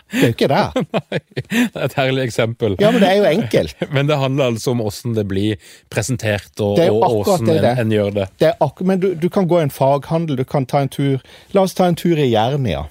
Det 0.09 0.23
er 0.23 0.31
jo 0.31 0.35
ikke 0.37 0.49
det. 0.49 0.83
Nei, 0.95 1.19
Det 1.37 1.77
er 1.77 1.85
et 1.85 1.97
herlig 1.99 2.23
eksempel. 2.25 2.77
Ja, 2.81 2.91
men 2.95 3.03
det 3.03 3.09
er 3.11 3.19
jo 3.19 3.27
enkelt. 3.29 3.77
Men 3.95 4.09
det 4.09 4.17
handler 4.19 4.53
altså 4.55 4.73
om 4.73 4.81
hvordan 4.83 5.17
det 5.17 5.25
blir 5.29 5.73
presentert, 5.93 6.53
og, 6.61 6.79
det 6.79 6.89
en, 6.89 7.67
en 7.85 7.93
gjør 7.93 8.15
det. 8.23 8.29
Det 8.41 8.53
er 8.53 8.85
men 8.85 9.01
du, 9.01 9.11
du 9.15 9.29
kan 9.29 9.49
gå 9.49 9.61
i 9.61 9.67
en 9.67 9.75
faghandel, 9.75 10.39
du 10.39 10.45
kan 10.45 10.67
ta 10.67 10.81
en 10.85 10.89
tur 10.89 11.19
La 11.53 11.63
oss 11.63 11.75
ta 11.75 11.89
en 11.89 11.97
tur 11.97 12.17
i 12.17 12.31
Jernia. 12.31 12.87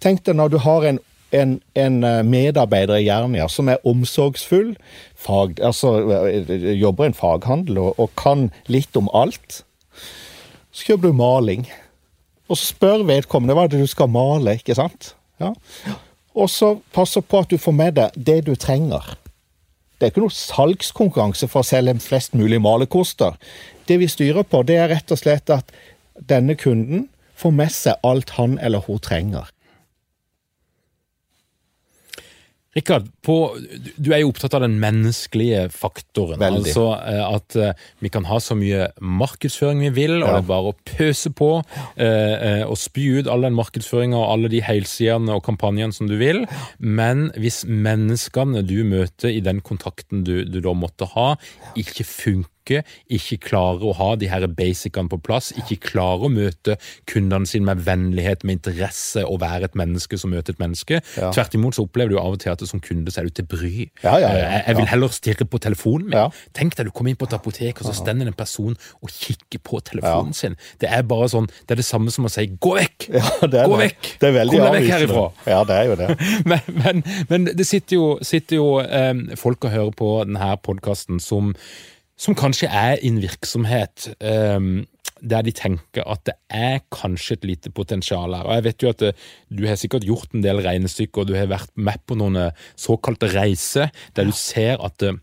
Tenk 0.00 0.24
deg 0.24 0.38
når 0.38 0.54
du 0.54 0.58
har 0.64 0.86
en, 0.88 1.00
en, 1.34 1.58
en 1.74 2.04
eh, 2.06 2.22
medarbeider 2.26 3.00
i 3.00 3.06
Jernia 3.08 3.48
som 3.50 3.68
er 3.72 3.82
omsorgsfull, 3.88 4.74
fag, 5.18 5.58
altså 5.64 5.96
eh, 6.28 6.52
jobber 6.78 7.06
i 7.08 7.12
en 7.12 7.18
faghandel 7.18 7.80
og, 7.82 7.98
og 8.00 8.12
kan 8.20 8.48
litt 8.70 8.96
om 8.98 9.10
alt. 9.16 9.62
Så 10.74 10.88
kjøper 10.90 11.10
du 11.10 11.18
maling. 11.18 11.66
Og 12.48 12.58
så 12.58 12.74
spør 12.74 13.06
vedkommende 13.08 13.56
hva 13.56 13.66
det 13.70 13.80
du 13.80 13.88
skal 13.90 14.10
male, 14.12 14.58
ikke 14.58 14.76
sant? 14.76 15.14
Ja. 15.40 15.54
Og 16.34 16.50
så 16.50 16.74
passer 16.94 17.24
på 17.24 17.40
at 17.44 17.50
du 17.50 17.58
får 17.60 17.76
med 17.76 17.96
deg 17.98 18.18
det 18.28 18.40
du 18.48 18.54
trenger. 18.58 19.14
Det 19.94 20.08
er 20.08 20.12
ikke 20.12 20.24
noe 20.24 20.34
salgskonkurranse 20.34 21.48
for 21.48 21.62
å 21.62 21.66
selge 21.66 21.94
flest 22.02 22.34
mulig 22.36 22.58
malerkoster. 22.60 23.38
Det 23.88 24.00
vi 24.02 24.10
styrer 24.10 24.44
på, 24.44 24.64
det 24.66 24.80
er 24.80 24.90
rett 24.90 25.14
og 25.14 25.20
slett 25.20 25.52
at 25.54 25.70
denne 26.18 26.58
kunden 26.58 27.08
får 27.38 27.54
med 27.54 27.72
seg 27.74 28.06
alt 28.06 28.34
han 28.36 28.58
eller 28.62 28.84
hun 28.86 29.00
trenger. 29.02 29.53
Rikard, 32.74 33.06
du 33.22 34.08
er 34.10 34.22
jo 34.24 34.30
opptatt 34.32 34.56
av 34.58 34.64
den 34.64 34.78
menneskelige 34.82 35.68
faktoren. 35.70 36.40
Veldig. 36.42 36.64
Altså 36.72 36.86
eh, 36.98 37.20
at 37.28 37.56
eh, 37.60 37.84
vi 38.02 38.10
kan 38.10 38.26
ha 38.26 38.40
så 38.42 38.56
mye 38.58 38.88
markedsføring 38.98 39.84
vi 39.86 39.92
vil, 39.94 40.16
og 40.22 40.26
Ja. 40.26 40.32
det 40.34 40.42
er 40.42 40.48
bare 40.48 40.72
å 40.72 40.76
pøse 40.90 41.30
på 41.30 41.50
eh, 41.96 42.64
og 42.66 42.74
spy 42.80 43.20
ut 43.20 43.30
all 43.30 43.46
den 43.46 43.54
markedsføringa 43.54 44.18
og 44.18 44.26
alle 44.32 44.50
de 44.50 44.62
helsidene 44.66 45.36
og 45.36 45.44
kampanjene 45.46 45.94
som 45.94 46.10
du 46.10 46.16
vil. 46.18 46.44
Men 46.78 47.28
hvis 47.38 47.62
menneskene 47.68 48.64
du 48.66 48.80
møter 48.88 49.30
i 49.30 49.40
den 49.44 49.62
kontakten 49.62 50.24
du, 50.26 50.42
du 50.44 50.58
da 50.64 50.74
måtte 50.74 51.06
ha, 51.14 51.34
ikke 51.78 52.04
funker 52.08 52.50
ikke 52.64 53.38
klarer 53.50 53.82
å 53.84 53.92
ha 53.98 54.14
de 54.16 54.26
her 54.28 54.46
basicene 54.46 55.08
på 55.08 55.18
plass, 55.22 55.52
ikke 55.56 55.76
klarer 55.90 56.24
å 56.24 56.30
møte 56.32 56.76
kundene 57.10 57.46
sine 57.46 57.64
med 57.66 57.84
vennlighet, 57.84 58.44
med 58.44 58.58
interesse, 58.60 59.24
og 59.26 59.40
være 59.40 59.64
et 59.64 59.74
menneske 59.76 60.18
som 60.18 60.30
møter 60.30 60.52
et 60.52 60.58
menneske. 60.58 61.00
Ja. 61.18 61.30
Tvert 61.34 61.54
imot 61.54 61.74
så 61.74 61.82
opplever 61.84 62.10
du 62.14 62.18
av 62.18 62.32
og 62.32 62.40
til 62.40 62.50
at 62.50 62.60
som 62.64 62.80
kunde 62.80 63.10
så 63.12 63.20
er 63.20 63.24
du 63.24 63.30
til 63.30 63.44
bry. 63.46 63.90
Ja, 64.02 64.16
ja, 64.18 64.28
Eh, 64.34 64.62
Jeg 64.68 64.76
vil 64.76 64.86
heller 64.86 65.08
stirre 65.08 65.44
på 65.44 65.58
telefonen 65.58 66.08
min. 66.10 66.30
Tenk 66.54 66.74
deg 66.76 66.86
du 66.86 66.90
kommer 66.90 67.10
inn 67.10 67.16
på 67.16 67.26
et 67.28 67.32
apotek, 67.36 67.80
og 67.80 67.86
så 67.86 67.94
stender 67.94 68.26
en 68.26 68.32
person 68.36 68.76
og 69.02 69.08
kikker 69.10 69.58
på 69.62 69.80
telefonen 69.84 70.32
sin. 70.34 70.56
Det 70.80 70.88
er 70.90 71.02
bare 71.02 71.28
sånn, 71.28 71.46
det 71.66 71.70
er 71.76 71.76
det 71.76 71.84
samme 71.84 72.10
som 72.10 72.24
å 72.24 72.28
si 72.30 72.46
'gå 72.46 72.74
vekk'! 72.78 73.08
Ja, 73.14 73.46
det 73.46 73.64
Gå 73.66 73.78
det. 73.78 73.84
vekk! 73.84 74.18
Det 74.20 74.32
Kom 74.34 74.58
deg 74.60 74.72
vekk 74.74 74.90
herifra! 74.90 75.32
Ja, 75.46 75.64
det 75.64 75.74
er 75.74 75.84
jo 75.84 75.94
det. 75.96 76.08
men, 76.50 76.60
men, 76.68 77.02
men 77.28 77.44
det 77.44 77.66
sitter 77.66 77.96
jo, 77.96 78.18
sitter 78.22 78.56
jo 78.56 78.78
eh, 78.80 79.14
folk 79.36 79.64
og 79.64 79.70
hører 79.70 79.90
på 79.92 80.24
denne 80.24 80.56
podkasten 80.62 81.20
som, 81.20 81.54
som 82.24 82.36
kanskje 82.38 82.70
er 82.72 82.98
i 83.02 83.10
en 83.12 83.20
virksomhet 83.22 84.08
um, 84.24 84.84
der 85.24 85.44
de 85.46 85.52
tenker 85.56 86.04
at 86.10 86.24
det 86.28 86.34
er 86.52 86.82
kanskje 86.92 87.38
et 87.38 87.46
lite 87.48 87.72
potensial 87.72 88.34
her. 88.34 88.44
Og 88.44 88.58
jeg 88.58 88.64
vet 88.66 88.82
jo 88.84 88.90
at 88.92 89.00
det, 89.00 89.12
du 89.48 89.64
har 89.68 89.78
sikkert 89.80 90.04
gjort 90.04 90.34
en 90.34 90.44
del 90.44 90.60
regnestykker, 90.64 91.22
og 91.22 91.30
du 91.30 91.36
har 91.38 91.48
vært 91.48 91.72
med 91.76 92.02
på 92.04 92.18
noen 92.20 92.36
eh, 92.40 92.64
såkalte 92.76 93.30
reiser, 93.32 93.92
der 94.16 94.28
du 94.28 94.34
ser 94.36 94.82
at 94.84 94.98
det, 95.00 95.14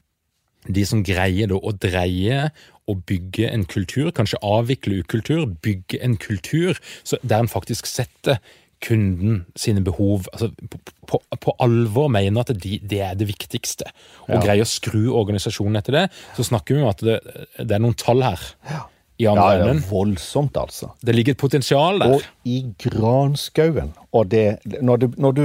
de 0.69 0.85
som 0.85 1.03
greier 1.05 1.51
da 1.51 1.57
å 1.57 1.73
dreie 1.73 2.47
og 2.89 3.03
bygge 3.09 3.49
en 3.49 3.63
kultur, 3.69 4.09
kanskje 4.15 4.41
avvikle 4.45 5.01
ukultur, 5.03 5.45
bygge 5.63 6.01
en 6.03 6.17
kultur 6.21 6.79
så 7.03 7.17
der 7.21 7.43
en 7.43 7.51
faktisk 7.51 7.89
setter 7.89 8.41
kunden 8.81 9.45
sine 9.55 9.83
behov 9.85 10.25
altså 10.33 10.49
på, 10.69 10.79
på, 11.07 11.21
på 11.41 11.55
alvor 11.61 12.07
mener 12.13 12.41
at 12.41 12.53
de, 12.63 12.79
det 12.81 13.01
er 13.05 13.13
det 13.19 13.27
viktigste, 13.29 13.85
og 14.27 14.35
Ja. 14.35 14.41
greier 14.45 14.65
å 14.65 14.69
skru 14.69 15.11
organisasjonen 15.13 15.77
etter 15.77 15.99
det, 15.99 16.07
så 16.37 16.43
snakker 16.47 16.75
vi 16.75 16.81
om 16.81 16.89
at 16.89 17.03
det, 17.05 17.19
det 17.59 17.77
er 17.77 17.83
noen 17.83 17.97
tall 17.99 18.23
her 18.25 18.41
i 19.21 19.27
andre 19.29 19.43
Ja, 19.53 19.65
det 19.67 19.75
er 19.75 19.81
voldsomt, 19.91 20.55
altså. 20.57 20.87
Det 21.05 21.13
ligger 21.13 21.35
et 21.35 21.37
potensial 21.37 21.99
der. 22.01 22.15
Og 22.15 22.21
i 22.49 22.63
granskauen. 22.81 23.91
Og 24.17 24.31
det, 24.31 24.57
når 24.81 24.97
du, 24.97 25.05
når 25.17 25.31
du 25.37 25.43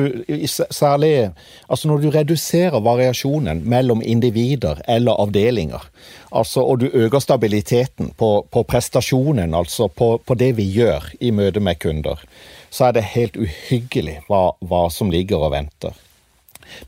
særlig 0.49 1.31
Altså 1.69 1.89
når 1.91 2.01
du 2.03 2.11
reduserer 2.11 2.81
variasjonen 2.81 3.61
mellom 3.69 4.01
individer 4.03 4.81
eller 4.89 5.21
avdelinger, 5.21 5.85
altså, 6.33 6.65
og 6.65 6.81
du 6.81 6.87
øker 6.89 7.19
stabiliteten 7.21 8.15
på, 8.17 8.47
på 8.51 8.63
prestasjonen, 8.63 9.55
altså 9.55 9.89
på, 9.89 10.17
på 10.27 10.35
det 10.35 10.55
vi 10.57 10.65
gjør 10.73 11.11
i 11.21 11.31
møte 11.31 11.61
med 11.61 11.79
kunder, 11.79 12.23
så 12.71 12.89
er 12.89 12.97
det 12.97 13.13
helt 13.15 13.37
uhyggelig 13.37 14.21
hva, 14.29 14.51
hva 14.61 14.87
som 14.93 15.11
ligger 15.13 15.47
og 15.47 15.55
venter. 15.55 15.95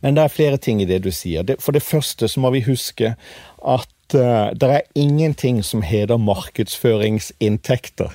Men 0.02 0.16
det 0.16 0.24
er 0.24 0.34
flere 0.34 0.58
ting 0.58 0.82
i 0.82 0.88
det 0.88 1.02
du 1.04 1.12
sier. 1.14 1.46
For 1.62 1.76
det 1.76 1.86
første 1.86 2.28
så 2.28 2.40
må 2.42 2.50
vi 2.54 2.66
huske 2.66 3.14
at 3.58 4.14
uh, 4.14 4.50
det 4.54 4.70
er 4.70 4.88
ingenting 4.98 5.62
som 5.64 5.82
heter 5.86 6.18
markedsføringsinntekter. 6.18 8.10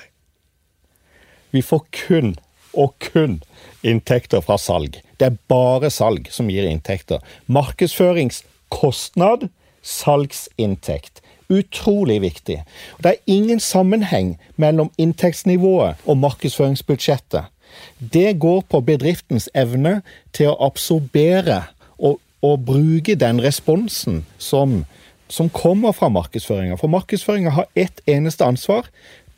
Vi 1.54 1.62
får 1.62 1.80
kun 2.06 2.34
og 2.74 2.94
kun 2.98 3.42
inntekter 3.86 4.42
fra 4.42 4.56
salg. 4.58 4.96
Det 5.20 5.28
er 5.28 5.36
bare 5.48 5.90
salg 5.94 6.26
som 6.34 6.48
gir 6.50 6.66
inntekter. 6.66 7.22
Markedsføringskostnad, 7.46 9.48
salgsinntekt. 9.82 11.20
Utrolig 11.52 12.22
viktig. 12.24 12.62
Det 13.04 13.12
er 13.12 13.30
ingen 13.30 13.60
sammenheng 13.60 14.34
mellom 14.56 14.90
inntektsnivået 14.98 16.00
og 16.08 16.18
markedsføringsbudsjettet. 16.18 17.52
Det 17.98 18.36
går 18.42 18.64
på 18.70 18.80
bedriftens 18.84 19.48
evne 19.54 20.00
til 20.36 20.52
å 20.52 20.58
absorbere 20.66 21.62
og, 21.98 22.20
og 22.44 22.66
bruke 22.66 23.16
den 23.18 23.42
responsen 23.42 24.22
som, 24.38 24.82
som 25.28 25.50
kommer 25.52 25.96
fra 25.96 26.10
markedsføringa. 26.12 26.78
For 26.80 26.92
markedsføringa 26.92 27.54
har 27.58 27.70
ett 27.74 28.02
eneste 28.10 28.46
ansvar. 28.46 28.90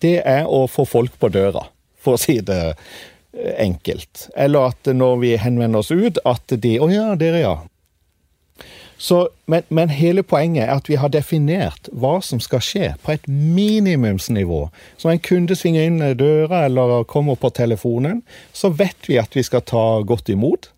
Det 0.04 0.18
er 0.24 0.48
å 0.48 0.66
få 0.68 0.84
folk 0.88 1.14
på 1.20 1.30
døra, 1.32 1.64
for 2.02 2.16
å 2.16 2.20
si 2.20 2.38
det 2.44 2.60
eh, 2.72 3.54
enkelt. 3.64 4.28
Eller 4.36 4.72
at 4.72 4.92
når 4.92 5.22
vi 5.22 5.32
henvender 5.40 5.80
oss 5.80 5.94
ut, 5.94 6.20
at 6.24 6.52
de 6.52 6.76
Å 6.82 6.90
ja, 6.92 7.08
dere, 7.16 7.40
ja. 7.40 7.56
Så, 8.98 9.28
men, 9.46 9.62
men 9.68 9.90
hele 9.92 10.22
poenget 10.22 10.64
er 10.64 10.78
at 10.78 10.88
vi 10.88 10.96
har 10.96 11.12
definert 11.12 11.90
hva 11.92 12.16
som 12.24 12.40
skal 12.40 12.62
skje 12.64 12.92
på 13.04 13.12
et 13.12 13.26
minimumsnivå. 13.28 14.62
Så 14.96 15.08
når 15.08 15.16
en 15.16 15.26
kunde 15.26 15.56
svinger 15.58 15.88
inn 15.88 16.00
døra 16.16 16.64
eller 16.66 17.04
kommer 17.04 17.36
på 17.36 17.50
telefonen, 17.52 18.22
så 18.56 18.72
vet 18.72 19.08
vi 19.08 19.20
at 19.20 19.36
vi 19.36 19.44
skal 19.44 19.66
ta 19.68 19.84
godt 20.00 20.32
imot. 20.32 20.70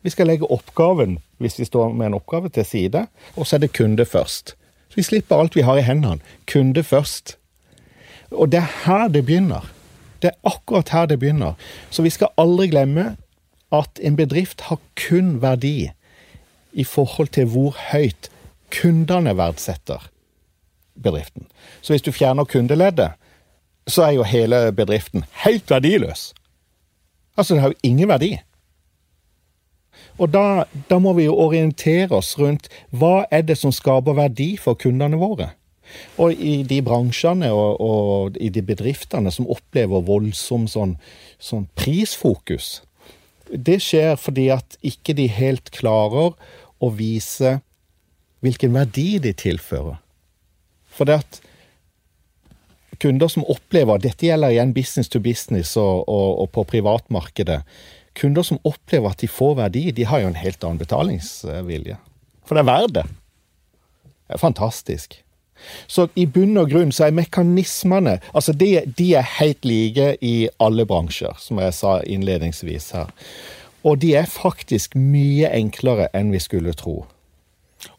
Vi 0.00 0.10
skal 0.10 0.30
legge 0.32 0.48
oppgaven, 0.48 1.18
hvis 1.38 1.58
vi 1.60 1.68
står 1.68 1.92
med 1.92 2.08
en 2.08 2.16
oppgave, 2.16 2.48
til 2.48 2.64
side, 2.64 3.04
og 3.36 3.46
så 3.46 3.58
er 3.58 3.66
det 3.66 3.74
kunde 3.76 4.08
først. 4.08 4.54
Så 4.88 4.96
vi 4.96 5.04
slipper 5.04 5.36
alt 5.36 5.56
vi 5.56 5.66
har 5.66 5.78
i 5.78 5.84
hendene. 5.84 6.24
Kunde 6.48 6.82
først. 6.82 7.36
Og 8.30 8.48
det 8.52 8.62
er 8.62 8.72
her 8.86 9.08
det 9.08 9.26
begynner. 9.26 9.68
Det 10.22 10.32
er 10.32 10.48
akkurat 10.48 10.88
her 10.88 11.06
det 11.06 11.20
begynner. 11.20 11.52
Så 11.90 12.02
vi 12.02 12.10
skal 12.10 12.32
aldri 12.38 12.70
glemme 12.72 13.16
at 13.72 14.00
en 14.02 14.16
bedrift 14.16 14.66
har 14.66 14.80
kun 14.96 15.36
verdi 15.42 15.90
i 16.72 16.84
forhold 16.84 17.32
til 17.34 17.48
hvor 17.50 17.76
høyt 17.90 18.30
kundene 18.70 19.34
verdsetter 19.36 20.10
bedriften. 21.02 21.46
Så 21.80 21.92
hvis 21.92 22.04
du 22.06 22.12
fjerner 22.12 22.44
kundeleddet, 22.44 23.16
så 23.88 24.06
er 24.06 24.18
jo 24.18 24.26
hele 24.28 24.72
bedriften 24.72 25.24
helt 25.44 25.70
verdiløs. 25.70 26.30
Altså, 27.36 27.54
det 27.54 27.62
har 27.62 27.72
jo 27.72 27.80
ingen 27.82 28.08
verdi. 28.08 28.38
Og 30.20 30.28
da, 30.32 30.64
da 30.90 30.98
må 31.00 31.14
vi 31.16 31.24
jo 31.24 31.38
orientere 31.40 32.12
oss 32.16 32.34
rundt 32.38 32.68
hva 32.92 33.24
er 33.32 33.46
det 33.48 33.56
som 33.58 33.72
skaper 33.72 34.18
verdi 34.18 34.52
for 34.60 34.78
kundene 34.78 35.18
våre. 35.20 35.54
Og 36.22 36.36
i 36.36 36.60
de 36.62 36.78
bransjene 36.86 37.50
og, 37.56 37.80
og 37.80 38.36
i 38.38 38.50
de 38.52 38.62
bedriftene 38.62 39.32
som 39.34 39.48
opplever 39.50 40.04
voldsom 40.06 40.68
sånn, 40.70 40.94
sånn 41.42 41.66
prisfokus, 41.78 42.82
det 43.50 43.80
skjer 43.82 44.14
fordi 44.20 44.46
at 44.54 44.76
ikke 44.86 45.16
de 45.18 45.26
helt 45.32 45.72
klarer 45.74 46.36
å 46.80 46.90
vise 46.96 47.58
hvilken 48.44 48.74
verdi 48.74 49.18
de 49.22 49.32
tilfører. 49.36 49.98
For 50.90 51.08
det 51.08 51.20
at 51.22 51.40
kunder 53.00 53.30
som 53.32 53.46
opplever 53.48 54.00
Dette 54.02 54.26
gjelder 54.26 54.52
igjen 54.52 54.74
business 54.76 55.08
to 55.08 55.20
business 55.24 55.76
og, 55.80 56.04
og, 56.08 56.42
og 56.42 56.50
på 56.56 56.66
privatmarkedet. 56.74 57.62
Kunder 58.18 58.44
som 58.44 58.60
opplever 58.66 59.12
at 59.12 59.22
de 59.22 59.30
får 59.30 59.56
verdi, 59.62 59.86
de 59.94 60.04
har 60.08 60.20
jo 60.20 60.30
en 60.32 60.40
helt 60.40 60.64
annen 60.64 60.80
betalingsvilje. 60.80 61.96
For 62.44 62.58
det 62.58 62.64
er 62.64 62.70
verdt 62.72 62.96
det. 62.98 63.06
Det 64.26 64.36
er 64.36 64.42
fantastisk. 64.42 65.20
Så 65.86 66.06
i 66.16 66.24
bunn 66.26 66.56
og 66.60 66.70
grunn 66.72 66.92
så 66.94 67.06
er 67.06 67.16
mekanismene 67.16 68.16
altså 68.32 68.54
de, 68.56 68.70
de 68.96 69.10
er 69.18 69.26
helt 69.38 69.66
like 69.68 70.14
i 70.24 70.48
alle 70.62 70.86
bransjer, 70.88 71.36
som 71.38 71.60
jeg 71.60 71.76
sa 71.76 71.98
innledningsvis 72.08 72.90
her. 72.96 73.12
Og 73.86 74.00
de 74.02 74.14
er 74.18 74.28
faktisk 74.28 74.96
mye 74.98 75.48
enklere 75.56 76.10
enn 76.16 76.34
vi 76.34 76.42
skulle 76.42 76.76
tro. 76.76 77.02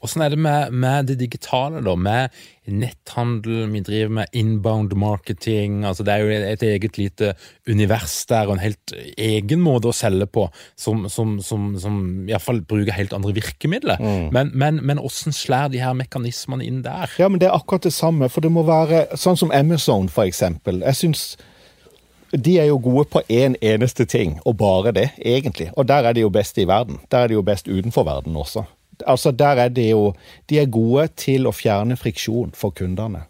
Åssen 0.01 0.21
er 0.21 0.33
det 0.33 0.37
med, 0.37 0.73
med, 0.77 1.07
det 1.09 1.17
digitale, 1.17 1.81
da? 1.81 1.95
Med 1.97 2.33
netthandel, 2.69 3.65
vi 3.73 3.81
driver 3.85 4.11
med 4.19 4.37
inbound 4.37 4.93
marketing. 4.97 5.81
altså 5.85 6.03
Det 6.05 6.13
er 6.13 6.21
jo 6.21 6.29
et 6.51 6.63
eget 6.63 6.97
lite 6.97 7.33
univers 7.69 8.25
der, 8.29 8.45
og 8.47 8.53
en 8.55 8.63
helt 8.63 8.93
egen 9.17 9.61
måte 9.61 9.89
å 9.89 9.95
selge 9.95 10.27
på, 10.29 10.47
som, 10.77 11.07
som, 11.09 11.39
som, 11.41 11.71
som 11.81 11.99
iallfall 12.29 12.61
bruker 12.61 12.93
helt 12.93 13.13
andre 13.17 13.33
virkemidler. 13.37 14.01
Mm. 14.01 14.29
Men, 14.33 14.51
men, 14.53 14.81
men 14.85 15.01
hvordan 15.01 15.37
slår 15.37 15.73
de 15.73 15.81
her 15.81 15.97
mekanismene 15.97 16.65
inn 16.65 16.83
der? 16.85 17.09
Ja, 17.17 17.29
men 17.29 17.41
Det 17.41 17.49
er 17.49 17.57
akkurat 17.57 17.89
det 17.89 17.95
samme. 17.97 18.29
For 18.29 18.45
det 18.45 18.53
må 18.53 18.65
være 18.67 19.07
sånn 19.17 19.39
som 19.39 19.53
Amazon, 19.53 20.09
for 20.13 20.29
eksempel. 20.29 20.85
Jeg 20.85 21.01
synes 21.01 21.25
de 22.31 22.59
er 22.59 22.69
jo 22.69 22.79
gode 22.83 23.05
på 23.11 23.21
én 23.29 23.53
en 23.53 23.55
eneste 23.61 24.05
ting, 24.05 24.39
og 24.45 24.57
bare 24.57 24.91
det, 24.91 25.09
egentlig. 25.25 25.71
Og 25.75 25.87
der 25.87 26.07
er 26.07 26.13
de 26.13 26.21
jo 26.21 26.29
best 26.29 26.57
i 26.57 26.67
verden. 26.67 26.99
Der 27.11 27.17
er 27.17 27.27
de 27.27 27.33
jo 27.33 27.41
best 27.41 27.67
utenfor 27.67 28.03
verden 28.03 28.35
også 28.35 28.63
altså 29.07 29.31
der 29.31 29.59
er 29.65 29.69
de 29.69 29.89
jo 29.89 30.13
De 30.49 30.59
er 30.59 30.69
gode 30.69 31.07
til 31.17 31.47
å 31.47 31.55
fjerne 31.55 31.97
friksjon 31.97 32.51
for 32.57 32.73
kundene. 32.75 33.25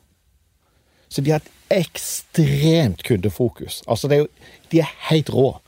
Så 1.11 1.21
de 1.21 1.33
har 1.33 1.41
et 1.41 1.81
ekstremt 1.81 3.03
kundefokus. 3.03 3.81
Altså 3.87 4.07
er 4.11 4.23
jo, 4.23 4.27
de 4.71 4.79
er 4.79 4.93
helt 5.09 5.29
rå. 5.29 5.59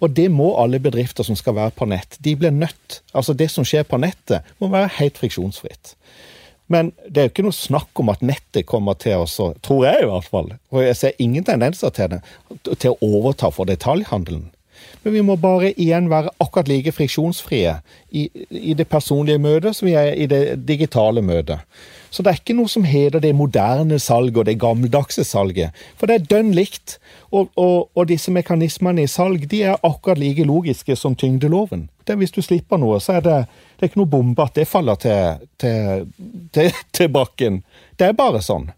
Og 0.00 0.10
det 0.14 0.28
må 0.30 0.52
alle 0.58 0.80
bedrifter 0.82 1.26
som 1.26 1.36
skal 1.38 1.54
være 1.54 1.74
på 1.78 1.86
nett. 1.86 2.18
De 2.24 2.34
blir 2.36 2.50
nødt. 2.54 3.00
Altså 3.14 3.34
det 3.34 3.50
som 3.50 3.66
skjer 3.66 3.86
på 3.86 3.98
nettet, 3.98 4.46
må 4.58 4.70
være 4.70 4.90
helt 4.98 5.18
friksjonsfritt. 5.18 5.94
Men 6.68 6.92
det 7.08 7.20
er 7.20 7.28
jo 7.28 7.32
ikke 7.32 7.46
noe 7.46 7.56
snakk 7.56 8.02
om 8.02 8.12
at 8.12 8.22
nettet 8.24 8.68
kommer 8.68 8.96
til 9.00 9.24
å, 9.24 9.48
tror 9.64 9.86
jeg 9.88 10.04
i 10.04 10.08
hvert 10.10 10.28
fall, 10.28 10.52
og 10.68 10.84
jeg 10.84 10.98
ser 11.00 11.22
ingen 11.24 11.46
tendenser 11.46 11.92
til 11.96 12.12
det, 12.12 12.20
til 12.76 12.92
å 12.92 13.10
overta 13.18 13.50
for 13.54 13.68
detaljhandelen. 13.68 14.50
Men 15.02 15.14
vi 15.14 15.22
må 15.24 15.38
bare 15.40 15.72
igjen 15.80 16.10
være 16.10 16.32
akkurat 16.42 16.68
like 16.68 16.92
friksjonsfrie 16.94 17.78
i, 18.10 18.28
i 18.50 18.74
det 18.76 18.88
personlige 18.90 19.40
møtet 19.42 19.78
som 19.78 19.88
vi 19.88 19.96
er 19.98 20.12
i 20.14 20.28
det 20.30 20.42
digitale 20.68 21.22
møtet. 21.24 21.64
Så 22.10 22.24
det 22.24 22.30
er 22.30 22.40
ikke 22.40 22.56
noe 22.56 22.70
som 22.72 22.86
heter 22.88 23.20
det 23.22 23.34
moderne 23.36 23.98
salget 24.00 24.40
og 24.40 24.46
det 24.48 24.58
gammeldagse 24.60 25.24
salget. 25.28 25.76
For 26.00 26.08
det 26.08 26.16
er 26.16 26.30
dønn 26.30 26.54
likt. 26.56 26.96
Og, 27.30 27.50
og, 27.56 27.90
og, 27.94 28.06
disse 28.08 28.32
mekanismene 28.32 29.04
i 29.04 29.10
salg 29.10 29.44
de 29.50 29.62
er 29.68 29.82
akkurat 29.84 30.20
like 30.20 30.46
logiske 30.48 30.96
som 30.96 31.16
tyngdeloven. 31.18 31.88
Det 32.06 32.14
er 32.14 32.22
Hvis 32.22 32.32
du 32.32 32.40
slipper 32.42 32.80
noe, 32.80 33.00
så 33.04 33.18
er 33.18 33.26
det, 33.26 33.38
det 33.76 33.84
er 33.84 33.92
ikke 33.92 34.00
noe 34.00 34.14
bombe 34.14 34.44
at 34.48 34.56
det 34.56 34.68
faller 34.68 34.96
til, 34.96 35.46
til, 35.60 36.08
til, 36.52 36.72
til 36.92 37.12
bakken. 37.12 37.62
Det 38.00 38.08
er 38.08 38.16
bare 38.16 38.40
sånn. 38.44 38.70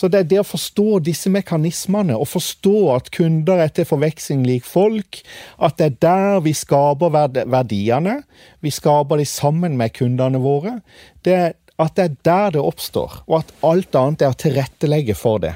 Så 0.00 0.08
det 0.08 0.22
er 0.22 0.28
det 0.30 0.38
å 0.40 0.46
forstå 0.48 1.02
disse 1.04 1.28
mekanismene, 1.28 2.14
og 2.16 2.30
forstå 2.30 2.76
at 2.94 3.10
kunder 3.12 3.60
er 3.60 3.72
til 3.74 3.84
forveksling 3.84 4.46
lik 4.48 4.64
folk, 4.64 5.18
at 5.60 5.76
det 5.76 5.90
er 5.90 5.98
der 6.06 6.40
vi 6.46 6.54
skaper 6.56 7.12
verdiene, 7.12 8.22
vi 8.64 8.72
skaper 8.72 9.20
de 9.20 9.26
sammen 9.28 9.76
med 9.76 9.92
kundene 9.98 10.40
våre, 10.40 10.78
det 11.20 11.36
at 11.84 11.96
det 11.96 12.04
er 12.04 12.16
der 12.26 12.56
det 12.56 12.62
oppstår, 12.64 13.20
og 13.26 13.40
at 13.42 13.52
alt 13.66 13.96
annet 13.98 14.24
er 14.24 14.34
å 14.34 14.38
tilrettelegge 14.38 15.16
for 15.18 15.42
det. 15.42 15.54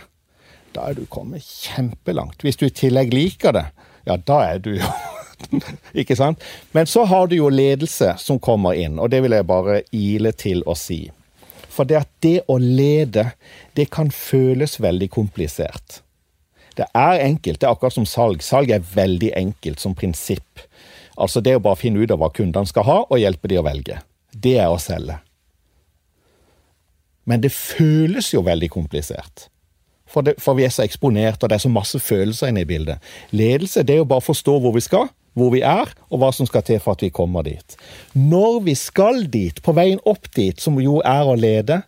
Da 0.74 0.88
er 0.90 0.98
du 0.98 1.04
kommet 1.06 1.44
kjempelangt. 1.44 2.42
Hvis 2.42 2.58
du 2.58 2.66
i 2.66 2.74
tillegg 2.74 3.14
liker 3.14 3.54
det, 3.54 3.66
ja, 4.08 4.16
da 4.16 4.40
er 4.46 4.62
du 4.64 4.74
jo 4.76 4.94
Ikke 6.00 6.16
sant? 6.16 6.40
Men 6.72 6.86
så 6.88 7.04
har 7.10 7.28
du 7.28 7.36
jo 7.36 7.50
ledelse 7.52 8.14
som 8.18 8.38
kommer 8.42 8.78
inn, 8.78 8.96
og 8.98 9.10
det 9.12 9.20
vil 9.24 9.34
jeg 9.36 9.46
bare 9.48 9.82
ile 9.92 10.32
til 10.32 10.62
å 10.66 10.76
si. 10.78 11.02
For 11.74 11.88
det 11.88 11.98
at 11.98 12.10
det 12.24 12.38
å 12.48 12.56
lede, 12.62 13.32
det 13.74 13.90
kan 13.92 14.12
føles 14.14 14.78
veldig 14.80 15.10
komplisert. 15.12 16.00
Det 16.78 16.86
er 16.96 17.22
enkelt. 17.26 17.60
Det 17.60 17.68
er 17.68 17.74
akkurat 17.74 17.94
som 17.94 18.06
salg. 18.08 18.42
Salg 18.42 18.70
er 18.74 18.82
veldig 18.94 19.32
enkelt 19.36 19.82
som 19.82 19.94
prinsipp. 19.94 20.64
Altså 21.14 21.42
det 21.44 21.56
å 21.58 21.62
bare 21.62 21.78
finne 21.78 22.02
ut 22.02 22.10
av 22.10 22.22
hva 22.22 22.30
kundene 22.34 22.70
skal 22.70 22.86
ha, 22.88 22.98
og 23.06 23.20
hjelpe 23.20 23.50
de 23.50 23.60
å 23.60 23.66
velge. 23.66 24.00
Det 24.34 24.56
er 24.58 24.70
å 24.70 24.80
selge. 24.82 25.20
Men 27.24 27.42
det 27.44 27.52
føles 27.52 28.32
jo 28.34 28.44
veldig 28.44 28.70
komplisert. 28.72 29.48
For, 30.14 30.22
det, 30.22 30.36
for 30.42 30.56
vi 30.58 30.66
er 30.66 30.72
så 30.72 30.84
eksponert, 30.84 31.42
og 31.42 31.50
det 31.50 31.56
er 31.56 31.64
så 31.64 31.72
masse 31.72 31.98
følelser 31.98 32.52
inne 32.52 32.62
i 32.62 32.68
bildet. 32.68 33.02
Ledelse 33.34 33.82
det 33.82 33.96
er 33.96 34.02
jo 34.02 34.08
bare 34.10 34.22
å 34.22 34.28
forstå 34.28 34.58
hvor 34.62 34.74
vi 34.76 34.84
skal, 34.84 35.08
hvor 35.34 35.50
vi 35.54 35.64
er, 35.66 35.90
og 36.12 36.20
hva 36.22 36.30
som 36.34 36.46
skal 36.46 36.62
til 36.66 36.78
for 36.82 36.94
at 36.94 37.02
vi 37.02 37.10
kommer 37.14 37.46
dit. 37.46 37.76
Når 38.14 38.60
vi 38.68 38.76
skal 38.78 39.24
dit, 39.30 39.58
på 39.64 39.74
veien 39.74 40.02
opp 40.06 40.30
dit, 40.36 40.60
som 40.60 40.78
jo 40.82 41.00
er 41.02 41.26
å 41.26 41.34
lede, 41.38 41.82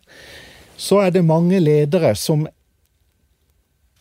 så 0.77 1.01
er 1.05 1.13
det 1.15 1.25
mange 1.25 1.61
ledere 1.63 2.11
som, 2.19 2.43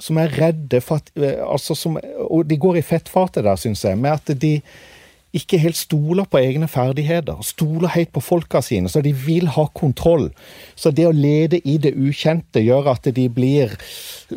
som 0.03 0.19
er 0.21 0.35
redde 0.35 0.83
for 0.85 1.01
at 1.01 1.13
altså 1.47 1.77
som, 1.79 1.97
Og 2.27 2.45
de 2.49 2.59
går 2.61 2.81
i 2.81 2.85
fettfatet 2.85 3.47
der, 3.47 3.57
syns 3.57 3.85
jeg, 3.85 3.97
med 3.97 4.19
at 4.19 4.35
de 4.43 4.59
ikke 5.37 5.59
helt 5.61 5.79
stoler 5.79 6.27
på 6.29 6.41
egne 6.41 6.69
ferdigheter. 6.71 7.39
Stoler 7.45 7.93
helt 7.95 8.13
på 8.15 8.23
folka 8.25 8.63
sine, 8.65 8.91
så 8.91 9.03
de 9.05 9.13
vil 9.13 9.49
ha 9.55 9.67
kontroll. 9.77 10.31
Så 10.79 10.93
det 10.95 11.07
å 11.09 11.15
lede 11.15 11.61
i 11.65 11.77
det 11.83 11.95
ukjente 11.95 12.63
gjør 12.65 12.93
at 12.95 13.09
de 13.17 13.27
blir 13.33 13.75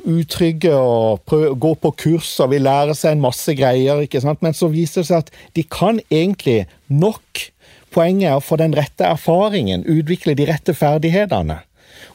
utrygge 0.04 0.74
og 0.76 1.24
går 1.30 1.80
på 1.84 1.93
kurs 2.04 2.34
og 2.43 2.52
vil 2.54 2.68
lære 2.68 2.97
seg 2.97 3.16
en 3.16 3.24
masse 3.24 3.56
greier. 3.58 4.04
ikke 4.04 4.22
sant? 4.24 4.41
Men 4.45 4.58
så 4.58 4.70
viser 4.72 5.02
det 5.02 5.10
seg 5.12 5.24
at 5.26 5.34
de 5.58 5.64
kan 5.64 6.02
egentlig 6.10 6.66
nok. 6.88 7.47
Poenget 7.89 8.30
er 8.30 8.38
å 8.38 8.45
få 8.45 8.60
den 8.62 8.76
rette 8.78 9.08
erfaringen, 9.08 9.82
utvikle 9.89 10.36
de 10.38 10.45
rette 10.52 10.76
ferdighetene. 10.78 11.64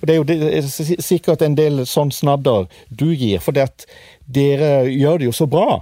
Og 0.01 0.07
Det 0.07 0.14
er 0.14 0.18
jo 0.20 0.26
det, 0.28 0.37
er 0.55 1.03
sikkert 1.03 1.43
en 1.43 1.57
del 1.59 1.82
sånn 1.89 2.12
snadder 2.14 2.68
du 2.91 3.09
gir, 3.11 3.41
for 3.43 3.57
dere 3.57 4.72
gjør 4.87 5.18
det 5.18 5.30
jo 5.30 5.35
så 5.35 5.49
bra. 5.51 5.80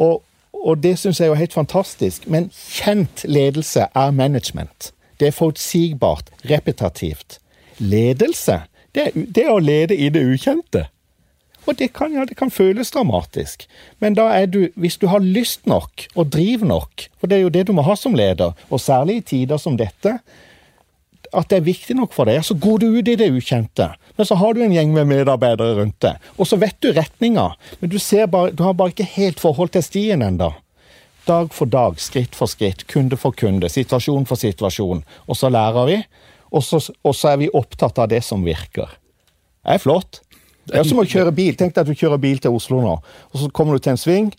Og 0.00 0.22
og 0.62 0.82
det 0.82 0.96
syns 0.98 1.20
jeg 1.20 1.30
er 1.30 1.40
helt 1.40 1.54
fantastisk. 1.56 2.26
Men 2.30 2.50
kjent 2.54 3.24
ledelse 3.28 3.88
er 3.94 4.10
management. 4.10 4.92
Det 5.20 5.28
er 5.28 5.36
forutsigbart, 5.36 6.30
repetativt. 6.50 7.38
Ledelse, 7.78 8.62
det 8.94 9.12
det 9.14 9.44
er 9.46 9.52
å 9.52 9.62
lede 9.62 9.96
i 9.96 10.08
det 10.12 10.22
ukjente. 10.22 10.86
Og 11.66 11.78
det 11.78 11.92
kan, 11.94 12.14
ja, 12.14 12.24
det 12.26 12.36
kan 12.36 12.50
føles 12.50 12.90
dramatisk, 12.90 13.68
men 14.02 14.16
da 14.18 14.24
er 14.34 14.48
du, 14.50 14.64
hvis 14.74 14.96
du 14.98 15.06
har 15.06 15.22
lyst 15.22 15.66
nok 15.70 16.08
og 16.18 16.32
driv 16.34 16.64
nok, 16.66 17.04
for 17.20 17.30
det 17.30 17.38
er 17.38 17.44
jo 17.44 17.52
det 17.54 17.68
du 17.68 17.72
må 17.76 17.84
ha 17.86 17.94
som 17.94 18.16
leder, 18.18 18.56
og 18.68 18.80
særlig 18.82 19.16
i 19.16 19.26
tider 19.30 19.60
som 19.62 19.76
dette, 19.78 20.16
at 21.32 21.48
det 21.48 21.58
er 21.58 21.66
viktig 21.66 21.96
nok 21.96 22.12
for 22.14 22.28
deg, 22.28 22.42
så 22.44 22.56
går 22.58 22.82
du 22.82 22.86
ut 22.98 23.08
i 23.08 23.16
det 23.18 23.30
ukjente. 23.32 23.88
Men 24.18 24.28
så 24.28 24.36
har 24.40 24.54
du 24.54 24.62
en 24.64 24.74
gjeng 24.74 24.92
med 24.94 25.08
medarbeidere 25.10 25.78
rundt 25.78 25.98
deg, 26.04 26.20
og 26.36 26.48
så 26.48 26.58
vet 26.60 26.76
du 26.84 26.90
retninga. 26.92 27.52
Men 27.80 27.92
du, 27.92 27.98
bare, 28.30 28.52
du 28.52 28.64
har 28.66 28.76
bare 28.76 28.92
ikke 28.94 29.08
helt 29.14 29.40
forhold 29.40 29.72
til 29.72 29.84
stien 29.86 30.24
ennå. 30.24 30.52
Dag 31.26 31.54
for 31.54 31.70
dag, 31.70 32.00
skritt 32.02 32.34
for 32.36 32.50
skritt, 32.50 32.84
kunde 32.90 33.16
for 33.16 33.34
kunde, 33.38 33.70
situasjon 33.70 34.26
for 34.26 34.40
situasjon. 34.40 35.04
Og 35.30 35.38
så 35.38 35.50
lærer 35.52 35.88
vi, 35.88 35.98
og 36.52 36.64
så, 36.66 36.82
og 37.02 37.16
så 37.16 37.32
er 37.32 37.42
vi 37.44 37.52
opptatt 37.54 38.00
av 38.02 38.10
det 38.12 38.20
som 38.26 38.44
virker. 38.44 38.90
Det 39.62 39.78
er 39.78 39.82
flott. 39.82 40.20
Det 40.68 40.78
er 40.78 40.86
som 40.86 41.00
å 41.02 41.06
kjøre 41.06 41.32
bil. 41.34 41.54
Tenk 41.58 41.74
deg 41.74 41.84
at 41.84 41.90
du 41.90 41.98
kjører 41.98 42.20
bil 42.22 42.42
til 42.42 42.54
Oslo 42.54 42.82
nå, 42.82 42.96
og 43.32 43.38
så 43.38 43.48
kommer 43.54 43.78
du 43.78 43.84
til 43.84 43.96
en 43.96 44.02
sving. 44.02 44.32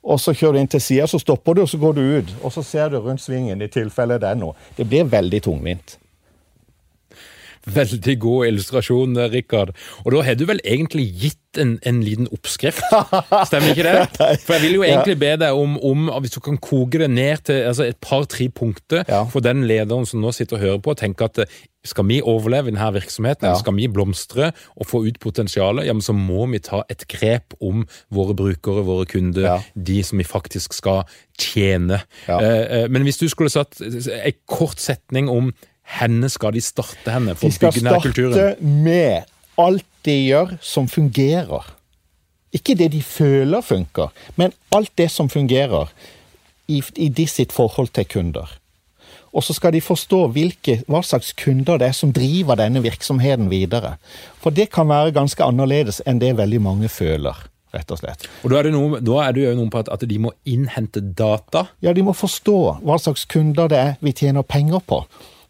Og 0.00 0.16
så 0.16 0.32
kjører 0.32 0.56
du 0.56 0.62
inn 0.62 0.70
til 0.72 0.80
sida, 0.80 1.04
så 1.10 1.18
stopper 1.20 1.58
du, 1.58 1.66
og 1.66 1.68
så 1.68 1.76
går 1.80 1.98
du 1.98 2.00
ut. 2.00 2.30
Og 2.40 2.54
så 2.54 2.62
ser 2.64 2.88
du 2.88 3.02
rundt 3.04 3.20
svingen, 3.20 3.60
i 3.60 3.68
tilfelle 3.68 4.16
det 4.22 4.30
er 4.30 4.38
noe. 4.40 4.56
Det 4.78 4.86
blir 4.88 5.04
veldig 5.12 5.42
tungvint. 5.44 5.99
Veldig 7.68 8.16
god 8.20 8.46
illustrasjon, 8.46 9.18
Rikard. 9.32 9.74
Og 10.04 10.14
da 10.14 10.22
har 10.24 10.38
du 10.40 10.46
vel 10.48 10.62
egentlig 10.64 11.10
gitt 11.20 11.60
en, 11.60 11.74
en 11.84 11.98
liten 12.04 12.28
oppskrift, 12.32 12.80
stemmer 13.48 13.72
ikke 13.74 13.84
det? 13.84 13.96
For 14.46 14.56
jeg 14.56 14.62
vil 14.64 14.78
jo 14.78 14.84
egentlig 14.86 15.18
be 15.20 15.32
deg 15.42 15.58
om, 15.58 15.74
om 15.84 16.08
hvis 16.22 16.36
du 16.36 16.40
kan 16.44 16.56
koke 16.62 17.02
det 17.02 17.10
ned 17.10 17.44
til 17.50 17.64
altså 17.66 17.88
et 17.90 17.98
par-tre 18.00 18.48
punkter 18.54 19.02
ja. 19.08 19.24
for 19.28 19.42
den 19.44 19.64
lederen 19.68 20.06
som 20.06 20.22
nå 20.22 20.32
sitter 20.36 20.56
og 20.56 20.62
hører 20.62 20.80
på, 20.84 20.94
og 20.94 21.00
tenker 21.02 21.28
at 21.28 21.42
skal 21.84 22.04
vi 22.08 22.20
overleve 22.20 22.68
i 22.68 22.74
denne 22.74 22.90
virksomheten, 22.92 23.48
ja. 23.48 23.56
skal 23.58 23.74
vi 23.76 23.88
blomstre 23.88 24.50
og 24.76 24.88
få 24.88 25.02
ut 25.06 25.20
potensialet, 25.20 25.86
ja, 25.88 25.94
men 25.96 26.04
så 26.04 26.12
må 26.16 26.44
vi 26.52 26.60
ta 26.64 26.82
et 26.92 27.06
grep 27.08 27.56
om 27.60 27.86
våre 28.12 28.36
brukere, 28.36 28.84
våre 28.84 29.08
kunder, 29.08 29.46
ja. 29.46 29.56
de 29.74 30.00
som 30.04 30.20
vi 30.20 30.28
faktisk 30.28 30.76
skal 30.76 31.02
tjene. 31.40 32.02
Ja. 32.28 32.40
Eh, 32.40 32.82
eh 32.82 32.86
men 32.92 33.06
hvis 33.08 33.20
du 33.20 33.28
skulle 33.32 33.52
satt 33.52 33.80
en 33.80 34.40
kort 34.48 34.80
setning 34.80 35.32
om 35.32 35.54
henne 35.98 36.30
skal 36.30 36.54
de 36.54 36.62
starte 36.64 37.12
henne 37.14 37.34
for 37.38 37.50
å 37.50 37.56
bygge 37.56 37.82
denne 37.82 37.98
kulturen? 38.02 38.32
De 38.32 38.38
skal 38.38 38.54
starte 38.54 38.72
med 38.86 39.60
alt 39.60 39.86
de 40.06 40.16
gjør 40.16 40.56
som 40.64 40.88
fungerer. 40.88 41.68
Ikke 42.56 42.74
det 42.78 42.90
de 42.94 43.02
føler 43.04 43.62
funker, 43.62 44.10
men 44.40 44.54
alt 44.74 44.90
det 44.98 45.10
som 45.12 45.28
fungerer 45.30 45.92
i, 46.70 46.80
i 46.96 47.08
de 47.10 47.26
sitt 47.30 47.52
forhold 47.54 47.92
til 47.94 48.08
kunder. 48.10 48.56
Og 49.30 49.44
så 49.46 49.54
skal 49.54 49.74
de 49.76 49.82
forstå 49.84 50.24
hvilke, 50.34 50.80
hva 50.90 51.04
slags 51.06 51.30
kunder 51.38 51.78
det 51.78 51.92
er 51.92 51.94
som 51.94 52.10
driver 52.14 52.58
denne 52.58 52.82
virksomheten 52.82 53.46
videre. 53.52 53.94
For 54.42 54.50
det 54.50 54.72
kan 54.74 54.90
være 54.90 55.14
ganske 55.14 55.44
annerledes 55.46 56.00
enn 56.02 56.18
det 56.22 56.32
veldig 56.40 56.60
mange 56.64 56.90
føler. 56.90 57.46
rett 57.70 57.92
og 57.94 58.00
slett. 58.00 58.24
Og 58.42 58.50
Da 58.50 58.58
er 58.58 58.66
det, 58.66 58.72
noe, 58.74 58.98
er 59.22 59.32
det 59.32 59.44
jo 59.44 59.54
noe 59.54 59.70
på 59.70 59.78
at, 59.78 59.88
at 59.94 60.02
de 60.02 60.16
må 60.18 60.32
innhente 60.42 60.98
data? 61.00 61.68
Ja, 61.78 61.92
de 61.94 62.02
må 62.02 62.10
forstå 62.10 62.82
hva 62.82 62.96
slags 62.98 63.22
kunder 63.30 63.70
det 63.70 63.78
er 63.78 63.92
vi 64.02 64.10
tjener 64.10 64.42
penger 64.42 64.82
på 64.82 65.04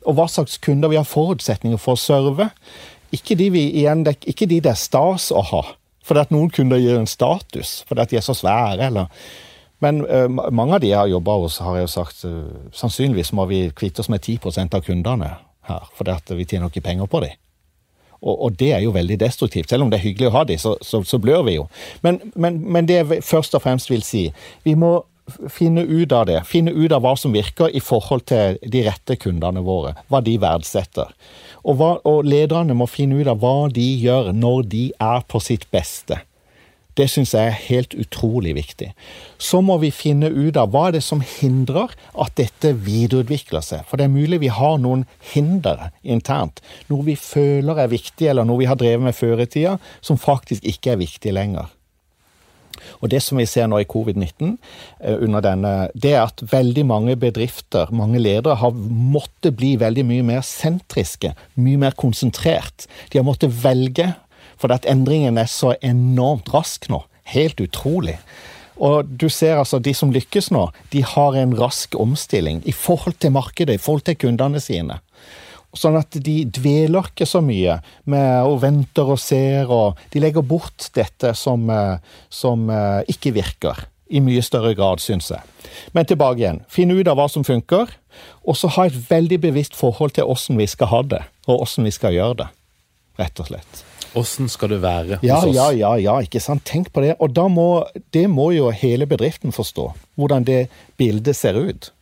og 0.06 0.16
hva 0.16 0.26
slags 0.30 0.58
kunder 0.62 0.92
vi 0.92 0.98
har 0.98 1.08
forutsetninger 1.08 1.80
for 1.80 1.98
å 1.98 2.00
serve. 2.00 2.50
Ikke 3.14 3.36
de, 3.36 3.50
vi, 3.52 3.66
igjen, 3.82 4.04
ikke 4.06 4.48
de 4.48 4.60
det 4.62 4.72
er 4.72 4.80
stas 4.80 5.30
å 5.34 5.42
ha, 5.50 5.62
fordi 6.06 6.24
at 6.24 6.34
noen 6.34 6.50
kunder 6.54 6.80
gir 6.80 6.98
en 7.00 7.10
status 7.10 7.80
fordi 7.88 8.04
at 8.04 8.12
de 8.12 8.20
er 8.20 8.26
så 8.26 8.36
svære. 8.36 8.86
eller 8.86 9.10
men 9.80 10.02
uh, 10.04 10.28
mange 10.28 10.76
av 10.76 10.82
de 10.82 10.90
jeg 10.90 10.98
har 10.98 11.08
jobba 11.08 11.38
hos, 11.40 11.58
har 11.64 11.78
jeg 11.78 11.86
jo 11.86 11.92
sagt 11.94 12.24
uh, 12.28 12.66
sannsynligvis 12.76 13.32
må 13.32 13.46
vi 13.48 13.62
kvitte 13.72 14.04
oss 14.04 14.10
med 14.12 14.20
10% 14.20 14.76
av 14.76 14.84
kundene 14.84 15.30
her, 15.68 15.86
for 15.96 16.36
vi 16.36 16.44
tjener 16.44 16.68
ikke 16.68 16.84
penger 16.84 17.08
på 17.08 17.22
dem. 17.24 17.38
Og, 18.20 18.34
og, 18.34 18.58
det 18.60 18.74
er 18.76 18.82
jo 18.84 18.92
veldig 18.92 19.16
destruktivt. 19.20 19.70
Selv 19.70 19.86
om 19.86 19.90
det 19.90 19.96
er 19.96 20.04
hyggelig 20.04 20.28
å 20.28 20.34
ha 20.34 20.42
dem, 20.44 20.58
så, 20.60 20.74
så, 20.84 21.00
så, 21.08 21.16
blør 21.18 21.46
vi 21.46 21.54
jo. 21.54 21.64
Men, 22.04 22.20
men, 22.34 22.58
men, 22.68 22.88
det 22.88 22.98
jeg 22.98 23.22
først 23.24 23.56
og 23.56 23.62
fremst 23.64 23.88
vil 23.88 24.04
si, 24.04 24.26
vi 24.64 24.74
må 24.76 24.98
finne 25.48 25.82
ut 25.82 26.12
av 26.12 26.26
det. 26.26 26.40
Finne 26.48 26.72
ut 26.74 26.92
av 26.92 27.04
hva 27.04 27.14
som 27.18 27.34
virker 27.34 27.70
i 27.74 27.82
forhold 27.82 28.26
til 28.30 28.58
de 28.62 28.84
rette 28.86 29.16
kundene 29.20 29.62
våre. 29.66 29.94
Hva 30.10 30.22
de 30.24 30.36
verdsetter. 30.40 31.12
Og, 31.64 31.76
hva, 31.76 31.92
og 32.08 32.26
lederne 32.28 32.76
må 32.76 32.88
finne 32.90 33.20
ut 33.20 33.30
av 33.30 33.42
hva 33.42 33.68
de 33.72 33.86
gjør 34.00 34.32
når 34.36 34.66
de 34.72 34.84
er 34.96 35.24
på 35.28 35.42
sitt 35.44 35.68
beste. 35.74 36.22
Det 36.98 37.06
syns 37.08 37.32
jeg 37.32 37.48
er 37.48 37.60
helt 37.68 37.94
utrolig 37.94 38.52
viktig. 38.56 38.90
Så 39.38 39.60
må 39.64 39.78
vi 39.80 39.92
finne 39.94 40.28
ut 40.28 40.58
av 40.60 40.72
hva 40.72 40.88
er 40.88 40.98
det 40.98 41.04
som 41.06 41.22
hindrer 41.24 41.94
at 42.18 42.34
dette 42.36 42.74
videreutvikler 42.74 43.64
seg. 43.64 43.86
For 43.88 43.96
det 43.96 44.08
er 44.08 44.12
mulig 44.12 44.42
vi 44.42 44.50
har 44.52 44.76
noen 44.82 45.06
hinder 45.32 45.88
internt. 46.02 46.60
Noe 46.90 47.06
vi 47.06 47.16
føler 47.16 47.84
er 47.84 47.92
viktig, 47.94 48.28
eller 48.32 48.48
noe 48.48 48.60
vi 48.60 48.68
har 48.68 48.80
drevet 48.80 49.06
med 49.06 49.16
før 49.16 49.44
i 49.44 49.48
tida, 49.48 49.78
som 50.04 50.20
faktisk 50.20 50.66
ikke 50.66 50.96
er 50.96 51.04
viktig 51.04 51.36
lenger. 51.36 51.70
Og 53.00 53.10
Det 53.10 53.22
som 53.22 53.38
vi 53.38 53.46
ser 53.46 53.68
nå 53.70 53.80
i 53.80 53.88
covid-19, 53.88 54.56
eh, 55.00 55.16
under 55.20 55.44
denne, 55.44 55.74
det 55.94 56.14
er 56.14 56.24
at 56.24 56.42
veldig 56.52 56.86
mange 56.86 57.16
bedrifter, 57.16 57.90
mange 57.92 58.18
ledere, 58.18 58.56
har 58.56 58.72
måttet 58.72 59.56
bli 59.56 59.76
veldig 59.80 60.04
mye 60.06 60.22
mer 60.22 60.42
sentriske, 60.46 61.34
mye 61.56 61.78
mer 61.78 61.96
konsentrert. 61.96 62.86
De 63.10 63.18
har 63.18 63.26
måttet 63.26 63.54
velge 63.64 64.14
for 64.60 64.72
at 64.72 64.86
endringen 64.88 65.38
er 65.40 65.48
så 65.48 65.74
enormt 65.82 66.52
rask 66.54 66.88
nå. 66.92 67.04
Helt 67.30 67.60
utrolig. 67.60 68.18
Og 68.80 69.04
du 69.04 69.28
ser 69.28 69.60
altså, 69.60 69.78
De 69.78 69.92
som 69.94 70.12
lykkes 70.12 70.50
nå, 70.54 70.70
de 70.92 71.04
har 71.04 71.36
en 71.36 71.54
rask 71.56 71.94
omstilling 72.00 72.62
i 72.68 72.72
forhold 72.72 73.20
til 73.20 73.34
markedet, 73.36 73.76
i 73.76 73.82
forhold 73.82 74.06
til 74.08 74.16
kundene 74.16 74.60
sine. 74.60 75.00
Sånn 75.76 75.98
at 76.00 76.16
de 76.18 76.36
dveler 76.50 77.12
ikke 77.12 77.28
så 77.28 77.42
mye 77.44 77.76
med 78.10 78.48
og 78.48 78.58
venter 78.64 79.12
og 79.14 79.20
ser, 79.22 79.70
og 79.70 80.00
de 80.10 80.22
legger 80.22 80.42
bort 80.42 80.88
dette 80.96 81.30
som, 81.38 81.68
eh, 81.70 82.00
som 82.32 82.66
eh, 82.74 83.02
ikke 83.12 83.34
virker. 83.36 83.86
I 84.10 84.18
mye 84.18 84.42
større 84.42 84.72
grad, 84.74 84.98
syns 84.98 85.28
jeg. 85.30 85.38
Men 85.94 86.08
tilbake 86.10 86.42
igjen. 86.42 86.64
Finn 86.66 86.90
ut 86.90 87.06
av 87.06 87.14
hva 87.20 87.28
som 87.30 87.46
funker, 87.46 87.92
og 88.42 88.58
så 88.58 88.72
ha 88.74 88.88
et 88.88 88.96
veldig 89.06 89.38
bevisst 89.44 89.78
forhold 89.78 90.16
til 90.16 90.26
åssen 90.26 90.58
vi 90.58 90.66
skal 90.66 90.90
ha 90.90 91.04
det, 91.12 91.22
og 91.46 91.62
åssen 91.62 91.86
vi 91.86 91.94
skal 91.94 92.16
gjøre 92.16 92.40
det. 92.42 92.48
Rett 93.20 93.38
og 93.38 93.52
slett. 93.52 93.84
Åssen 94.18 94.48
skal 94.50 94.72
det 94.72 94.80
være 94.82 95.20
hos 95.20 95.28
ja, 95.28 95.38
oss? 95.38 95.54
Ja, 95.54 95.68
ja, 95.76 95.92
ja, 96.00 96.16
ikke 96.24 96.42
sant. 96.42 96.64
Tenk 96.66 96.90
på 96.94 97.04
det. 97.04 97.14
Og 97.22 97.36
må, 97.52 97.84
det 98.14 98.26
må 98.30 98.50
jo 98.56 98.72
hele 98.74 99.06
bedriften 99.06 99.54
forstå. 99.54 99.86
Hvordan 100.18 100.46
det 100.48 100.64
bildet 100.98 101.38
ser 101.38 101.54
ut. 101.54 101.92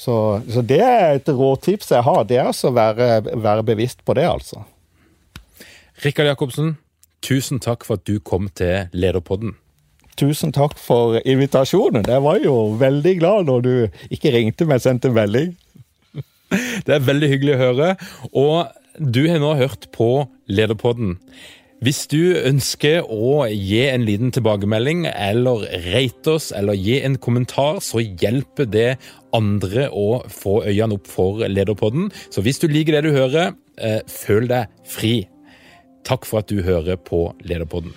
Så, 0.00 0.16
så 0.48 0.62
det 0.64 0.80
er 0.80 1.18
et 1.18 1.28
råtips 1.28 1.90
jeg 1.92 2.04
har. 2.06 2.22
Det 2.24 2.38
er 2.40 2.48
altså 2.48 2.70
å 2.70 2.76
være, 2.76 3.08
være 3.36 3.66
bevisst 3.68 4.00
på 4.06 4.16
det, 4.16 4.24
altså. 4.28 4.62
Rikard 6.00 6.30
Jacobsen, 6.30 6.78
tusen 7.20 7.60
takk 7.60 7.84
for 7.84 8.00
at 8.00 8.06
du 8.08 8.16
kom 8.24 8.48
til 8.56 8.88
Lederpodden. 8.96 9.52
Tusen 10.20 10.52
takk 10.56 10.78
for 10.80 11.18
invitasjonen. 11.28 12.08
Jeg 12.08 12.24
var 12.24 12.40
jo 12.40 12.54
veldig 12.80 13.14
glad 13.20 13.48
når 13.48 13.66
du 13.66 13.72
ikke 14.12 14.32
ringte, 14.32 14.66
men 14.68 14.80
sendte 14.80 15.12
melding. 15.12 15.52
Det 16.86 16.96
er 16.96 17.04
veldig 17.04 17.30
hyggelig 17.34 17.54
å 17.56 17.60
høre. 17.60 17.90
Og 18.32 18.56
du 18.96 19.22
har 19.28 19.40
nå 19.40 19.52
hørt 19.60 19.88
på 19.96 20.10
Lederpodden. 20.50 21.18
Hvis 21.80 22.02
du 22.12 22.36
ønsker 22.36 23.06
å 23.08 23.46
gi 23.48 23.86
en 23.88 24.02
liten 24.04 24.28
tilbakemelding, 24.36 25.06
eller 25.08 25.64
rate 25.86 26.34
oss, 26.34 26.50
eller 26.52 26.76
gi 26.76 26.98
en 27.00 27.16
kommentar, 27.16 27.80
så 27.80 28.02
hjelper 28.04 28.68
det 28.68 28.90
andre 29.32 29.88
å 29.88 30.20
få 30.28 30.58
øynene 30.66 30.98
opp 30.98 31.08
for 31.08 31.40
Lederpodden. 31.48 32.10
Så 32.28 32.44
hvis 32.44 32.60
du 32.60 32.68
liker 32.68 32.98
det 32.98 33.08
du 33.08 33.16
hører, 33.16 33.56
eh, 33.80 34.00
føl 34.04 34.50
deg 34.52 34.68
fri. 34.84 35.14
Takk 36.04 36.28
for 36.28 36.44
at 36.44 36.52
du 36.52 36.60
hører 36.60 37.00
på 37.00 37.30
Lederpodden. 37.48 37.96